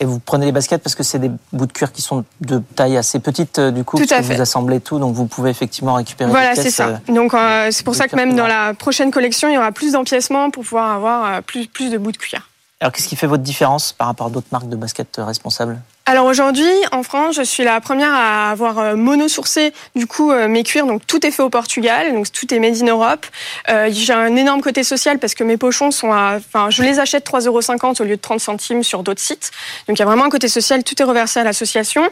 et 0.00 0.06
vous 0.06 0.18
prenez 0.18 0.46
les 0.46 0.52
baskets 0.52 0.82
parce 0.82 0.94
que 0.94 1.02
c'est 1.02 1.18
des 1.18 1.30
bouts 1.52 1.66
de 1.66 1.72
cuir 1.72 1.92
qui 1.92 2.00
sont 2.00 2.24
de 2.40 2.62
taille 2.74 2.96
assez 2.96 3.20
petite, 3.20 3.58
euh, 3.58 3.70
du 3.70 3.84
coup, 3.84 3.98
tout 3.98 4.12
à 4.12 4.22
vous 4.22 4.40
assemblez 4.40 4.80
tout, 4.80 4.98
donc 4.98 5.14
vous 5.14 5.26
pouvez 5.26 5.50
effectivement 5.50 5.94
récupérer 5.94 6.30
Voilà, 6.30 6.56
c'est 6.56 6.70
ça. 6.70 6.88
Euh, 6.88 7.12
donc 7.12 7.34
euh, 7.34 7.68
c'est 7.70 7.84
pour 7.84 7.94
ça 7.94 8.08
que 8.08 8.16
même 8.16 8.34
dans 8.34 8.46
la 8.46 8.72
prochaine 8.72 9.10
collection, 9.10 9.48
il 9.48 9.54
y 9.54 9.58
aura 9.58 9.72
plus 9.72 9.92
d'empiècements 9.92 10.50
pour 10.50 10.64
pouvoir 10.64 10.92
avoir 10.92 11.42
plus, 11.42 11.66
plus 11.66 11.90
de 11.90 11.98
bouts 11.98 12.12
de 12.12 12.16
cuir. 12.16 12.48
Alors 12.80 12.92
qu'est-ce 12.92 13.08
qui 13.08 13.16
fait 13.16 13.26
votre 13.26 13.42
différence 13.42 13.92
par 13.92 14.06
rapport 14.06 14.28
à 14.28 14.30
d'autres 14.30 14.48
marques 14.52 14.68
de 14.68 14.76
baskets 14.76 15.18
responsables? 15.18 15.78
Alors 16.06 16.26
aujourd'hui, 16.26 16.72
en 16.90 17.04
France, 17.04 17.36
je 17.36 17.42
suis 17.42 17.62
la 17.62 17.80
première 17.80 18.12
à 18.12 18.50
avoir 18.50 18.78
euh, 18.78 18.96
mono-sourcé 18.96 19.72
du 19.94 20.08
coup 20.08 20.32
euh, 20.32 20.48
mes 20.48 20.64
cuirs. 20.64 20.86
Donc 20.86 21.06
tout 21.06 21.24
est 21.24 21.30
fait 21.30 21.42
au 21.42 21.50
Portugal, 21.50 22.12
donc 22.12 22.32
tout 22.32 22.52
est 22.52 22.58
made 22.58 22.82
in 22.82 22.86
Europe. 22.86 23.26
Euh, 23.68 23.90
j'ai 23.92 24.12
un 24.12 24.34
énorme 24.34 24.60
côté 24.60 24.82
social 24.82 25.18
parce 25.18 25.34
que 25.34 25.44
mes 25.44 25.56
pochons 25.56 25.92
sont 25.92 26.10
à, 26.10 26.38
enfin, 26.38 26.68
je 26.70 26.82
les 26.82 26.98
achète 26.98 27.24
3,50 27.30 27.46
euros 27.46 27.60
au 28.00 28.02
lieu 28.02 28.16
de 28.16 28.20
30 28.20 28.40
centimes 28.40 28.82
sur 28.82 29.02
d'autres 29.02 29.20
sites. 29.20 29.52
Donc 29.86 29.98
il 29.98 30.00
y 30.00 30.02
a 30.02 30.06
vraiment 30.06 30.24
un 30.24 30.30
côté 30.30 30.48
social, 30.48 30.82
tout 30.82 31.00
est 31.00 31.04
reversé 31.04 31.38
à 31.38 31.44
l'association. 31.44 32.02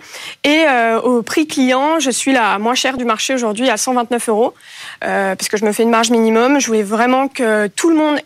Et 0.45 0.67
au 1.03 1.23
prix 1.23 1.47
client, 1.47 1.99
je 1.99 2.11
suis 2.11 2.33
la 2.33 2.59
moins 2.59 2.75
chère 2.75 2.99
du 2.99 3.05
marché 3.05 3.35
aujourd'hui 3.35 3.69
à 3.69 3.77
129 3.77 4.29
euros 4.29 4.55
parce 5.01 5.49
que 5.49 5.57
je 5.57 5.65
me 5.65 5.73
fais 5.73 5.83
une 5.83 5.91
marge 5.91 6.11
minimum. 6.11 6.61
Je 6.61 6.67
voulais 6.67 6.83
vraiment 6.83 7.29
que 7.29 7.67
tout 7.69 7.91
le 7.91 7.97
monde 7.97 8.21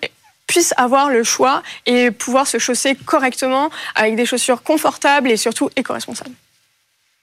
puisse 0.47 0.75
avoir 0.77 1.09
le 1.09 1.25
choix 1.25 1.63
et 1.87 2.11
pouvoir 2.11 2.47
se 2.47 2.59
chausser 2.59 2.95
correctement 2.95 3.71
avec 3.95 4.17
des 4.17 4.27
chaussures 4.27 4.63
confortables 4.63 5.31
et 5.31 5.37
surtout 5.37 5.71
éco-responsables. 5.77 6.35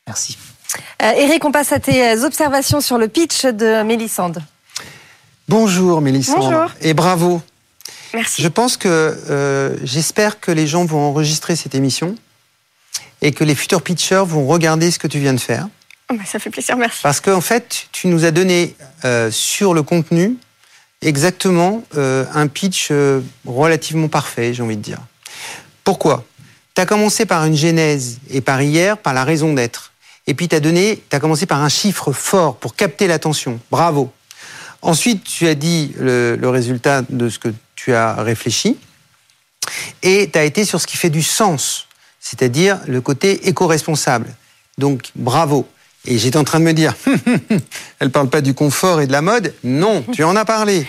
Merci. 0.08 0.38
Euh, 1.02 1.12
Eric, 1.12 1.46
on 1.46 1.52
passe 1.52 1.72
à 1.72 1.80
tes 1.80 2.24
observations 2.24 2.82
sur 2.82 2.98
le 2.98 3.08
pitch 3.08 3.46
de 3.46 3.84
Mélissande. 3.84 4.42
Bonjour 5.48 6.02
Mélissande. 6.02 6.38
Bonjour. 6.38 6.72
Et 6.82 6.94
bravo. 6.94 7.42
Merci. 8.14 8.42
Je 8.42 8.48
pense 8.48 8.78
que 8.78 8.88
euh, 8.88 9.76
j'espère 9.84 10.40
que 10.40 10.52
les 10.52 10.68
gens 10.68 10.86
vont 10.86 11.00
enregistrer 11.00 11.56
cette 11.56 11.76
émission 11.76 12.16
et 13.22 13.32
que 13.32 13.44
les 13.44 13.56
futurs 13.56 13.82
pitchers 13.82 14.24
vont 14.26 14.48
regarder 14.48 14.92
ce 14.92 15.00
que 15.00 15.08
tu 15.08 15.20
viens 15.20 15.34
de 15.34 15.40
faire. 15.40 15.68
Oh, 16.12 16.16
bah, 16.16 16.24
ça 16.26 16.40
fait 16.40 16.50
plaisir, 16.50 16.76
merci. 16.78 17.00
Parce 17.04 17.20
qu'en 17.22 17.42
fait, 17.42 17.88
tu 17.92 18.08
nous 18.08 18.26
as 18.26 18.32
donné 18.32 18.76
euh, 19.06 19.30
sur 19.30 19.74
le 19.74 19.84
contenu 19.84 20.38
exactement 21.02 21.84
euh, 21.96 22.26
un 22.34 22.48
pitch 22.48 22.90
euh, 22.92 23.22
relativement 23.46 24.08
parfait, 24.08 24.54
j'ai 24.54 24.64
envie 24.64 24.78
de 24.78 24.82
dire. 24.82 25.00
Pourquoi? 25.84 26.26
Tu 26.76 26.82
as 26.82 26.86
commencé 26.86 27.26
par 27.26 27.46
une 27.46 27.56
genèse 27.56 28.20
et 28.30 28.42
par 28.42 28.62
hier, 28.62 28.98
par 28.98 29.14
la 29.14 29.24
raison 29.24 29.54
d'être. 29.54 29.94
Et 30.28 30.34
puis 30.34 30.48
tu 30.48 30.56
as 30.56 31.20
commencé 31.20 31.46
par 31.46 31.64
un 31.64 31.70
chiffre 31.70 32.12
fort 32.12 32.58
pour 32.58 32.76
capter 32.76 33.08
l'attention. 33.08 33.60
Bravo. 33.72 34.12
Ensuite, 34.82 35.24
tu 35.24 35.48
as 35.48 35.56
dit 35.56 35.94
le, 35.98 36.36
le, 36.36 36.50
résultat 36.50 37.02
de 37.10 37.28
ce 37.28 37.40
que 37.40 37.50
tu 37.76 37.94
as 37.94 38.14
réfléchi. 38.16 38.78
Et 40.04 40.30
tu 40.32 40.40
as 40.40 40.46
été 40.46 40.64
sur 40.66 40.80
ce 40.80 40.88
qui 40.88 40.98
fait 40.98 41.10
du 41.10 41.24
sens, 41.24 41.88
c'est-à-dire 42.20 42.80
le 42.88 43.02
côté 43.02 43.48
éco-responsable. 43.48 44.34
Donc, 44.78 45.12
bravo. 45.16 45.68
Et 46.06 46.18
j'étais 46.18 46.38
en 46.38 46.44
train 46.44 46.60
de 46.60 46.66
me 46.66 46.74
dire, 46.74 46.96
elle 48.00 48.10
parle 48.10 48.30
pas 48.30 48.42
du 48.42 48.54
confort 48.54 49.02
et 49.02 49.08
de 49.08 49.12
la 49.12 49.22
mode. 49.22 49.54
Non, 49.64 50.04
tu 50.14 50.24
en 50.24 50.36
as 50.36 50.46
parlé. 50.46 50.86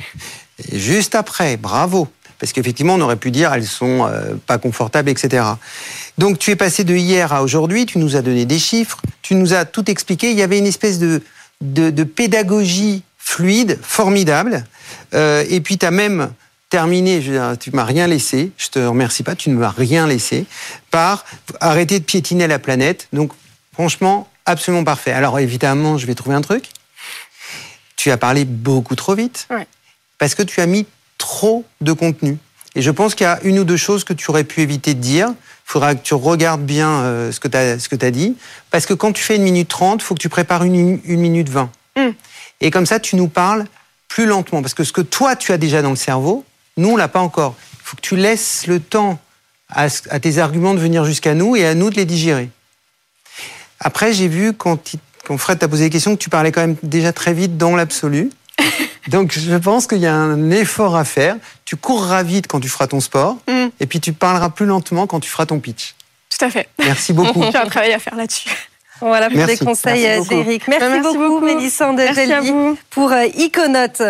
Juste 0.73 1.15
après, 1.15 1.57
bravo. 1.57 2.09
Parce 2.39 2.53
qu'effectivement, 2.53 2.95
on 2.95 3.01
aurait 3.01 3.17
pu 3.17 3.31
dire, 3.31 3.53
elles 3.53 3.67
sont 3.67 4.07
euh, 4.07 4.35
pas 4.47 4.57
confortables, 4.57 5.11
etc. 5.11 5.45
Donc, 6.17 6.39
tu 6.39 6.51
es 6.51 6.57
passé 6.57 6.85
de 6.85 6.95
hier 6.95 7.33
à 7.35 7.43
aujourd'hui, 7.43 7.85
tu 7.85 7.99
nous 7.99 8.17
as 8.17 8.23
donné 8.23 8.47
des 8.47 8.59
chiffres, 8.59 8.99
tu 9.21 9.35
nous 9.35 9.53
as 9.53 9.67
tout 9.67 9.91
expliqué. 9.91 10.31
Il 10.31 10.39
y 10.39 10.43
avait 10.43 10.59
une 10.59 10.67
espèce 10.67 10.99
de, 10.99 11.21
de, 11.61 12.05
pédagogie 12.05 13.03
fluide, 13.19 13.79
formidable. 13.83 14.65
Euh, 15.13 15.45
et 15.51 15.61
puis, 15.61 15.77
tu 15.77 15.85
as 15.85 15.91
même 15.91 16.33
terminé, 16.71 17.21
je 17.21 17.33
veux 17.33 17.37
dire, 17.37 17.59
tu 17.59 17.73
m'as 17.73 17.85
rien 17.85 18.07
laissé, 18.07 18.53
je 18.57 18.69
te 18.69 18.79
remercie 18.79 19.23
pas, 19.23 19.35
tu 19.35 19.51
ne 19.51 19.57
m'as 19.57 19.71
rien 19.71 20.07
laissé, 20.07 20.47
par 20.91 21.27
arrêter 21.61 21.99
de 21.99 22.05
piétiner 22.05 22.47
la 22.47 22.59
planète. 22.59 23.09
Donc, 23.13 23.33
franchement, 23.75 24.29
absolument 24.51 24.85
parfait. 24.85 25.13
Alors 25.13 25.39
évidemment, 25.39 25.99
je 25.99 26.07
vais 26.07 26.15
trouver 26.15 26.37
un 26.37 26.41
truc. 26.41 26.67
Tu 27.97 28.11
as 28.11 28.17
parlé 28.17 28.45
beaucoup 28.45 28.97
trop 28.97 29.15
vite. 29.15 29.49
Parce 30.19 30.35
que 30.35 30.43
tu 30.43 30.61
as 30.61 30.67
mis 30.67 30.87
trop 31.19 31.65
de 31.81 31.93
contenu. 31.93 32.39
Et 32.75 32.83
je 32.83 32.91
pense 32.91 33.15
qu'il 33.15 33.25
y 33.25 33.29
a 33.29 33.41
une 33.43 33.59
ou 33.59 33.65
deux 33.65 33.77
choses 33.77 34.05
que 34.05 34.13
tu 34.13 34.31
aurais 34.31 34.45
pu 34.45 34.61
éviter 34.61 34.95
de 34.95 35.01
dire. 35.01 35.29
Il 35.29 35.73
faudra 35.73 35.95
que 35.95 36.03
tu 36.03 36.15
regardes 36.15 36.63
bien 36.63 36.89
euh, 36.89 37.33
ce 37.33 37.41
que 37.41 37.49
tu 37.49 37.57
as, 37.57 38.07
as, 38.07 38.11
dit. 38.11 38.37
Parce 38.71 38.87
que 38.87 38.95
quand 38.95 39.13
tu 39.13 39.23
fais 39.23 39.37
une 39.37 39.43
minute 39.43 39.69
trente, 39.69 40.03
il 40.03 40.05
faut 40.05 40.15
que 40.15 40.21
tu 40.21 40.29
prépares 40.29 40.63
une, 40.65 41.01
minute 41.05 41.49
vingt. 41.49 41.71
Mm. 41.97 42.11
Et 42.61 42.71
comme 42.71 42.87
ça, 42.87 43.01
tu 43.01 43.17
nous 43.17 43.29
parles 43.29 43.67
plus 44.09 44.27
lentement. 44.27 44.63
Parce 44.63 44.75
que 44.75 44.85
ce 44.85 44.93
que 44.93 45.01
toi, 45.01 45.37
tu 45.37 45.53
as 45.53 45.59
déjà 45.59 45.83
dans 45.83 45.91
le 45.91 45.97
cerveau, 45.97 46.45
nous, 46.77 46.91
on 46.91 46.97
l'a 46.97 47.09
pas 47.09 47.21
encore. 47.21 47.55
Il 47.75 47.85
faut 47.85 47.97
que 47.97 48.03
tu 48.03 48.17
laisses 48.17 48.67
le 48.67 48.79
temps 48.81 49.19
à 49.69 49.89
tes 49.89 50.39
arguments 50.39 50.75
de 50.75 50.81
venir 50.81 51.05
jusqu'à 51.05 51.35
nous 51.35 51.55
et 51.55 51.65
à 51.65 51.75
nous 51.75 51.91
de 51.91 51.97
les 51.97 52.05
digérer. 52.05 52.51
Après, 53.81 54.13
j'ai 54.13 54.29
vu 54.29 54.53
quand, 54.53 54.79
quand 55.27 55.39
Fred 55.39 55.59
t'a 55.59 55.69
posé 55.69 55.85
des 55.85 55.91
questions 55.91 56.15
que 56.15 56.23
tu 56.23 56.29
parlais 56.31 56.53
quand 56.53 56.61
même 56.61 56.77
déjà 56.83 57.13
très 57.13 57.33
vite 57.33 57.57
dans 57.57 57.75
l'absolu. 57.75 58.31
Donc, 59.09 59.33
je 59.33 59.57
pense 59.57 59.87
qu'il 59.87 59.99
y 59.99 60.07
a 60.07 60.15
un 60.15 60.51
effort 60.51 60.95
à 60.95 61.05
faire. 61.05 61.37
Tu 61.65 61.77
courras 61.77 62.23
vite 62.23 62.47
quand 62.47 62.61
tu 62.61 62.69
feras 62.69 62.87
ton 62.87 63.01
sport, 63.01 63.39
mm. 63.49 63.69
et 63.81 63.87
puis 63.87 64.01
tu 64.01 64.13
parleras 64.13 64.51
plus 64.51 64.67
lentement 64.67 65.07
quand 65.07 65.21
tu 65.21 65.31
feras 65.31 65.47
ton 65.47 65.59
pitch. 65.61 65.95
Tout 66.29 66.45
à 66.45 66.51
fait. 66.51 66.69
Merci 66.79 67.13
beaucoup. 67.13 67.43
J'ai 67.53 67.59
un 67.59 67.67
travail 67.67 67.93
à 67.93 67.99
faire 67.99 68.17
là-dessus. 68.17 68.51
Voilà 69.01 69.31
pour 69.31 69.47
les 69.47 69.57
conseils, 69.57 70.03
Eric. 70.03 70.69
Merci, 70.69 71.01
beaucoup, 71.01 71.19
beaucoup, 71.19 71.41
Mélissande 71.41 71.97
Merci 71.97 72.53
pour 72.91 73.11
euh, 73.13 73.25
Iconote. 73.35 74.03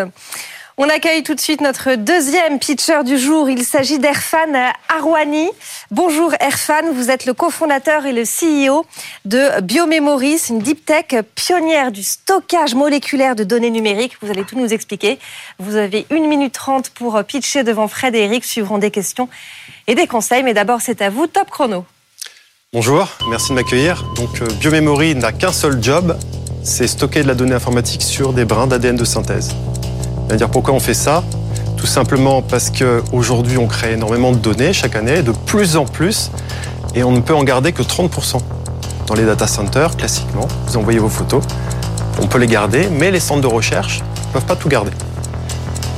On 0.82 0.88
accueille 0.88 1.22
tout 1.22 1.34
de 1.34 1.40
suite 1.40 1.60
notre 1.60 1.94
deuxième 1.94 2.58
pitcher 2.58 3.04
du 3.04 3.18
jour. 3.18 3.50
Il 3.50 3.64
s'agit 3.64 3.98
d'Erfan 3.98 4.72
Arwani. 4.88 5.50
Bonjour 5.90 6.32
Erfan, 6.40 6.90
vous 6.94 7.10
êtes 7.10 7.26
le 7.26 7.34
cofondateur 7.34 8.06
et 8.06 8.14
le 8.14 8.22
CEO 8.22 8.86
de 9.26 9.60
Biomemories, 9.60 10.40
une 10.48 10.60
deep 10.60 10.86
tech 10.86 11.22
pionnière 11.34 11.92
du 11.92 12.02
stockage 12.02 12.74
moléculaire 12.74 13.36
de 13.36 13.44
données 13.44 13.68
numériques. 13.68 14.16
Vous 14.22 14.30
allez 14.30 14.42
tout 14.42 14.58
nous 14.58 14.72
expliquer. 14.72 15.18
Vous 15.58 15.76
avez 15.76 16.06
une 16.10 16.26
minute 16.26 16.54
trente 16.54 16.88
pour 16.88 17.22
pitcher 17.24 17.62
devant 17.62 17.86
Fred 17.86 18.14
et 18.14 18.20
Eric. 18.20 18.46
Suivront 18.46 18.78
des 18.78 18.90
questions 18.90 19.28
et 19.86 19.94
des 19.94 20.06
conseils. 20.06 20.42
Mais 20.44 20.54
d'abord, 20.54 20.80
c'est 20.80 21.02
à 21.02 21.10
vous, 21.10 21.26
top 21.26 21.50
chrono. 21.50 21.84
Bonjour, 22.72 23.06
merci 23.28 23.50
de 23.50 23.56
m'accueillir. 23.56 24.02
Donc, 24.16 24.40
euh, 24.40 24.46
Biomemory 24.60 25.14
n'a 25.14 25.32
qu'un 25.32 25.52
seul 25.52 25.82
job, 25.82 26.16
c'est 26.64 26.86
stocker 26.86 27.22
de 27.22 27.28
la 27.28 27.34
donnée 27.34 27.52
informatique 27.52 28.00
sur 28.00 28.32
des 28.32 28.46
brins 28.46 28.66
d'ADN 28.66 28.96
de 28.96 29.04
synthèse 29.04 29.54
dire 30.36 30.50
pourquoi 30.50 30.74
on 30.74 30.80
fait 30.80 30.94
ça 30.94 31.24
Tout 31.76 31.86
simplement 31.86 32.42
parce 32.42 32.70
qu'aujourd'hui, 32.70 33.58
on 33.58 33.66
crée 33.66 33.92
énormément 33.92 34.32
de 34.32 34.38
données 34.38 34.72
chaque 34.72 34.96
année, 34.96 35.22
de 35.22 35.32
plus 35.32 35.76
en 35.76 35.84
plus, 35.84 36.30
et 36.94 37.02
on 37.02 37.12
ne 37.12 37.20
peut 37.20 37.34
en 37.34 37.44
garder 37.44 37.72
que 37.72 37.82
30%. 37.82 38.38
Dans 39.06 39.14
les 39.14 39.24
data 39.24 39.46
centers, 39.46 39.96
classiquement, 39.96 40.46
vous 40.66 40.76
envoyez 40.76 40.98
vos 40.98 41.08
photos, 41.08 41.42
on 42.22 42.26
peut 42.26 42.38
les 42.38 42.46
garder, 42.46 42.88
mais 42.90 43.10
les 43.10 43.20
centres 43.20 43.40
de 43.40 43.46
recherche 43.46 44.00
ne 44.28 44.32
peuvent 44.34 44.44
pas 44.44 44.56
tout 44.56 44.68
garder. 44.68 44.92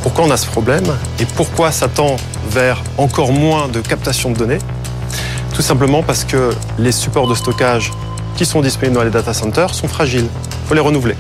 Pourquoi 0.03 0.25
on 0.25 0.31
a 0.31 0.37
ce 0.37 0.47
problème 0.47 0.87
et 1.21 1.27
pourquoi 1.27 1.71
ça 1.71 1.89
tend 1.89 2.17
vers 2.51 2.83
encore 2.99 3.33
moins 3.33 3.69
de 3.69 3.81
captation 3.81 4.31
de 4.31 4.37
données 4.37 4.59
Tout 5.55 5.63
simplement 5.63 6.03
parce 6.03 6.25
que 6.25 6.55
les 6.79 6.93
supports 6.93 7.29
de 7.29 7.35
stockage 7.35 7.93
qui 8.37 8.47
sont 8.47 8.63
disponibles 8.63 8.97
dans 8.97 9.05
les 9.05 9.11
data 9.11 9.33
centers 9.33 9.75
sont 9.75 9.89
fragiles. 9.89 10.27
Il 10.65 10.69
faut 10.69 10.75
les 10.75 10.81
renouveler. 10.81 11.17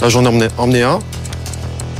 Là, 0.00 0.08
j'en 0.08 0.24
ai 0.24 0.48
emmené 0.58 0.82
un. 0.82 0.98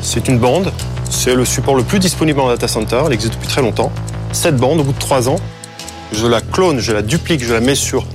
C'est 0.03 0.29
une 0.29 0.39
bande 0.39 0.73
C'est 1.09 1.35
le 1.35 1.45
support 1.45 1.75
le 1.75 1.83
plus 1.83 1.99
disponible 1.99 2.41
en 2.41 2.49
data 2.49 2.69
center. 2.69 3.03
Il 3.07 3.13
existe 3.13 3.35
depuis 3.35 3.49
très 3.49 3.63
longtemps. 3.63 3.93
Cette 4.33 4.57
bande, 4.57 4.81
au 4.81 4.85
bout 4.85 4.93
de 4.93 4.99
trois 4.99 5.29
ans, 5.29 5.37
je 6.13 6.27
la 6.27 6.41
clone, 6.41 6.79
je 6.79 6.93
la 6.93 7.03
duplique, 7.03 7.45
je 7.45 7.53
la 7.53 7.61
mets 7.61 7.75
sur 7.75 8.07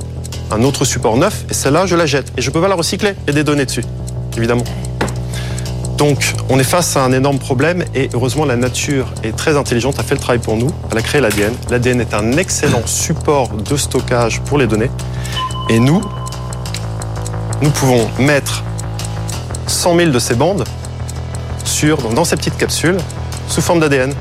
un 0.51 0.63
autre 0.63 0.85
support 0.85 1.17
neuf 1.17 1.45
et 1.49 1.53
celle-là, 1.53 1.85
je 1.85 1.95
la 1.95 2.05
jette. 2.05 2.31
Et 2.37 2.41
je 2.41 2.49
peux 2.49 2.61
pas 2.61 2.67
la 2.67 2.75
recycler 2.75 3.13
et 3.27 3.33
des 3.33 3.43
données 3.43 3.65
dessus, 3.65 3.83
évidemment. 4.37 4.63
Donc, 5.97 6.33
on 6.49 6.59
est 6.59 6.65
face 6.65 6.97
à 6.97 7.05
un 7.05 7.13
énorme 7.13 7.39
problème 7.39 7.83
et 7.93 8.09
heureusement, 8.13 8.45
la 8.45 8.57
nature 8.57 9.07
est 9.23 9.35
très 9.35 9.55
intelligente, 9.55 9.99
a 9.99 10.03
fait 10.03 10.15
le 10.15 10.19
travail 10.19 10.39
pour 10.39 10.57
nous. 10.57 10.69
Elle 10.91 10.97
a 10.97 11.01
créé 11.01 11.21
l'ADN. 11.21 11.53
L'ADN 11.69 12.01
est 12.01 12.13
un 12.13 12.33
excellent 12.33 12.85
support 12.85 13.49
de 13.49 13.77
stockage 13.77 14.41
pour 14.41 14.57
les 14.57 14.67
données. 14.67 14.91
Et 15.69 15.79
nous, 15.79 16.01
nous 17.61 17.69
pouvons 17.69 18.09
mettre 18.19 18.63
100 19.67 19.97
000 19.97 20.11
de 20.11 20.19
ces 20.19 20.35
bandes 20.35 20.65
sur, 21.65 21.97
dans 22.09 22.25
ces 22.25 22.35
petites 22.35 22.57
capsules 22.57 22.97
sous 23.47 23.61
forme 23.61 23.79
d'ADN. 23.79 24.13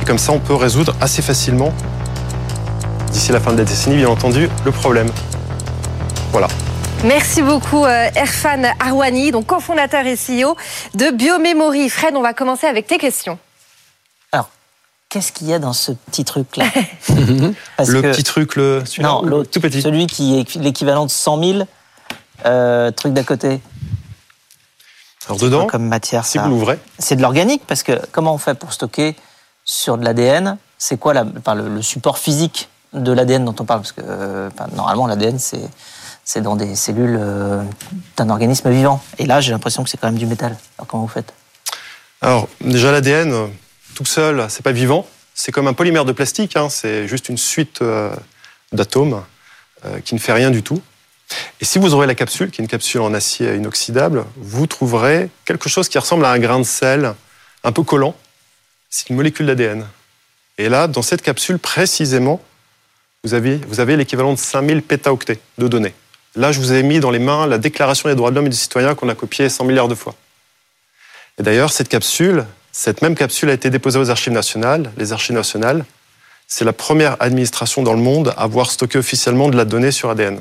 Et 0.00 0.04
comme 0.04 0.18
ça, 0.18 0.32
on 0.32 0.40
peut 0.40 0.54
résoudre 0.54 0.94
assez 1.00 1.22
facilement, 1.22 1.72
d'ici 3.12 3.32
la 3.32 3.40
fin 3.40 3.52
de 3.52 3.58
la 3.58 3.64
décennie, 3.64 3.96
bien 3.96 4.08
entendu, 4.08 4.48
le 4.64 4.72
problème. 4.72 5.08
Voilà. 6.32 6.48
Merci 7.04 7.42
beaucoup 7.42 7.84
euh, 7.84 8.10
Erfan 8.14 8.62
Arwani, 8.78 9.32
donc 9.32 9.46
cofondateur 9.46 10.06
et 10.06 10.14
CEO 10.14 10.56
de 10.94 11.10
Biomemory. 11.10 11.88
Fred, 11.88 12.14
on 12.14 12.22
va 12.22 12.32
commencer 12.32 12.66
avec 12.66 12.86
tes 12.86 12.98
questions. 12.98 13.38
Alors, 14.30 14.48
qu'est-ce 15.08 15.32
qu'il 15.32 15.48
y 15.48 15.52
a 15.52 15.58
dans 15.58 15.72
ce 15.72 15.92
petit 15.92 16.24
truc-là 16.24 16.64
Le 17.08 18.02
petit 18.02 18.22
truc, 18.22 18.54
le 18.54 18.84
non, 19.00 19.22
l'autre, 19.22 19.50
tout 19.50 19.60
petit. 19.60 19.82
Celui 19.82 20.06
qui 20.06 20.38
est 20.38 20.54
l'équivalent 20.56 21.04
de 21.04 21.10
100 21.10 21.42
000 21.42 21.58
euh, 22.46 22.90
trucs 22.92 23.12
d'à 23.12 23.24
côté. 23.24 23.60
Alors 25.26 25.38
dedans, 25.38 25.66
comme 25.66 25.86
matière, 25.86 26.24
si 26.24 26.38
vous 26.38 26.48
l'ouvrez, 26.48 26.78
c'est 26.98 27.16
de 27.16 27.22
l'organique 27.22 27.62
parce 27.66 27.82
que 27.82 28.00
comment 28.10 28.34
on 28.34 28.38
fait 28.38 28.54
pour 28.54 28.72
stocker 28.72 29.14
sur 29.64 29.96
de 29.96 30.04
l'ADN 30.04 30.58
C'est 30.78 30.98
quoi 30.98 31.14
la, 31.14 31.24
le, 31.24 31.68
le, 31.68 31.82
support 31.82 32.18
physique 32.18 32.68
de 32.92 33.12
l'ADN 33.12 33.44
dont 33.44 33.54
on 33.60 33.64
parle? 33.64 33.80
Parce 33.80 33.92
que 33.92 34.00
euh, 34.04 34.50
normalement 34.74 35.06
l'ADN 35.06 35.38
c'est 35.38 35.62
c'est 36.24 36.40
dans 36.40 36.56
des 36.56 36.74
cellules 36.76 37.18
euh, 37.20 37.62
d'un 38.16 38.30
organisme 38.30 38.70
vivant. 38.70 39.02
Et 39.18 39.26
là, 39.26 39.40
j'ai 39.40 39.50
l'impression 39.50 39.82
que 39.82 39.90
c'est 39.90 39.96
quand 39.96 40.06
même 40.06 40.18
du 40.18 40.26
métal. 40.26 40.56
Alors 40.78 40.86
comment 40.86 41.02
vous 41.02 41.08
faites? 41.08 41.32
Alors 42.20 42.48
déjà 42.60 42.92
l'ADN 42.92 43.48
tout 43.94 44.04
seul, 44.04 44.46
c'est 44.48 44.62
pas 44.62 44.72
vivant. 44.72 45.06
C'est 45.34 45.52
comme 45.52 45.66
un 45.66 45.72
polymère 45.72 46.04
de 46.04 46.12
plastique. 46.12 46.56
Hein. 46.56 46.68
C'est 46.68 47.08
juste 47.08 47.28
une 47.28 47.38
suite 47.38 47.82
euh, 47.82 48.14
d'atomes 48.72 49.22
qui 50.04 50.14
ne 50.14 50.20
fait 50.20 50.32
rien 50.32 50.52
du 50.52 50.62
tout. 50.62 50.80
Et 51.60 51.64
si 51.64 51.78
vous 51.78 51.94
aurez 51.94 52.06
la 52.06 52.14
capsule, 52.14 52.50
qui 52.50 52.60
est 52.60 52.64
une 52.64 52.68
capsule 52.70 53.00
en 53.00 53.14
acier 53.14 53.54
inoxydable, 53.54 54.24
vous 54.36 54.66
trouverez 54.66 55.28
quelque 55.44 55.68
chose 55.68 55.88
qui 55.88 55.98
ressemble 55.98 56.24
à 56.24 56.30
un 56.30 56.38
grain 56.38 56.58
de 56.58 56.64
sel, 56.64 57.14
un 57.64 57.72
peu 57.72 57.82
collant. 57.82 58.14
C'est 58.90 59.08
une 59.10 59.16
molécule 59.16 59.46
d'ADN. 59.46 59.86
Et 60.58 60.68
là, 60.68 60.86
dans 60.86 61.02
cette 61.02 61.22
capsule 61.22 61.58
précisément, 61.58 62.42
vous 63.24 63.34
avez, 63.34 63.96
l'équivalent 63.96 64.32
de 64.32 64.38
5000 64.38 64.82
pétaoctets 64.82 65.38
de 65.58 65.68
données. 65.68 65.94
Là, 66.34 66.50
je 66.50 66.58
vous 66.58 66.72
ai 66.72 66.82
mis 66.82 66.98
dans 66.98 67.10
les 67.10 67.20
mains 67.20 67.46
la 67.46 67.58
Déclaration 67.58 68.08
des 68.08 68.16
droits 68.16 68.30
de 68.30 68.34
l'homme 68.34 68.46
et 68.46 68.50
du 68.50 68.56
citoyen 68.56 68.94
qu'on 68.96 69.08
a 69.08 69.14
copiée 69.14 69.48
100 69.48 69.64
milliards 69.64 69.86
de 69.86 69.94
fois. 69.94 70.16
Et 71.38 71.42
d'ailleurs, 71.44 71.72
cette 71.72 71.88
capsule, 71.88 72.46
cette 72.72 73.00
même 73.00 73.14
capsule 73.14 73.50
a 73.50 73.52
été 73.52 73.70
déposée 73.70 73.98
aux 73.98 74.10
archives 74.10 74.32
nationales. 74.32 74.90
Les 74.96 75.12
archives 75.12 75.36
nationales, 75.36 75.84
c'est 76.48 76.64
la 76.64 76.72
première 76.72 77.16
administration 77.20 77.82
dans 77.82 77.94
le 77.94 78.00
monde 78.00 78.34
à 78.36 78.42
avoir 78.42 78.70
stocké 78.70 78.98
officiellement 78.98 79.48
de 79.48 79.56
la 79.56 79.64
donnée 79.64 79.92
sur 79.92 80.10
ADN. 80.10 80.40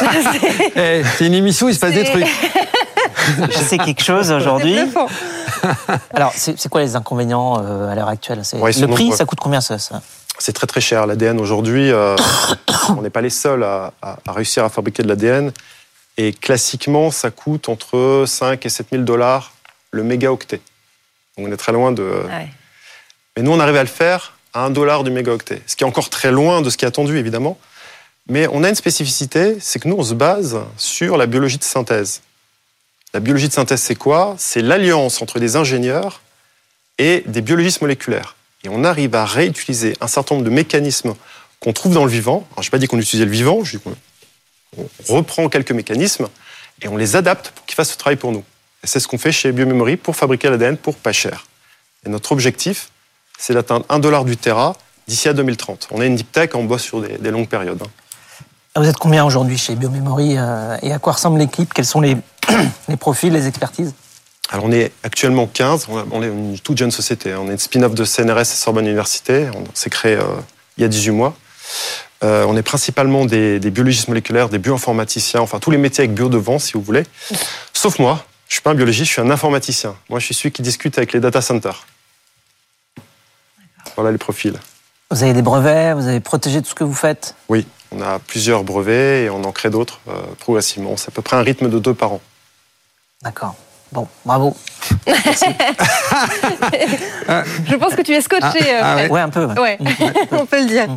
Eh, 0.76 1.02
c'est 1.16 1.26
une 1.26 1.34
émission, 1.34 1.68
il 1.68 1.74
se 1.74 1.80
passe 1.80 1.94
des 1.94 2.04
trucs. 2.04 2.26
C'est 3.50 3.78
quelque 3.78 4.02
chose 4.02 4.30
aujourd'hui. 4.30 4.76
Alors, 6.12 6.32
c'est 6.34 6.68
quoi 6.68 6.82
les 6.82 6.94
inconvénients 6.94 7.62
euh, 7.64 7.88
à 7.88 7.94
l'heure 7.94 8.08
actuelle? 8.08 8.42
Le 8.52 8.86
prix, 8.86 9.12
ça 9.12 9.24
coûte 9.24 9.38
combien 9.40 9.60
ça 9.60 9.78
c'est 10.38 10.52
très 10.52 10.66
très 10.66 10.80
cher. 10.80 11.06
L'ADN 11.06 11.40
aujourd'hui, 11.40 11.92
euh, 11.92 12.16
on 12.88 13.02
n'est 13.02 13.10
pas 13.10 13.20
les 13.20 13.30
seuls 13.30 13.62
à, 13.62 13.92
réussir 14.26 14.64
à 14.64 14.68
fabriquer 14.68 15.02
de 15.02 15.08
l'ADN. 15.08 15.52
Et 16.16 16.32
classiquement, 16.32 17.10
ça 17.10 17.30
coûte 17.30 17.68
entre 17.68 18.24
5 18.26 18.66
et 18.66 18.68
7 18.68 18.88
000 18.90 19.02
dollars 19.04 19.52
le 19.90 20.02
mégaoctet. 20.02 20.60
Donc 21.36 21.48
on 21.48 21.52
est 21.52 21.56
très 21.56 21.72
loin 21.72 21.92
de. 21.92 22.24
Mais 23.36 23.42
nous, 23.42 23.52
on 23.52 23.60
arrive 23.60 23.76
à 23.76 23.82
le 23.82 23.88
faire 23.88 24.34
à 24.52 24.64
1 24.64 24.70
dollar 24.70 25.04
du 25.04 25.10
mégaoctet. 25.10 25.62
Ce 25.66 25.76
qui 25.76 25.84
est 25.84 25.86
encore 25.86 26.10
très 26.10 26.30
loin 26.30 26.62
de 26.62 26.70
ce 26.70 26.76
qui 26.76 26.84
est 26.84 26.88
attendu, 26.88 27.16
évidemment. 27.16 27.56
Mais 28.28 28.46
on 28.50 28.64
a 28.64 28.68
une 28.68 28.74
spécificité, 28.74 29.58
c'est 29.60 29.78
que 29.78 29.88
nous, 29.88 29.96
on 29.96 30.02
se 30.02 30.14
base 30.14 30.58
sur 30.76 31.16
la 31.16 31.26
biologie 31.26 31.58
de 31.58 31.64
synthèse. 31.64 32.22
La 33.12 33.20
biologie 33.20 33.48
de 33.48 33.52
synthèse, 33.52 33.82
c'est 33.82 33.94
quoi? 33.94 34.34
C'est 34.38 34.62
l'alliance 34.62 35.20
entre 35.20 35.38
des 35.38 35.56
ingénieurs 35.56 36.22
et 36.98 37.22
des 37.26 37.42
biologistes 37.42 37.80
moléculaires. 37.80 38.36
Et 38.64 38.68
on 38.70 38.82
arrive 38.82 39.14
à 39.14 39.26
réutiliser 39.26 39.94
un 40.00 40.06
certain 40.06 40.36
nombre 40.36 40.46
de 40.46 40.50
mécanismes 40.50 41.14
qu'on 41.60 41.72
trouve 41.72 41.94
dans 41.94 42.04
le 42.04 42.10
vivant. 42.10 42.46
Alors, 42.52 42.62
je 42.62 42.68
n'ai 42.68 42.70
pas 42.70 42.78
dit 42.78 42.86
qu'on 42.86 42.98
utilisait 42.98 43.26
le 43.26 43.30
vivant, 43.30 43.62
je 43.62 43.76
dis 43.76 43.82
qu'on 43.82 44.88
reprend 45.08 45.48
quelques 45.48 45.72
mécanismes 45.72 46.28
et 46.82 46.88
on 46.88 46.96
les 46.96 47.16
adapte 47.16 47.50
pour 47.50 47.66
qu'ils 47.66 47.74
fassent 47.74 47.92
ce 47.92 47.98
travail 47.98 48.16
pour 48.16 48.32
nous. 48.32 48.44
Et 48.82 48.86
c'est 48.86 49.00
ce 49.00 49.08
qu'on 49.08 49.18
fait 49.18 49.32
chez 49.32 49.52
Biomemory 49.52 49.96
pour 49.96 50.16
fabriquer 50.16 50.50
l'ADN 50.50 50.76
pour 50.76 50.96
pas 50.96 51.12
cher. 51.12 51.46
Et 52.06 52.08
notre 52.08 52.32
objectif, 52.32 52.90
c'est 53.38 53.54
d'atteindre 53.54 53.86
1 53.88 53.98
dollar 53.98 54.24
du 54.24 54.36
Tera 54.36 54.76
d'ici 55.06 55.28
à 55.28 55.32
2030. 55.32 55.88
On 55.90 56.02
est 56.02 56.06
une 56.06 56.16
deep 56.16 56.30
tech, 56.32 56.50
on 56.54 56.64
bosse 56.64 56.82
sur 56.82 57.00
des, 57.00 57.30
longues 57.30 57.48
périodes. 57.48 57.82
Hein. 58.74 58.80
Vous 58.80 58.88
êtes 58.88 58.98
combien 58.98 59.24
aujourd'hui 59.24 59.58
chez 59.58 59.74
Biomemory 59.74 60.36
euh, 60.36 60.76
et 60.82 60.92
à 60.92 60.98
quoi 60.98 61.12
ressemble 61.14 61.38
l'équipe? 61.38 61.72
Quels 61.72 61.84
sont 61.84 62.00
les, 62.00 62.16
les 62.88 62.96
profils, 62.96 63.32
les 63.32 63.46
expertises? 63.46 63.94
Alors 64.50 64.66
on 64.66 64.72
est 64.72 64.92
actuellement 65.02 65.46
15, 65.46 65.88
on 65.88 66.22
est 66.22 66.26
une 66.26 66.58
toute 66.58 66.76
jeune 66.76 66.90
société. 66.90 67.32
Hein. 67.32 67.38
On 67.42 67.48
est 67.48 67.52
une 67.52 67.58
spin-off 67.58 67.94
de 67.94 68.04
CNRS 68.04 68.40
et 68.40 68.44
Sorbonne 68.44 68.86
Université. 68.86 69.48
On 69.54 69.64
s'est 69.74 69.90
créé 69.90 70.14
euh, 70.14 70.24
il 70.76 70.82
y 70.82 70.84
a 70.84 70.88
18 70.88 71.12
mois. 71.12 71.34
Euh, 72.22 72.44
on 72.46 72.56
est 72.56 72.62
principalement 72.62 73.24
des, 73.24 73.58
biologistes 73.58 74.08
moléculaires, 74.08 74.48
des 74.48 74.58
bioinformaticiens, 74.58 75.40
enfin 75.40 75.58
tous 75.58 75.70
les 75.70 75.78
métiers 75.78 76.04
avec 76.04 76.14
bio 76.14 76.28
devant, 76.28 76.58
si 76.58 76.74
vous 76.74 76.82
voulez. 76.82 77.04
Sauf 77.72 77.98
moi, 77.98 78.24
je 78.48 78.52
ne 78.52 78.54
suis 78.54 78.62
pas 78.62 78.70
un 78.70 78.74
biologiste, 78.74 79.06
je 79.06 79.12
suis 79.12 79.22
un 79.22 79.30
informaticien. 79.30 79.94
Moi, 80.08 80.20
je 80.20 80.26
suis 80.26 80.34
celui 80.34 80.52
qui 80.52 80.62
discute 80.62 80.96
avec 80.98 81.12
les 81.12 81.20
data 81.20 81.40
centers. 81.40 81.86
Voilà 83.96 84.12
les 84.12 84.18
profils. 84.18 84.58
Vous 85.10 85.22
avez 85.22 85.32
des 85.32 85.42
brevets, 85.42 85.94
vous 85.94 86.06
avez 86.06 86.20
protégé 86.20 86.62
tout 86.62 86.68
ce 86.68 86.74
que 86.74 86.84
vous 86.84 86.94
faites? 86.94 87.34
Oui, 87.48 87.66
on 87.94 88.02
a 88.02 88.18
plusieurs 88.18 88.64
brevets 88.64 89.24
et 89.24 89.30
on 89.30 89.44
en 89.44 89.52
crée 89.52 89.70
d'autres 89.70 90.00
euh, 90.08 90.20
progressivement. 90.40 90.96
C'est 90.96 91.08
à 91.08 91.12
peu 91.12 91.22
près 91.22 91.36
un 91.36 91.42
rythme 91.42 91.68
de 91.68 91.78
deux 91.78 91.94
par 91.94 92.12
an. 92.12 92.20
D'accord. 93.22 93.54
Bon, 93.92 94.08
bravo. 94.24 94.56
Je 95.06 95.14
pense 97.76 97.94
que 97.94 98.02
tu 98.02 98.12
es 98.12 98.20
scotché. 98.20 98.58
Ah, 98.80 98.96
ah 98.98 99.06
ouais. 99.06 99.20
un 99.20 99.28
peu. 99.28 99.46
Ouais. 99.60 99.78
on 100.32 100.46
peut 100.46 100.60
le 100.60 100.66
dire. 100.66 100.88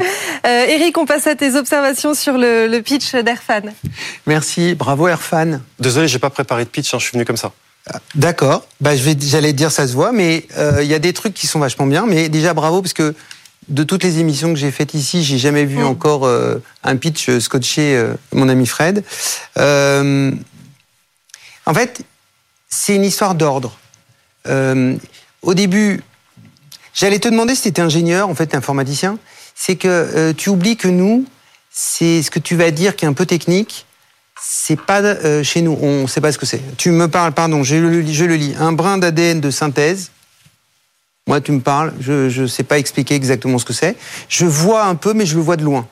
Euh, 0.48 0.66
Eric, 0.68 0.98
on 0.98 1.06
passe 1.06 1.28
à 1.28 1.36
tes 1.36 1.56
observations 1.56 2.16
sur 2.16 2.40
le, 2.40 2.80
pitch 2.80 3.14
d'Airfan. 3.14 3.70
Merci, 4.26 4.74
bravo 4.74 5.08
Airfan. 5.08 5.60
Désolé, 5.80 6.08
j'ai 6.08 6.18
pas 6.18 6.32
préparé 6.32 6.66
de 6.66 6.70
pitch, 6.70 6.92
hein, 6.94 6.98
je 6.98 7.04
suis 7.04 7.14
venu 7.14 7.24
comme 7.24 7.38
ça. 7.38 7.52
Ah, 7.90 8.00
d'accord, 8.16 8.66
bah, 8.82 8.96
j'allais 8.96 9.54
dire 9.54 9.72
ça 9.72 9.88
se 9.88 9.94
voit, 9.94 10.12
mais 10.12 10.48
euh, 10.58 10.80
il 10.82 10.88
y 10.88 10.96
a 10.96 11.00
des 11.00 11.14
trucs 11.14 11.36
qui 11.36 11.46
sont 11.46 11.60
vachement 11.60 11.86
bien. 11.86 12.08
Mais 12.08 12.30
déjà 12.30 12.56
bravo 12.56 12.82
parce 12.82 12.94
que 12.94 13.14
de 13.68 13.84
toutes 13.84 14.04
les 14.04 14.20
émissions 14.20 14.54
que 14.54 14.60
j'ai 14.60 14.72
faites 14.72 14.94
ici, 14.94 15.24
j'ai 15.24 15.38
jamais 15.38 15.66
vu 15.66 15.80
mm. 15.80 15.88
encore 15.88 16.26
euh, 16.26 16.58
un 16.84 16.96
pitch 16.96 17.30
scotché, 17.40 18.02
mon 18.34 18.50
ami 18.50 18.66
Fred. 18.66 19.04
en 19.58 20.34
fait, 21.74 22.04
c'est 22.70 22.96
une 22.96 23.06
histoire 23.06 23.36
d'ordre. 23.36 23.78
Euh, 24.48 24.96
au 25.42 25.54
début, 25.54 26.02
j'allais 26.94 27.20
te 27.20 27.28
demander 27.28 27.56
si 27.56 27.64
tu 27.64 27.68
étais 27.70 27.82
ingénieur, 27.82 28.30
en 28.30 28.36
fait, 28.36 28.56
informaticien. 28.56 29.18
C'est 29.56 29.76
que 29.76 29.88
euh, 29.88 30.34
tu 30.34 30.50
oublies 30.50 30.78
que 30.78 30.88
nous, 30.88 31.26
c'est 31.72 32.22
ce 32.22 32.32
que 32.32 32.40
tu 32.40 32.56
vas 32.56 32.72
dire 32.72 32.96
qui 32.96 33.06
est 33.06 33.08
un 33.08 33.14
peu 33.14 33.26
technique. 33.26 33.86
C'est 34.40 34.80
pas 34.80 35.02
euh, 35.02 35.44
chez 35.44 35.62
nous, 35.62 35.78
on 35.82 36.04
ne 36.04 36.08
sait 36.08 36.22
pas 36.22 36.32
ce 36.32 36.38
que 36.38 36.46
c'est. 36.46 36.62
Tu 36.78 36.92
me 36.92 37.08
parles, 37.08 37.34
pardon, 37.34 37.64
je 37.64 37.76
le, 37.76 38.06
je 38.06 38.26
le 38.26 38.36
lis, 38.36 38.54
un 38.60 38.72
brin 38.72 38.98
d'ADN 38.98 39.42
de 39.42 39.50
synthèse. 39.50 40.12
Moi, 41.28 41.42
tu 41.42 41.52
me 41.52 41.60
parles, 41.60 41.94
je 42.00 42.42
ne 42.42 42.48
sais 42.48 42.64
pas 42.64 42.80
expliquer 42.80 43.16
exactement 43.16 43.60
ce 43.60 43.66
que 43.66 43.74
c'est. 43.74 43.96
Je 44.30 44.46
vois 44.46 44.86
un 44.86 44.96
peu, 44.96 45.14
mais 45.14 45.26
je 45.26 45.36
le 45.36 45.42
vois 45.42 45.58
de 45.58 45.64
loin. 45.64 45.88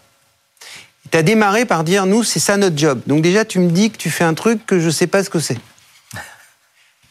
Tu 1.11 1.17
as 1.17 1.23
démarré 1.23 1.65
par 1.65 1.83
dire, 1.83 2.05
nous, 2.05 2.23
c'est 2.23 2.39
ça 2.39 2.57
notre 2.57 2.77
job. 2.77 3.01
Donc 3.05 3.21
déjà, 3.21 3.45
tu 3.45 3.59
me 3.59 3.69
dis 3.69 3.91
que 3.91 3.97
tu 3.97 4.09
fais 4.09 4.23
un 4.23 4.33
truc 4.33 4.65
que 4.65 4.79
je 4.79 4.87
ne 4.87 4.91
sais 4.91 5.07
pas 5.07 5.23
ce 5.23 5.29
que 5.29 5.39
c'est. 5.39 5.57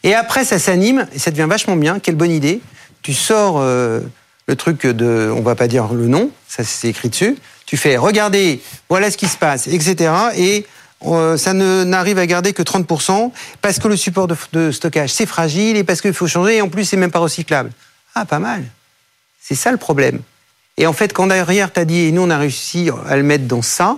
Et 0.03 0.13
après, 0.13 0.43
ça 0.43 0.59
s'anime 0.59 1.07
et 1.13 1.19
ça 1.19 1.31
devient 1.31 1.47
vachement 1.49 1.75
bien. 1.75 1.99
Quelle 1.99 2.15
bonne 2.15 2.31
idée. 2.31 2.61
Tu 3.01 3.13
sors 3.13 3.57
euh, 3.59 4.01
le 4.47 4.55
truc 4.55 4.85
de, 4.85 5.31
on 5.35 5.41
va 5.41 5.55
pas 5.55 5.67
dire 5.67 5.93
le 5.93 6.07
nom, 6.07 6.31
ça 6.47 6.63
c'est 6.63 6.89
écrit 6.89 7.09
dessus. 7.09 7.37
Tu 7.65 7.77
fais, 7.77 7.97
regardez, 7.97 8.61
voilà 8.89 9.09
ce 9.09 9.17
qui 9.17 9.27
se 9.27 9.37
passe, 9.37 9.67
etc. 9.67 10.11
Et 10.35 10.65
euh, 11.03 11.37
ça 11.37 11.53
n'arrive 11.53 12.17
à 12.17 12.25
garder 12.25 12.53
que 12.53 12.63
30% 12.63 13.31
parce 13.61 13.79
que 13.79 13.87
le 13.87 13.97
support 13.97 14.27
de, 14.27 14.71
stockage 14.71 15.11
c'est 15.11 15.25
fragile 15.25 15.77
et 15.77 15.83
parce 15.83 16.01
qu'il 16.01 16.13
faut 16.13 16.27
changer 16.27 16.57
et 16.57 16.61
en 16.61 16.69
plus 16.69 16.85
c'est 16.85 16.97
même 16.97 17.11
pas 17.11 17.19
recyclable. 17.19 17.71
Ah, 18.15 18.25
pas 18.25 18.39
mal. 18.39 18.63
C'est 19.41 19.55
ça 19.55 19.71
le 19.71 19.77
problème. 19.77 20.21
Et 20.77 20.87
en 20.87 20.93
fait, 20.93 21.13
quand 21.13 21.27
derrière 21.27 21.71
t'as 21.71 21.85
dit, 21.85 22.05
et 22.05 22.11
nous 22.11 22.23
on 22.23 22.29
a 22.29 22.37
réussi 22.37 22.89
à 23.07 23.15
le 23.15 23.23
mettre 23.23 23.45
dans 23.45 23.61
ça, 23.61 23.97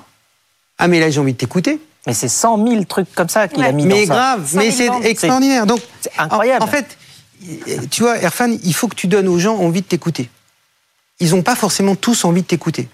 ah 0.77 0.87
mais 0.87 0.99
là 0.99 1.09
j'ai 1.09 1.19
envie 1.19 1.33
de 1.33 1.37
t'écouter. 1.37 1.79
Mais 2.05 2.13
c'est 2.13 2.29
100 2.29 2.67
000 2.67 2.83
trucs 2.85 3.13
comme 3.13 3.29
ça 3.29 3.47
qu'il 3.47 3.63
a 3.63 3.71
mis 3.71 3.85
mais 3.85 4.05
dans 4.05 4.13
grave, 4.13 4.47
ça. 4.47 4.57
mais 4.57 4.71
c'est 4.71 4.89
extraordinaire. 5.03 5.65
Donc, 5.65 5.81
incroyable. 6.17 6.63
En, 6.63 6.67
fait, 6.67 6.97
tu 7.91 8.01
vois, 8.01 8.17
Erfan, 8.17 8.55
il 8.63 8.73
faut 8.73 8.87
que 8.87 8.95
tu 8.95 9.07
donnes 9.07 9.27
aux 9.27 9.39
gens 9.39 9.57
envie 9.57 9.81
de 9.81 9.87
t'écouter. 9.87 10.29
Ils 11.19 11.31
n'ont 11.31 11.41
pas 11.41 11.55
forcément 11.55 11.95
tous 11.95 12.23
envie 12.23 12.43
de 12.43 12.47
t'écouter. 12.47 12.87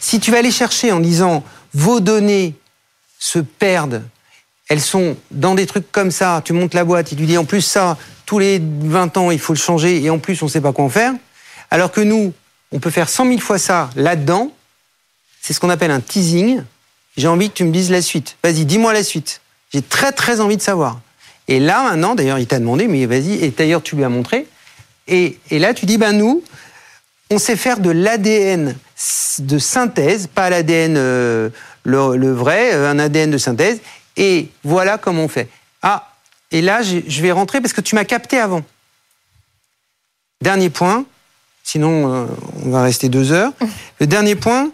Si 0.00 0.20
tu 0.20 0.30
vas 0.30 0.38
aller 0.38 0.50
chercher 0.50 0.90
en 0.90 1.00
disant 1.00 1.44
vos 1.74 2.00
données 2.00 2.54
se 3.18 3.40
perdent, 3.40 4.02
elles 4.68 4.80
sont 4.80 5.16
dans 5.30 5.54
des 5.54 5.66
trucs 5.66 5.92
comme 5.92 6.10
ça, 6.10 6.40
tu 6.42 6.54
montes 6.54 6.72
la 6.72 6.84
boîte, 6.84 7.12
et 7.12 7.16
tu 7.16 7.26
dis 7.26 7.36
en 7.36 7.44
plus 7.44 7.60
ça, 7.60 7.98
tous 8.26 8.38
les 8.38 8.60
20 8.60 9.16
ans, 9.16 9.30
il 9.30 9.38
faut 9.38 9.52
le 9.52 9.58
changer, 9.58 10.02
et 10.02 10.10
en 10.10 10.18
plus, 10.18 10.42
on 10.42 10.46
ne 10.46 10.50
sait 10.50 10.60
pas 10.60 10.72
quoi 10.72 10.84
en 10.84 10.88
faire. 10.88 11.12
Alors 11.70 11.92
que 11.92 12.00
nous, 12.00 12.32
on 12.72 12.78
peut 12.80 12.90
faire 12.90 13.08
100 13.08 13.26
000 13.28 13.38
fois 13.38 13.58
ça 13.58 13.90
là-dedans. 13.96 14.52
C'est 15.40 15.52
ce 15.52 15.60
qu'on 15.60 15.70
appelle 15.70 15.90
un 15.92 16.00
teasing. 16.00 16.62
J'ai 17.16 17.28
envie 17.28 17.48
que 17.48 17.54
tu 17.54 17.64
me 17.64 17.72
dises 17.72 17.90
la 17.90 18.02
suite. 18.02 18.36
Vas-y, 18.42 18.64
dis-moi 18.64 18.92
la 18.92 19.04
suite. 19.04 19.40
J'ai 19.72 19.82
très 19.82 20.12
très 20.12 20.40
envie 20.40 20.56
de 20.56 20.62
savoir. 20.62 21.00
Et 21.48 21.60
là, 21.60 21.84
maintenant, 21.84 22.14
d'ailleurs, 22.14 22.38
il 22.38 22.46
t'a 22.46 22.58
demandé, 22.58 22.88
mais 22.88 23.06
vas-y, 23.06 23.44
et 23.44 23.50
d'ailleurs, 23.50 23.82
tu 23.82 23.96
lui 23.96 24.04
as 24.04 24.08
montré. 24.08 24.46
Et, 25.06 25.38
et 25.50 25.60
là, 25.60 25.72
tu 25.72 25.86
dis, 25.86 25.96
ben 25.96 26.12
nous, 26.12 26.42
on 27.30 27.38
sait 27.38 27.56
faire 27.56 27.78
de 27.78 27.90
l'ADN 27.90 28.76
de 29.38 29.58
synthèse, 29.58 30.26
pas 30.26 30.50
l'ADN 30.50 30.96
euh, 30.96 31.50
le, 31.84 32.32
vrai, 32.32 32.74
euh, 32.74 32.90
un 32.90 32.98
ADN 32.98 33.30
de 33.30 33.38
synthèse. 33.38 33.80
Et 34.16 34.48
voilà 34.64 34.98
comment 34.98 35.24
on 35.24 35.28
fait. 35.28 35.48
Ah, 35.82 36.15
et 36.52 36.62
là, 36.62 36.82
je 36.82 37.22
vais 37.22 37.32
rentrer 37.32 37.60
parce 37.60 37.72
que 37.72 37.80
tu 37.80 37.94
m'as 37.94 38.04
capté 38.04 38.38
avant. 38.38 38.62
Dernier 40.42 40.70
point, 40.70 41.04
sinon 41.64 42.12
euh, 42.12 42.26
on 42.64 42.70
va 42.70 42.82
rester 42.82 43.08
deux 43.08 43.32
heures. 43.32 43.52
Le 44.00 44.06
dernier 44.06 44.34
point, 44.34 44.70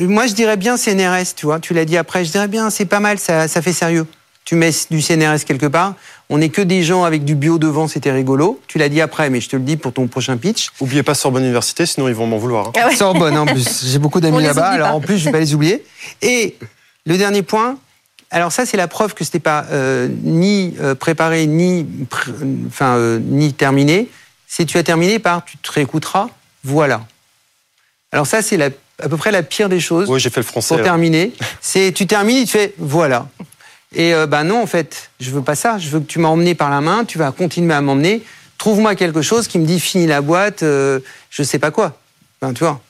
moi 0.00 0.26
je 0.26 0.32
dirais 0.32 0.56
bien 0.56 0.76
CNRS, 0.76 1.34
tu 1.36 1.46
vois, 1.46 1.60
tu 1.60 1.74
l'as 1.74 1.84
dit 1.84 1.96
après, 1.96 2.24
je 2.24 2.30
dirais 2.30 2.48
bien, 2.48 2.70
c'est 2.70 2.86
pas 2.86 3.00
mal, 3.00 3.18
ça, 3.18 3.46
ça 3.46 3.60
fait 3.60 3.74
sérieux. 3.74 4.06
Tu 4.46 4.54
mets 4.54 4.70
du 4.90 5.02
CNRS 5.02 5.44
quelque 5.44 5.66
part, 5.66 5.94
on 6.30 6.38
n'est 6.38 6.48
que 6.48 6.62
des 6.62 6.82
gens 6.82 7.04
avec 7.04 7.24
du 7.24 7.34
bio 7.34 7.58
devant, 7.58 7.88
c'était 7.88 8.12
rigolo. 8.12 8.60
Tu 8.68 8.78
l'as 8.78 8.88
dit 8.88 9.00
après, 9.00 9.28
mais 9.28 9.40
je 9.40 9.48
te 9.48 9.56
le 9.56 9.62
dis 9.62 9.76
pour 9.76 9.92
ton 9.92 10.06
prochain 10.06 10.36
pitch. 10.36 10.70
Oubliez 10.80 11.02
pas 11.02 11.14
Sorbonne 11.14 11.42
Université, 11.42 11.84
sinon 11.84 12.08
ils 12.08 12.14
vont 12.14 12.26
m'en 12.26 12.38
vouloir. 12.38 12.68
Hein. 12.68 12.72
Ah 12.76 12.94
Sorbonne, 12.94 13.36
en 13.36 13.44
plus. 13.44 13.84
J'ai 13.84 13.98
beaucoup 13.98 14.20
d'amis 14.20 14.42
là-bas, 14.42 14.68
alors 14.68 14.94
en 14.94 15.00
plus, 15.00 15.18
je 15.18 15.24
vais 15.26 15.32
pas 15.32 15.40
les 15.40 15.52
oublier. 15.52 15.84
Et 16.22 16.56
le 17.06 17.18
dernier 17.18 17.42
point, 17.42 17.76
alors 18.30 18.52
ça, 18.52 18.66
c'est 18.66 18.76
la 18.76 18.88
preuve 18.88 19.14
que 19.14 19.24
c'était 19.24 19.38
pas 19.38 19.66
euh, 19.70 20.08
ni 20.22 20.74
euh, 20.80 20.94
préparé, 20.94 21.46
ni, 21.46 21.86
enfin, 22.66 22.96
euh, 22.96 23.18
ni 23.22 23.52
terminé. 23.52 24.08
C'est 24.48 24.64
tu 24.64 24.78
as 24.78 24.82
terminé 24.82 25.18
par 25.18 25.44
tu 25.44 25.56
te 25.58 25.72
réécouteras, 25.72 26.28
voilà. 26.64 27.06
Alors 28.12 28.26
ça, 28.26 28.42
c'est 28.42 28.60
à 28.62 29.08
peu 29.08 29.16
près 29.16 29.30
la 29.30 29.42
pire 29.42 29.68
des 29.68 29.80
choses. 29.80 30.08
Oui, 30.08 30.18
j'ai 30.18 30.30
fait 30.30 30.40
le 30.40 30.46
français. 30.46 30.74
Pour 30.74 30.82
terminer, 30.82 31.32
c'est 31.60 31.92
tu 31.92 32.06
termines, 32.06 32.44
tu 32.44 32.52
fais 32.52 32.74
voilà. 32.78 33.28
Et 33.94 34.12
ben 34.28 34.44
non, 34.44 34.62
en 34.62 34.66
fait, 34.66 35.10
je 35.20 35.30
veux 35.30 35.42
pas 35.42 35.54
ça. 35.54 35.78
Je 35.78 35.88
veux 35.88 36.00
que 36.00 36.06
tu 36.06 36.18
m'as 36.18 36.28
emmené 36.28 36.54
par 36.54 36.70
la 36.70 36.80
main, 36.80 37.04
tu 37.04 37.18
vas 37.18 37.32
continuer 37.32 37.74
à 37.74 37.80
m'emmener. 37.80 38.22
Trouve-moi 38.58 38.94
quelque 38.94 39.22
chose 39.22 39.48
qui 39.48 39.58
me 39.58 39.66
dit 39.66 39.80
finis 39.80 40.06
la 40.06 40.20
boîte, 40.20 40.60
je 40.62 41.42
sais 41.42 41.58
pas 41.58 41.70
quoi. 41.70 41.98
tu 42.54 42.60
vois. 42.60 42.80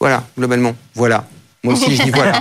Voilà, 0.00 0.24
globalement. 0.36 0.76
Voilà. 0.94 1.24
Moi 1.64 1.74
aussi, 1.74 1.96
je 1.96 2.02
dis 2.04 2.10
voilà. 2.10 2.40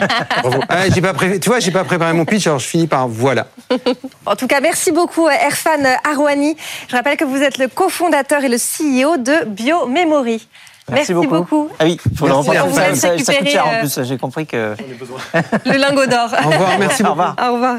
j'ai 0.94 1.02
pas 1.02 1.14
Tu 1.14 1.50
vois, 1.50 1.60
j'ai 1.60 1.72
pas 1.72 1.84
préparé 1.84 2.14
mon 2.14 2.26
pitch, 2.26 2.46
alors 2.48 2.60
je 2.60 2.68
finis 2.68 2.88
par 2.88 3.08
voilà. 3.08 3.48
En 4.26 4.36
tout 4.36 4.48
cas, 4.48 4.62
merci 4.62 4.92
beaucoup, 4.92 5.28
Erfan 5.28 5.84
Arwani. 6.04 6.56
Je 6.88 6.96
rappelle 6.96 7.18
que 7.18 7.26
vous 7.26 7.42
êtes 7.42 7.58
le 7.58 7.68
cofondateur 7.68 8.44
et 8.44 8.50
le 8.50 8.58
CEO 8.58 9.18
de 9.18 9.46
BioMemory. 9.46 10.48
Merci, 10.90 11.14
beaucoup. 11.14 11.70
Ah 11.80 11.84
oui, 11.84 12.00
il 12.10 12.18
faut 12.18 12.28
merci 12.28 12.50
le 12.52 12.62
reprendre. 12.62 12.96
Ça, 12.96 13.18
ça, 13.18 13.34
coûte 13.34 13.50
cher 13.50 13.68
en 13.68 13.74
euh, 13.74 13.80
plus, 13.80 14.04
j'ai 14.04 14.18
compris 14.18 14.46
que. 14.46 14.74
Le 15.66 15.78
lingot 15.78 16.06
d'or. 16.06 16.30
Au 16.46 16.50
revoir, 16.50 16.80
merci 16.80 17.04
beaucoup. 17.04 17.20
Au 17.20 17.32
revoir. 17.32 17.36
Au 17.50 17.54
revoir. 17.54 17.78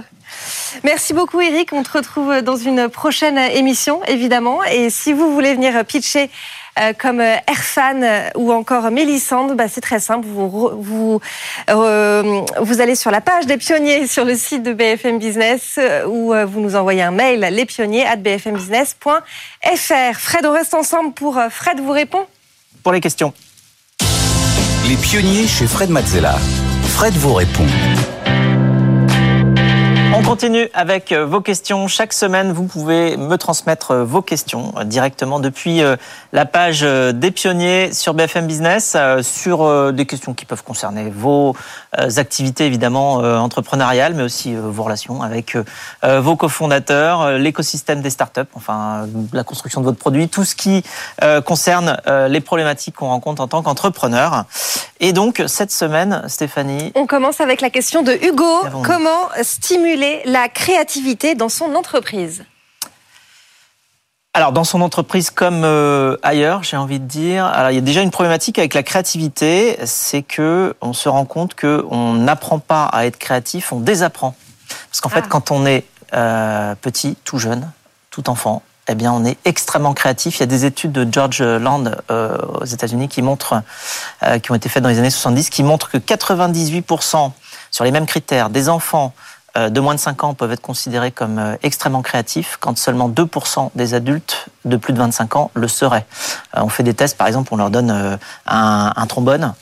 Merci 0.84 1.14
beaucoup 1.14 1.40
Eric, 1.40 1.72
on 1.72 1.82
te 1.82 1.96
retrouve 1.96 2.42
dans 2.42 2.56
une 2.56 2.88
prochaine 2.88 3.38
émission 3.38 4.00
évidemment 4.06 4.62
et 4.64 4.90
si 4.90 5.12
vous 5.12 5.32
voulez 5.32 5.54
venir 5.54 5.84
pitcher 5.86 6.30
euh, 6.80 6.92
comme 6.98 7.20
Airfan 7.20 8.30
ou 8.36 8.52
encore 8.52 8.90
Mélissande, 8.90 9.56
bah, 9.56 9.68
c'est 9.68 9.80
très 9.80 10.00
simple. 10.00 10.26
Vous, 10.26 10.48
vous, 10.48 11.20
euh, 11.70 12.42
vous 12.60 12.80
allez 12.80 12.94
sur 12.94 13.10
la 13.10 13.20
page 13.20 13.46
des 13.46 13.56
pionniers 13.56 14.06
sur 14.06 14.24
le 14.24 14.34
site 14.34 14.62
de 14.62 14.72
BFM 14.72 15.18
Business 15.18 15.78
ou 16.06 16.34
vous 16.46 16.60
nous 16.60 16.76
envoyez 16.76 17.02
un 17.02 17.10
mail 17.10 17.40
lespionniers 17.40 18.06
at 18.06 18.16
bfmbusiness.fr. 18.16 20.18
Fred, 20.18 20.46
on 20.46 20.52
reste 20.52 20.74
ensemble 20.74 21.12
pour 21.12 21.40
Fred 21.50 21.80
vous 21.80 21.92
répond 21.92 22.26
pour 22.82 22.92
les 22.92 23.00
questions. 23.00 23.32
Les 24.88 24.96
pionniers 24.96 25.46
chez 25.46 25.66
Fred 25.66 25.90
Mazzella. 25.90 26.36
Fred 26.84 27.14
vous 27.14 27.34
répond. 27.34 27.66
On 30.18 30.22
continue 30.22 30.68
avec 30.74 31.12
euh, 31.12 31.24
vos 31.24 31.40
questions. 31.40 31.86
Chaque 31.86 32.12
semaine, 32.12 32.50
vous 32.50 32.64
pouvez 32.64 33.16
me 33.16 33.36
transmettre 33.36 33.92
euh, 33.92 34.04
vos 34.04 34.20
questions 34.20 34.74
euh, 34.76 34.82
directement 34.82 35.38
depuis 35.38 35.80
la 36.32 36.44
page 36.44 36.80
des 36.80 37.30
pionniers 37.30 37.92
sur 37.92 38.14
BFM 38.14 38.48
Business, 38.48 38.96
sur 39.22 39.92
des 39.92 40.06
questions 40.06 40.34
qui 40.34 40.44
peuvent 40.44 40.64
concerner 40.64 41.10
vos 41.10 41.54
activités 42.16 42.66
évidemment 42.66 43.14
entrepreneuriales, 43.14 44.14
mais 44.14 44.22
aussi 44.22 44.54
vos 44.54 44.82
relations 44.82 45.22
avec 45.22 45.56
vos 46.02 46.36
cofondateurs, 46.36 47.32
l'écosystème 47.38 48.02
des 48.02 48.10
startups, 48.10 48.40
enfin 48.54 49.06
la 49.32 49.44
construction 49.44 49.80
de 49.80 49.86
votre 49.86 49.98
produit, 49.98 50.28
tout 50.28 50.44
ce 50.44 50.54
qui 50.54 50.82
concerne 51.44 51.96
les 52.28 52.40
problématiques 52.40 52.96
qu'on 52.96 53.08
rencontre 53.08 53.42
en 53.42 53.48
tant 53.48 53.62
qu'entrepreneur. 53.62 54.44
Et 55.00 55.12
donc 55.12 55.42
cette 55.46 55.72
semaine, 55.72 56.24
Stéphanie, 56.28 56.92
on 56.94 57.06
commence 57.06 57.40
avec 57.40 57.60
la 57.60 57.70
question 57.70 58.02
de 58.02 58.12
Hugo. 58.12 58.82
Comment 58.84 59.28
stimuler 59.42 60.07
la 60.24 60.48
créativité 60.48 61.34
dans 61.34 61.48
son 61.48 61.74
entreprise 61.74 62.44
alors 64.38 64.52
dans 64.52 64.62
son 64.62 64.82
entreprise 64.82 65.30
comme 65.30 65.64
euh, 65.64 66.16
ailleurs, 66.22 66.62
j'ai 66.62 66.76
envie 66.76 67.00
de 67.00 67.06
dire, 67.06 67.44
alors 67.44 67.72
il 67.72 67.74
y 67.74 67.78
a 67.78 67.80
déjà 67.80 68.02
une 68.02 68.12
problématique 68.12 68.56
avec 68.60 68.72
la 68.72 68.84
créativité, 68.84 69.76
c'est 69.84 70.22
que 70.22 70.76
on 70.80 70.92
se 70.92 71.08
rend 71.08 71.24
compte 71.24 71.54
que 71.54 71.84
on 71.90 72.12
n'apprend 72.12 72.60
pas 72.60 72.84
à 72.84 73.04
être 73.06 73.18
créatif, 73.18 73.72
on 73.72 73.80
désapprend. 73.80 74.36
Parce 74.90 75.00
qu'en 75.00 75.08
fait, 75.08 75.24
ah. 75.24 75.28
quand 75.28 75.50
on 75.50 75.66
est 75.66 75.84
euh, 76.14 76.76
petit, 76.80 77.16
tout 77.24 77.38
jeune, 77.38 77.68
tout 78.10 78.30
enfant, 78.30 78.62
eh 78.86 78.94
bien, 78.94 79.12
on 79.12 79.24
est 79.24 79.38
extrêmement 79.44 79.92
créatif. 79.92 80.36
Il 80.36 80.40
y 80.40 80.42
a 80.44 80.46
des 80.46 80.64
études 80.64 80.92
de 80.92 81.08
George 81.10 81.42
Land 81.42 81.86
euh, 82.12 82.38
aux 82.60 82.64
États-Unis 82.64 83.08
qui 83.08 83.22
montrent, 83.22 83.62
qui 84.42 84.52
ont 84.52 84.54
été 84.54 84.68
faites 84.68 84.84
dans 84.84 84.88
les 84.88 85.00
années 85.00 85.10
70, 85.10 85.50
qui 85.50 85.64
montrent 85.64 85.90
que 85.90 85.98
98% 85.98 87.32
sur 87.72 87.84
les 87.84 87.90
mêmes 87.90 88.06
critères 88.06 88.50
des 88.50 88.68
enfants 88.68 89.12
de 89.70 89.80
moins 89.80 89.94
de 89.94 90.00
5 90.00 90.24
ans 90.24 90.34
peuvent 90.34 90.52
être 90.52 90.62
considérés 90.62 91.10
comme 91.10 91.38
euh, 91.38 91.56
extrêmement 91.62 92.02
créatifs, 92.02 92.56
quand 92.60 92.76
seulement 92.78 93.08
2% 93.08 93.70
des 93.74 93.94
adultes 93.94 94.48
de 94.64 94.76
plus 94.76 94.92
de 94.92 94.98
25 94.98 95.36
ans 95.36 95.50
le 95.54 95.68
seraient. 95.68 96.06
Euh, 96.56 96.60
on 96.62 96.68
fait 96.68 96.82
des 96.82 96.94
tests, 96.94 97.16
par 97.16 97.26
exemple, 97.26 97.48
on 97.52 97.56
leur 97.56 97.70
donne 97.70 98.18
un, 98.46 99.06
trombone. 99.06 99.54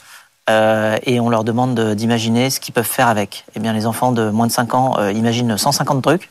et 0.49 1.21
on 1.21 1.29
leur 1.29 1.45
demande 1.45 1.95
d'imaginer 1.95 2.51
ce 2.51 2.61
qu'ils 2.61 2.75
peuvent 2.75 2.85
faire 2.85 3.09
avec. 3.09 3.45
Eh 3.55 3.61
bien, 3.61 3.73
les 3.73 3.87
enfants 3.87 4.13
de 4.13 4.31
moins 4.31 4.47
de 4.47 4.53
5 4.53 4.75
ans 4.75 5.09
imaginent 5.09 5.57
150 5.57 6.03
trucs 6.03 6.31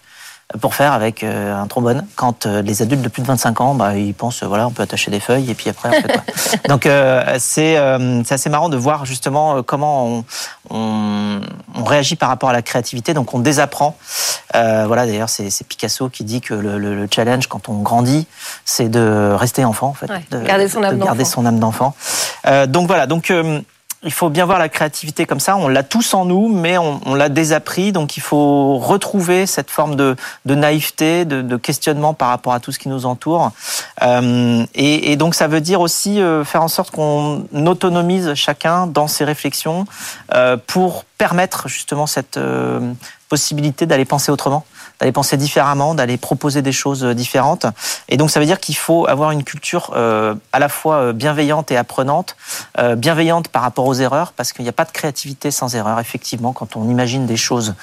pour 0.62 0.76
faire 0.76 0.94
avec 0.94 1.24
euh, 1.24 1.56
un 1.56 1.66
trombone. 1.68 2.06
Quand 2.16 2.46
euh, 2.46 2.62
les 2.62 2.82
adultes 2.82 3.02
de 3.02 3.08
plus 3.08 3.22
de 3.22 3.28
25 3.28 3.62
ans, 3.62 3.74
bah, 3.74 3.98
ils 3.98 4.14
pensent, 4.14 4.44
voilà, 4.44 4.68
on 4.68 4.72
peut 4.72 4.84
attacher 4.84 5.10
des 5.10 5.20
feuilles 5.20 5.50
et 5.50 5.56
puis 5.56 5.70
après, 5.70 5.90
on 5.90 5.94
fait 5.94 6.12
quoi. 6.12 6.24
Donc, 6.70 6.86
euh, 6.86 7.36
c'est 7.40 7.78
assez 7.78 8.50
marrant 8.50 8.70
de 8.70 8.78
voir 8.78 9.06
justement 9.06 9.64
comment 9.64 10.08
on, 10.08 10.26
on, 10.70 11.42
on, 11.74 11.84
réagit 11.84 12.16
par 12.16 12.30
rapport 12.30 12.50
à 12.50 12.54
la 12.54 12.62
créativité. 12.62 13.14
Donc, 13.14 13.34
on 13.34 13.40
désapprend. 13.40 13.98
voilà, 14.54 15.08
d'ailleurs, 15.08 15.30
c'est 15.30 15.68
Picasso 15.68 16.10
qui 16.10 16.24
dit 16.24 16.42
que 16.42 16.54
le, 16.54 16.78
le, 16.78 17.08
challenge 17.10 17.48
quand 17.48 17.68
on 17.70 17.82
grandit, 17.82 18.28
c'est 18.66 18.90
de 18.90 19.34
rester 19.34 19.66
enfant, 19.66 19.88
en 19.88 19.94
fait. 19.94 20.08
de, 20.32 20.40
garder 20.44 20.70
son 20.70 20.84
âme 20.84 21.00
d'enfant. 21.00 21.26
son 21.26 21.46
âme 21.46 21.60
d'enfant. 21.60 21.96
donc, 22.68 22.88
voilà. 22.88 23.08
Donc, 23.08 23.32
il 24.04 24.12
faut 24.12 24.30
bien 24.30 24.46
voir 24.46 24.60
la 24.60 24.70
créativité 24.70 25.26
comme 25.26 25.40
ça. 25.40 25.58
On 25.58 25.68
l'a 25.68 25.84
tous 25.84 26.14
en 26.14 26.26
nous, 26.26 26.48
mais 26.48 26.78
on, 26.78 27.16
l'a 27.16 27.30
désappris. 27.30 27.92
Donc 27.92 28.18
il 28.18 28.22
faut 28.22 28.78
retrouver 28.78 29.46
cette 29.46 29.72
forme 29.72 29.96
de, 29.96 30.16
naïveté, 30.46 31.26
de, 31.26 31.58
questionnement 31.58 32.14
par 32.14 32.30
rapport 32.30 32.54
à 32.54 32.60
tout 32.60 32.72
ce 32.72 32.80
qui 32.80 32.90
nous 32.90 33.06
entoure. 33.06 33.52
Euh, 34.04 34.66
et, 34.76 35.16
donc 35.16 35.36
ça 35.36 35.48
veut 35.48 35.62
dire 35.62 35.82
aussi 35.82 36.22
euh, 36.22 36.44
faire 36.44 36.62
en 36.62 36.68
sorte 36.68 36.92
qu'on 36.92 37.46
autonomise 37.66 38.34
chacun 38.36 38.88
dans 38.88 39.08
ses 39.08 39.26
réflexions 39.26 39.86
euh, 40.34 40.58
pour 40.68 41.06
permettre 41.18 41.68
justement 41.68 42.08
cette 42.08 42.40
possibilité 43.30 43.86
d'aller 43.86 44.06
penser 44.06 44.32
autrement 44.32 44.66
d'aller 45.00 45.12
penser 45.12 45.38
différemment, 45.38 45.96
d'aller 45.96 46.18
proposer 46.18 46.62
des 46.62 46.72
choses 46.72 47.04
euh, 47.04 47.14
différentes. 47.14 47.66
Et 48.10 48.18
donc 48.18 48.30
ça 48.30 48.40
veut 48.40 48.46
dire 48.46 48.60
qu'il 48.60 48.76
faut 48.76 49.08
avoir 49.08 49.32
une 49.32 49.44
culture 49.44 49.92
euh, 49.96 50.36
à 50.54 50.60
la 50.60 50.70
fois 50.70 50.96
euh, 50.98 51.14
bienveillante 51.14 51.72
et 51.72 51.78
apprenante, 51.78 52.36
bienveillante 52.98 53.48
par 53.48 53.62
rapport 53.62 53.86
aux 53.86 53.94
erreurs, 53.94 54.34
parce 54.34 54.54
qu'il 54.54 54.64
n'y 54.64 54.70
a 54.70 54.74
pas 54.74 54.86
de 54.86 54.92
créativité 54.92 55.52
sans 55.52 55.76
erreur. 55.76 56.00
Effectivement, 56.00 56.54
quand 56.54 56.76
on 56.76 56.90
imagine 56.90 57.26
des 57.26 57.38
choses 57.38 57.74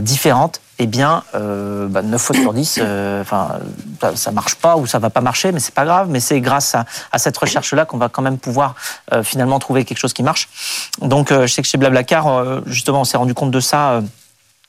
différentes, 0.00 0.60
eh 0.78 0.86
bien, 0.86 1.24
euh, 1.34 1.88
bah, 1.88 2.02
9 2.02 2.20
fois 2.20 2.36
sur 2.36 2.52
10, 2.52 2.80
enfin, 3.20 3.58
ça, 4.14 4.30
marche 4.30 4.56
pas 4.56 4.76
ou 4.76 4.86
ça 4.86 4.98
va 4.98 5.10
pas 5.10 5.20
marcher, 5.20 5.50
mais 5.52 5.60
c'est 5.60 5.74
pas 5.74 5.84
grave. 5.84 6.08
Mais 6.10 6.20
c'est 6.20 6.40
grâce 6.40 6.74
à, 6.74 6.84
à 7.10 7.18
cette 7.18 7.36
recherche-là 7.36 7.84
qu'on 7.84 7.98
va 7.98 8.08
quand 8.08 8.22
même 8.22 8.38
pouvoir 8.38 8.74
finalement 9.22 9.58
trouver 9.58 9.84
quelque 9.84 9.98
chose 9.98 10.12
qui 10.12 10.22
marche. 10.22 10.48
Donc, 11.00 11.30
je 11.30 11.46
sais 11.46 11.62
que 11.62 11.68
chez 11.68 11.78
Blablacar, 11.78 12.62
justement, 12.66 13.00
on 13.00 13.04
s'est 13.04 13.16
rendu 13.18 13.34
compte 13.34 13.50
de 13.50 13.60
ça 13.60 14.02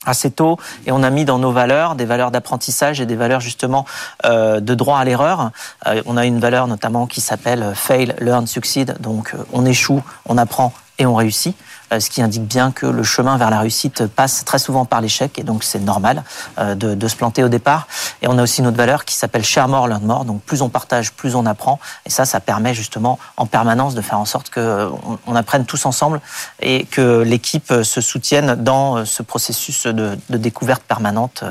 assez 0.06 0.30
tôt 0.30 0.58
et 0.86 0.92
on 0.92 1.02
a 1.02 1.10
mis 1.10 1.24
dans 1.24 1.38
nos 1.38 1.52
valeurs 1.52 1.94
des 1.94 2.06
valeurs 2.06 2.30
d'apprentissage 2.30 3.00
et 3.00 3.06
des 3.06 3.16
valeurs 3.16 3.40
justement 3.40 3.84
euh, 4.24 4.60
de 4.60 4.74
droit 4.74 4.98
à 4.98 5.04
l'erreur. 5.04 5.50
Euh, 5.86 6.02
on 6.06 6.16
a 6.16 6.24
une 6.24 6.38
valeur 6.38 6.66
notamment 6.68 7.06
qui 7.06 7.20
s'appelle 7.20 7.72
fail, 7.74 8.14
learn, 8.18 8.46
succeed. 8.46 8.96
Donc 9.00 9.34
euh, 9.34 9.44
on 9.52 9.66
échoue, 9.66 10.02
on 10.26 10.38
apprend 10.38 10.72
et 10.98 11.06
on 11.06 11.14
réussit. 11.14 11.54
Euh, 11.92 12.00
ce 12.00 12.10
qui 12.10 12.22
indique 12.22 12.44
bien 12.44 12.72
que 12.72 12.86
le 12.86 13.02
chemin 13.02 13.36
vers 13.36 13.50
la 13.50 13.60
réussite 13.60 14.06
passe 14.06 14.44
très 14.44 14.58
souvent 14.58 14.84
par 14.84 15.00
l'échec, 15.00 15.38
et 15.38 15.42
donc 15.42 15.64
c'est 15.64 15.80
normal 15.80 16.22
euh, 16.58 16.74
de, 16.74 16.94
de, 16.94 17.08
se 17.08 17.16
planter 17.16 17.42
au 17.42 17.48
départ. 17.48 17.88
Et 18.22 18.28
on 18.28 18.38
a 18.38 18.42
aussi 18.42 18.60
une 18.60 18.66
autre 18.66 18.76
valeur 18.76 19.04
qui 19.04 19.14
s'appelle 19.14 19.44
share 19.44 19.68
more, 19.68 19.88
learn 19.88 20.04
more, 20.04 20.24
donc 20.24 20.42
plus 20.42 20.62
on 20.62 20.68
partage, 20.68 21.12
plus 21.12 21.34
on 21.34 21.46
apprend, 21.46 21.80
et 22.06 22.10
ça, 22.10 22.24
ça 22.24 22.40
permet 22.40 22.74
justement 22.74 23.18
en 23.36 23.46
permanence 23.46 23.94
de 23.94 24.02
faire 24.02 24.18
en 24.18 24.24
sorte 24.24 24.50
qu'on 24.50 25.18
on 25.26 25.34
apprenne 25.34 25.64
tous 25.64 25.84
ensemble 25.86 26.20
et 26.60 26.84
que 26.84 27.22
l'équipe 27.22 27.72
se 27.82 28.00
soutienne 28.00 28.54
dans 28.54 29.04
ce 29.04 29.22
processus 29.22 29.86
de, 29.86 30.16
de 30.28 30.36
découverte 30.36 30.82
permanente, 30.82 31.44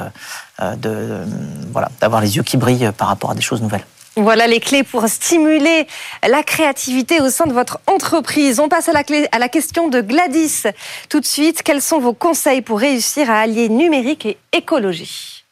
euh, 0.62 0.76
de, 0.76 1.26
voilà, 1.72 1.90
d'avoir 2.02 2.22
les 2.22 2.36
yeux 2.36 2.44
qui 2.44 2.58
brillent 2.58 2.92
par 2.98 3.08
rapport 3.08 3.32
à 3.32 3.36
des 3.36 3.42
choses 3.42 3.62
nouvelles. 3.62 3.86
Voilà 4.16 4.48
les 4.48 4.60
clés 4.60 4.84
pour 4.84 5.08
stimuler 5.08 5.88
la 6.28 6.44
créativité 6.44 7.22
au 7.22 7.30
sein 7.30 7.46
de 7.46 7.54
votre 7.54 7.80
entreprise. 7.88 8.60
On 8.60 8.68
passe 8.68 8.90
à 8.90 8.94
la, 8.94 9.50
question 9.50 9.88
de 9.88 10.02
Gladys. 10.02 10.64
Tout 11.10 11.20
de 11.20 11.26
suite, 11.26 11.64
quels 11.64 11.82
sont 11.82 12.00
vos 12.00 12.14
conseils 12.14 12.62
pour 12.62 12.80
réussir 12.80 13.30
à 13.30 13.40
allier 13.40 13.70
numérique 13.70 14.26
et 14.26 14.38
écologie? 14.52 15.46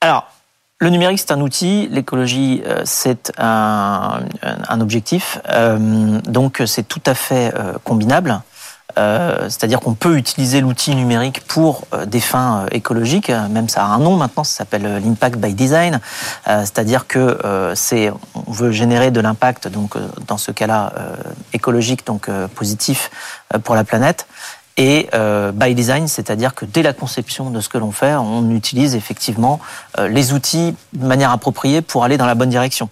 Alors, 0.00 0.26
le 0.78 0.90
numérique, 0.90 1.20
c'est 1.20 1.32
un 1.32 1.40
outil, 1.40 1.88
l'écologie, 1.90 2.62
euh, 2.66 2.82
c'est 2.84 3.32
un, 3.38 4.20
un, 4.42 4.80
objectif. 4.80 5.38
Euh, 5.48 6.20
donc, 6.24 6.60
c'est 6.66 6.86
tout 6.86 7.02
à 7.06 7.14
fait 7.14 7.52
euh, 7.54 7.74
combinable. 7.84 8.40
Euh, 8.98 9.44
c'est-à-dire 9.44 9.80
qu'on 9.80 9.94
peut 9.94 10.16
utiliser 10.16 10.60
l'outil 10.60 10.94
numérique 10.94 11.42
pour 11.46 11.84
euh, 11.94 12.04
des 12.04 12.20
fins 12.20 12.64
euh, 12.64 12.68
écologiques, 12.72 13.30
même 13.30 13.68
ça 13.68 13.84
a 13.84 13.86
un 13.86 13.98
nom 13.98 14.16
maintenant, 14.16 14.44
ça 14.44 14.58
s'appelle 14.58 15.00
l'impact 15.02 15.36
by 15.36 15.54
design, 15.54 16.00
c'est-à-dire 16.46 17.06
que 17.06 17.38
c'est 17.74 18.10
on 18.34 18.52
veut 18.52 18.70
générer 18.70 19.10
de 19.10 19.20
l'impact 19.20 19.68
donc 19.68 19.96
dans 20.26 20.36
ce 20.36 20.50
cas-là 20.50 20.92
écologique 21.52 22.06
donc 22.06 22.28
positif 22.54 23.10
pour 23.64 23.74
la 23.74 23.84
planète. 23.84 24.26
Et 24.76 25.08
by 25.54 25.74
design, 25.74 26.08
c'est-à-dire 26.08 26.54
que 26.54 26.64
dès 26.64 26.82
la 26.82 26.92
conception 26.92 27.50
de 27.50 27.60
ce 27.60 27.68
que 27.68 27.78
l'on 27.78 27.92
fait, 27.92 28.14
on 28.14 28.50
utilise 28.50 28.94
effectivement 28.94 29.60
les 29.98 30.32
outils 30.32 30.74
de 30.92 31.06
manière 31.06 31.30
appropriée 31.30 31.82
pour 31.82 32.04
aller 32.04 32.16
dans 32.16 32.26
la 32.26 32.34
bonne 32.34 32.50
direction. 32.50 32.88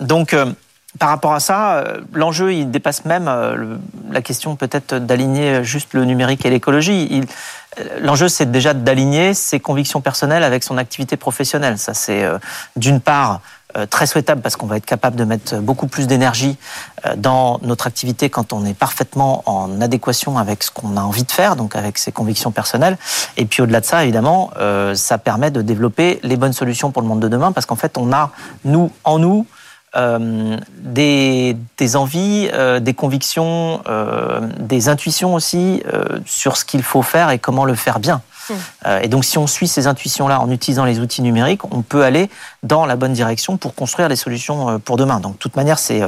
donc 0.00 0.34
par 0.98 1.10
rapport 1.10 1.34
à 1.34 1.40
ça, 1.40 1.76
euh, 1.76 2.00
l'enjeu, 2.14 2.54
il 2.54 2.70
dépasse 2.70 3.04
même 3.04 3.28
euh, 3.28 3.76
la 4.10 4.22
question 4.22 4.56
peut-être 4.56 4.94
d'aligner 4.94 5.62
juste 5.62 5.92
le 5.92 6.04
numérique 6.04 6.46
et 6.46 6.50
l'écologie. 6.50 7.22
Euh, 7.78 7.84
l'enjeu, 8.00 8.28
c'est 8.28 8.50
déjà 8.50 8.72
d'aligner 8.72 9.34
ses 9.34 9.60
convictions 9.60 10.00
personnelles 10.00 10.44
avec 10.44 10.64
son 10.64 10.78
activité 10.78 11.18
professionnelle. 11.18 11.78
Ça, 11.78 11.92
c'est 11.92 12.24
d'une 12.76 13.00
part 13.00 13.40
très 13.90 14.06
souhaitable 14.06 14.40
parce 14.40 14.56
qu'on 14.56 14.66
va 14.66 14.78
être 14.78 14.86
capable 14.86 15.14
de 15.14 15.24
mettre 15.24 15.56
beaucoup 15.58 15.86
plus 15.86 16.06
d'énergie 16.06 16.56
dans 17.16 17.60
notre 17.62 17.86
activité 17.86 18.30
quand 18.30 18.54
on 18.54 18.64
est 18.64 18.74
parfaitement 18.74 19.42
en 19.44 19.80
adéquation 19.82 20.38
avec 20.38 20.62
ce 20.62 20.70
qu'on 20.70 20.96
a 20.96 21.02
envie 21.02 21.22
de 21.22 21.30
faire, 21.30 21.54
donc 21.54 21.76
avec 21.76 21.98
ses 21.98 22.10
convictions 22.10 22.50
personnelles. 22.50 22.96
Et 23.36 23.44
puis 23.44 23.62
au-delà 23.62 23.80
de 23.80 23.84
ça, 23.84 24.02
évidemment, 24.02 24.50
ça 24.94 25.18
permet 25.18 25.50
de 25.50 25.60
développer 25.60 26.18
les 26.22 26.36
bonnes 26.36 26.54
solutions 26.54 26.90
pour 26.90 27.02
le 27.02 27.08
monde 27.08 27.20
de 27.20 27.28
demain 27.28 27.52
parce 27.52 27.66
qu'en 27.66 27.76
fait, 27.76 27.98
on 27.98 28.10
a, 28.12 28.32
nous, 28.64 28.90
en 29.04 29.18
nous, 29.18 29.46
euh, 29.96 30.58
des, 30.76 31.56
des, 31.78 31.96
envies, 31.96 32.50
euh, 32.52 32.78
des 32.78 32.92
convictions, 32.92 33.80
euh, 33.88 34.40
des 34.58 34.90
intuitions 34.90 35.32
aussi 35.32 35.82
sur 36.26 36.58
ce 36.58 36.64
qu'il 36.64 36.82
faut 36.82 37.02
faire 37.02 37.30
et 37.30 37.38
comment 37.38 37.64
le 37.64 37.74
faire 37.74 37.98
bien. 37.98 38.20
Mmh. 38.50 38.54
Et 39.02 39.08
donc, 39.08 39.24
si 39.24 39.38
on 39.38 39.46
suit 39.46 39.68
ces 39.68 39.86
intuitions-là 39.86 40.40
en 40.40 40.50
utilisant 40.50 40.84
les 40.84 41.00
outils 41.00 41.22
numériques, 41.22 41.64
on 41.64 41.82
peut 41.82 42.02
aller 42.02 42.30
dans 42.62 42.86
la 42.86 42.96
bonne 42.96 43.12
direction 43.12 43.56
pour 43.56 43.74
construire 43.74 44.08
les 44.08 44.16
solutions 44.16 44.78
pour 44.80 44.96
demain. 44.96 45.20
Donc, 45.20 45.34
de 45.34 45.38
toute 45.38 45.56
manière, 45.56 45.78
c'est 45.78 46.02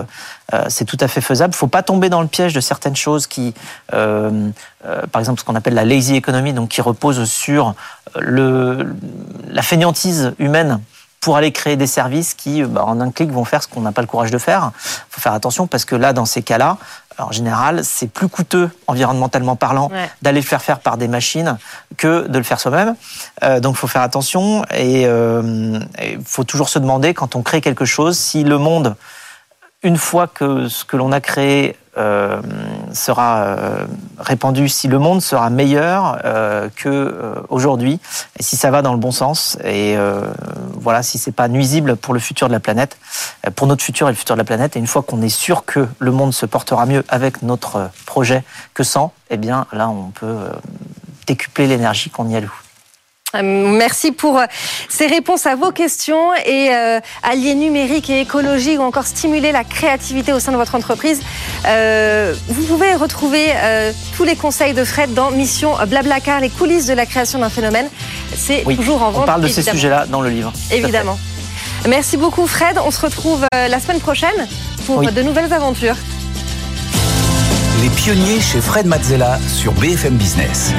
c'est 0.68 0.86
tout 0.86 0.96
à 1.00 1.08
fait 1.08 1.20
faisable. 1.20 1.52
Il 1.52 1.56
ne 1.56 1.58
faut 1.58 1.66
pas 1.66 1.82
tomber 1.82 2.08
dans 2.08 2.22
le 2.22 2.28
piège 2.28 2.54
de 2.54 2.60
certaines 2.60 2.96
choses 2.96 3.26
qui, 3.26 3.54
par 3.90 5.18
exemple, 5.18 5.40
ce 5.40 5.44
qu'on 5.44 5.54
appelle 5.54 5.74
la 5.74 5.84
lazy 5.84 6.16
economy, 6.16 6.54
donc 6.54 6.70
qui 6.70 6.80
repose 6.80 7.24
sur 7.24 7.74
le, 8.18 8.94
la 9.48 9.62
fainéantise 9.62 10.32
humaine 10.38 10.80
pour 11.20 11.36
aller 11.36 11.52
créer 11.52 11.76
des 11.76 11.86
services 11.86 12.34
qui, 12.34 12.62
bah, 12.62 12.84
en 12.86 13.00
un 13.00 13.10
clic, 13.10 13.30
vont 13.30 13.44
faire 13.44 13.62
ce 13.62 13.68
qu'on 13.68 13.82
n'a 13.82 13.92
pas 13.92 14.00
le 14.00 14.06
courage 14.06 14.30
de 14.30 14.38
faire. 14.38 14.72
Il 14.74 15.04
faut 15.10 15.20
faire 15.20 15.34
attention 15.34 15.66
parce 15.66 15.84
que 15.84 15.94
là, 15.94 16.12
dans 16.12 16.24
ces 16.24 16.42
cas-là, 16.42 16.78
en 17.18 17.32
général, 17.32 17.84
c'est 17.84 18.10
plus 18.10 18.28
coûteux, 18.28 18.70
environnementalement 18.86 19.54
parlant, 19.54 19.90
d'aller 20.22 20.40
le 20.40 20.46
faire 20.46 20.62
faire 20.62 20.80
par 20.80 20.96
des 20.96 21.08
machines 21.08 21.58
que 21.98 22.26
de 22.26 22.38
le 22.38 22.44
faire 22.44 22.58
soi-même. 22.58 22.94
Euh, 23.42 23.60
donc, 23.60 23.74
il 23.74 23.78
faut 23.78 23.86
faire 23.86 24.00
attention 24.02 24.64
et 24.72 25.02
il 25.02 25.06
euh, 25.06 25.78
faut 26.24 26.44
toujours 26.44 26.70
se 26.70 26.78
demander, 26.78 27.12
quand 27.12 27.36
on 27.36 27.42
crée 27.42 27.60
quelque 27.60 27.84
chose, 27.84 28.18
si 28.18 28.42
le 28.42 28.56
monde, 28.56 28.96
une 29.82 29.96
fois 29.96 30.26
que 30.26 30.68
ce 30.68 30.84
que 30.84 30.96
l'on 30.96 31.12
a 31.12 31.20
créé 31.20 31.76
euh, 31.96 32.40
sera 32.92 33.42
euh, 33.42 33.86
répandu, 34.18 34.68
si 34.68 34.88
le 34.88 34.98
monde 34.98 35.22
sera 35.22 35.50
meilleur 35.50 36.18
euh, 36.24 36.68
que 36.76 36.88
euh, 36.88 37.34
aujourd'hui, 37.48 37.98
et 38.38 38.42
si 38.42 38.56
ça 38.56 38.70
va 38.70 38.82
dans 38.82 38.92
le 38.92 38.98
bon 38.98 39.10
sens, 39.10 39.58
et 39.64 39.96
voilà, 40.74 41.02
si 41.02 41.18
c'est 41.18 41.32
pas 41.32 41.48
nuisible 41.48 41.96
pour 41.96 42.14
le 42.14 42.20
futur 42.20 42.48
de 42.48 42.52
la 42.52 42.60
planète, 42.60 42.96
pour 43.54 43.66
notre 43.66 43.82
futur 43.82 44.08
et 44.08 44.12
le 44.12 44.16
futur 44.16 44.34
de 44.34 44.40
la 44.40 44.44
planète. 44.44 44.76
Et 44.76 44.78
une 44.78 44.86
fois 44.86 45.02
qu'on 45.02 45.20
est 45.22 45.28
sûr 45.28 45.64
que 45.64 45.86
le 45.98 46.10
monde 46.10 46.32
se 46.32 46.46
portera 46.46 46.86
mieux 46.86 47.04
avec 47.08 47.42
notre 47.42 47.90
projet 48.06 48.44
que 48.74 48.82
sans, 48.82 49.12
eh 49.30 49.36
bien 49.36 49.66
là, 49.72 49.88
on 49.88 50.10
peut 50.10 50.38
décupler 51.26 51.66
l'énergie 51.66 52.10
qu'on 52.10 52.28
y 52.28 52.36
alloue. 52.36 52.52
Euh, 53.36 53.42
merci 53.42 54.12
pour 54.12 54.38
euh, 54.38 54.44
ces 54.88 55.06
réponses 55.06 55.46
à 55.46 55.54
vos 55.54 55.70
questions 55.70 56.34
et 56.44 56.74
euh, 56.74 57.00
allier 57.22 57.54
numérique 57.54 58.10
et 58.10 58.20
écologie 58.20 58.76
ou 58.76 58.82
encore 58.82 59.06
stimuler 59.06 59.52
la 59.52 59.62
créativité 59.64 60.32
au 60.32 60.40
sein 60.40 60.52
de 60.52 60.56
votre 60.56 60.74
entreprise. 60.74 61.20
Euh, 61.66 62.34
vous 62.48 62.64
pouvez 62.64 62.94
retrouver 62.94 63.46
euh, 63.54 63.92
tous 64.16 64.24
les 64.24 64.36
conseils 64.36 64.74
de 64.74 64.84
Fred 64.84 65.14
dans 65.14 65.30
Mission 65.30 65.74
Blablacar, 65.86 66.40
les 66.40 66.50
coulisses 66.50 66.86
de 66.86 66.94
la 66.94 67.06
création 67.06 67.38
d'un 67.38 67.50
phénomène. 67.50 67.88
C'est 68.34 68.64
oui, 68.66 68.76
toujours 68.76 69.02
en 69.02 69.10
vente. 69.10 69.22
On 69.22 69.26
parle 69.26 69.42
de 69.42 69.46
évidemment. 69.46 69.64
ces 69.64 69.70
sujets-là 69.72 70.06
dans 70.06 70.20
le 70.22 70.30
livre. 70.30 70.52
Évidemment. 70.72 71.18
Merci 71.88 72.16
beaucoup 72.16 72.46
Fred. 72.46 72.78
On 72.84 72.90
se 72.90 73.00
retrouve 73.00 73.46
la 73.52 73.80
semaine 73.80 74.00
prochaine 74.00 74.48
pour 74.86 74.98
oui. 74.98 75.06
de 75.12 75.22
nouvelles 75.22 75.52
aventures. 75.52 75.96
Les 77.82 77.88
pionniers 77.90 78.40
chez 78.40 78.60
Fred 78.60 78.86
Mazzella 78.86 79.38
sur 79.48 79.72
BFM 79.72 80.16
Business. 80.16 80.72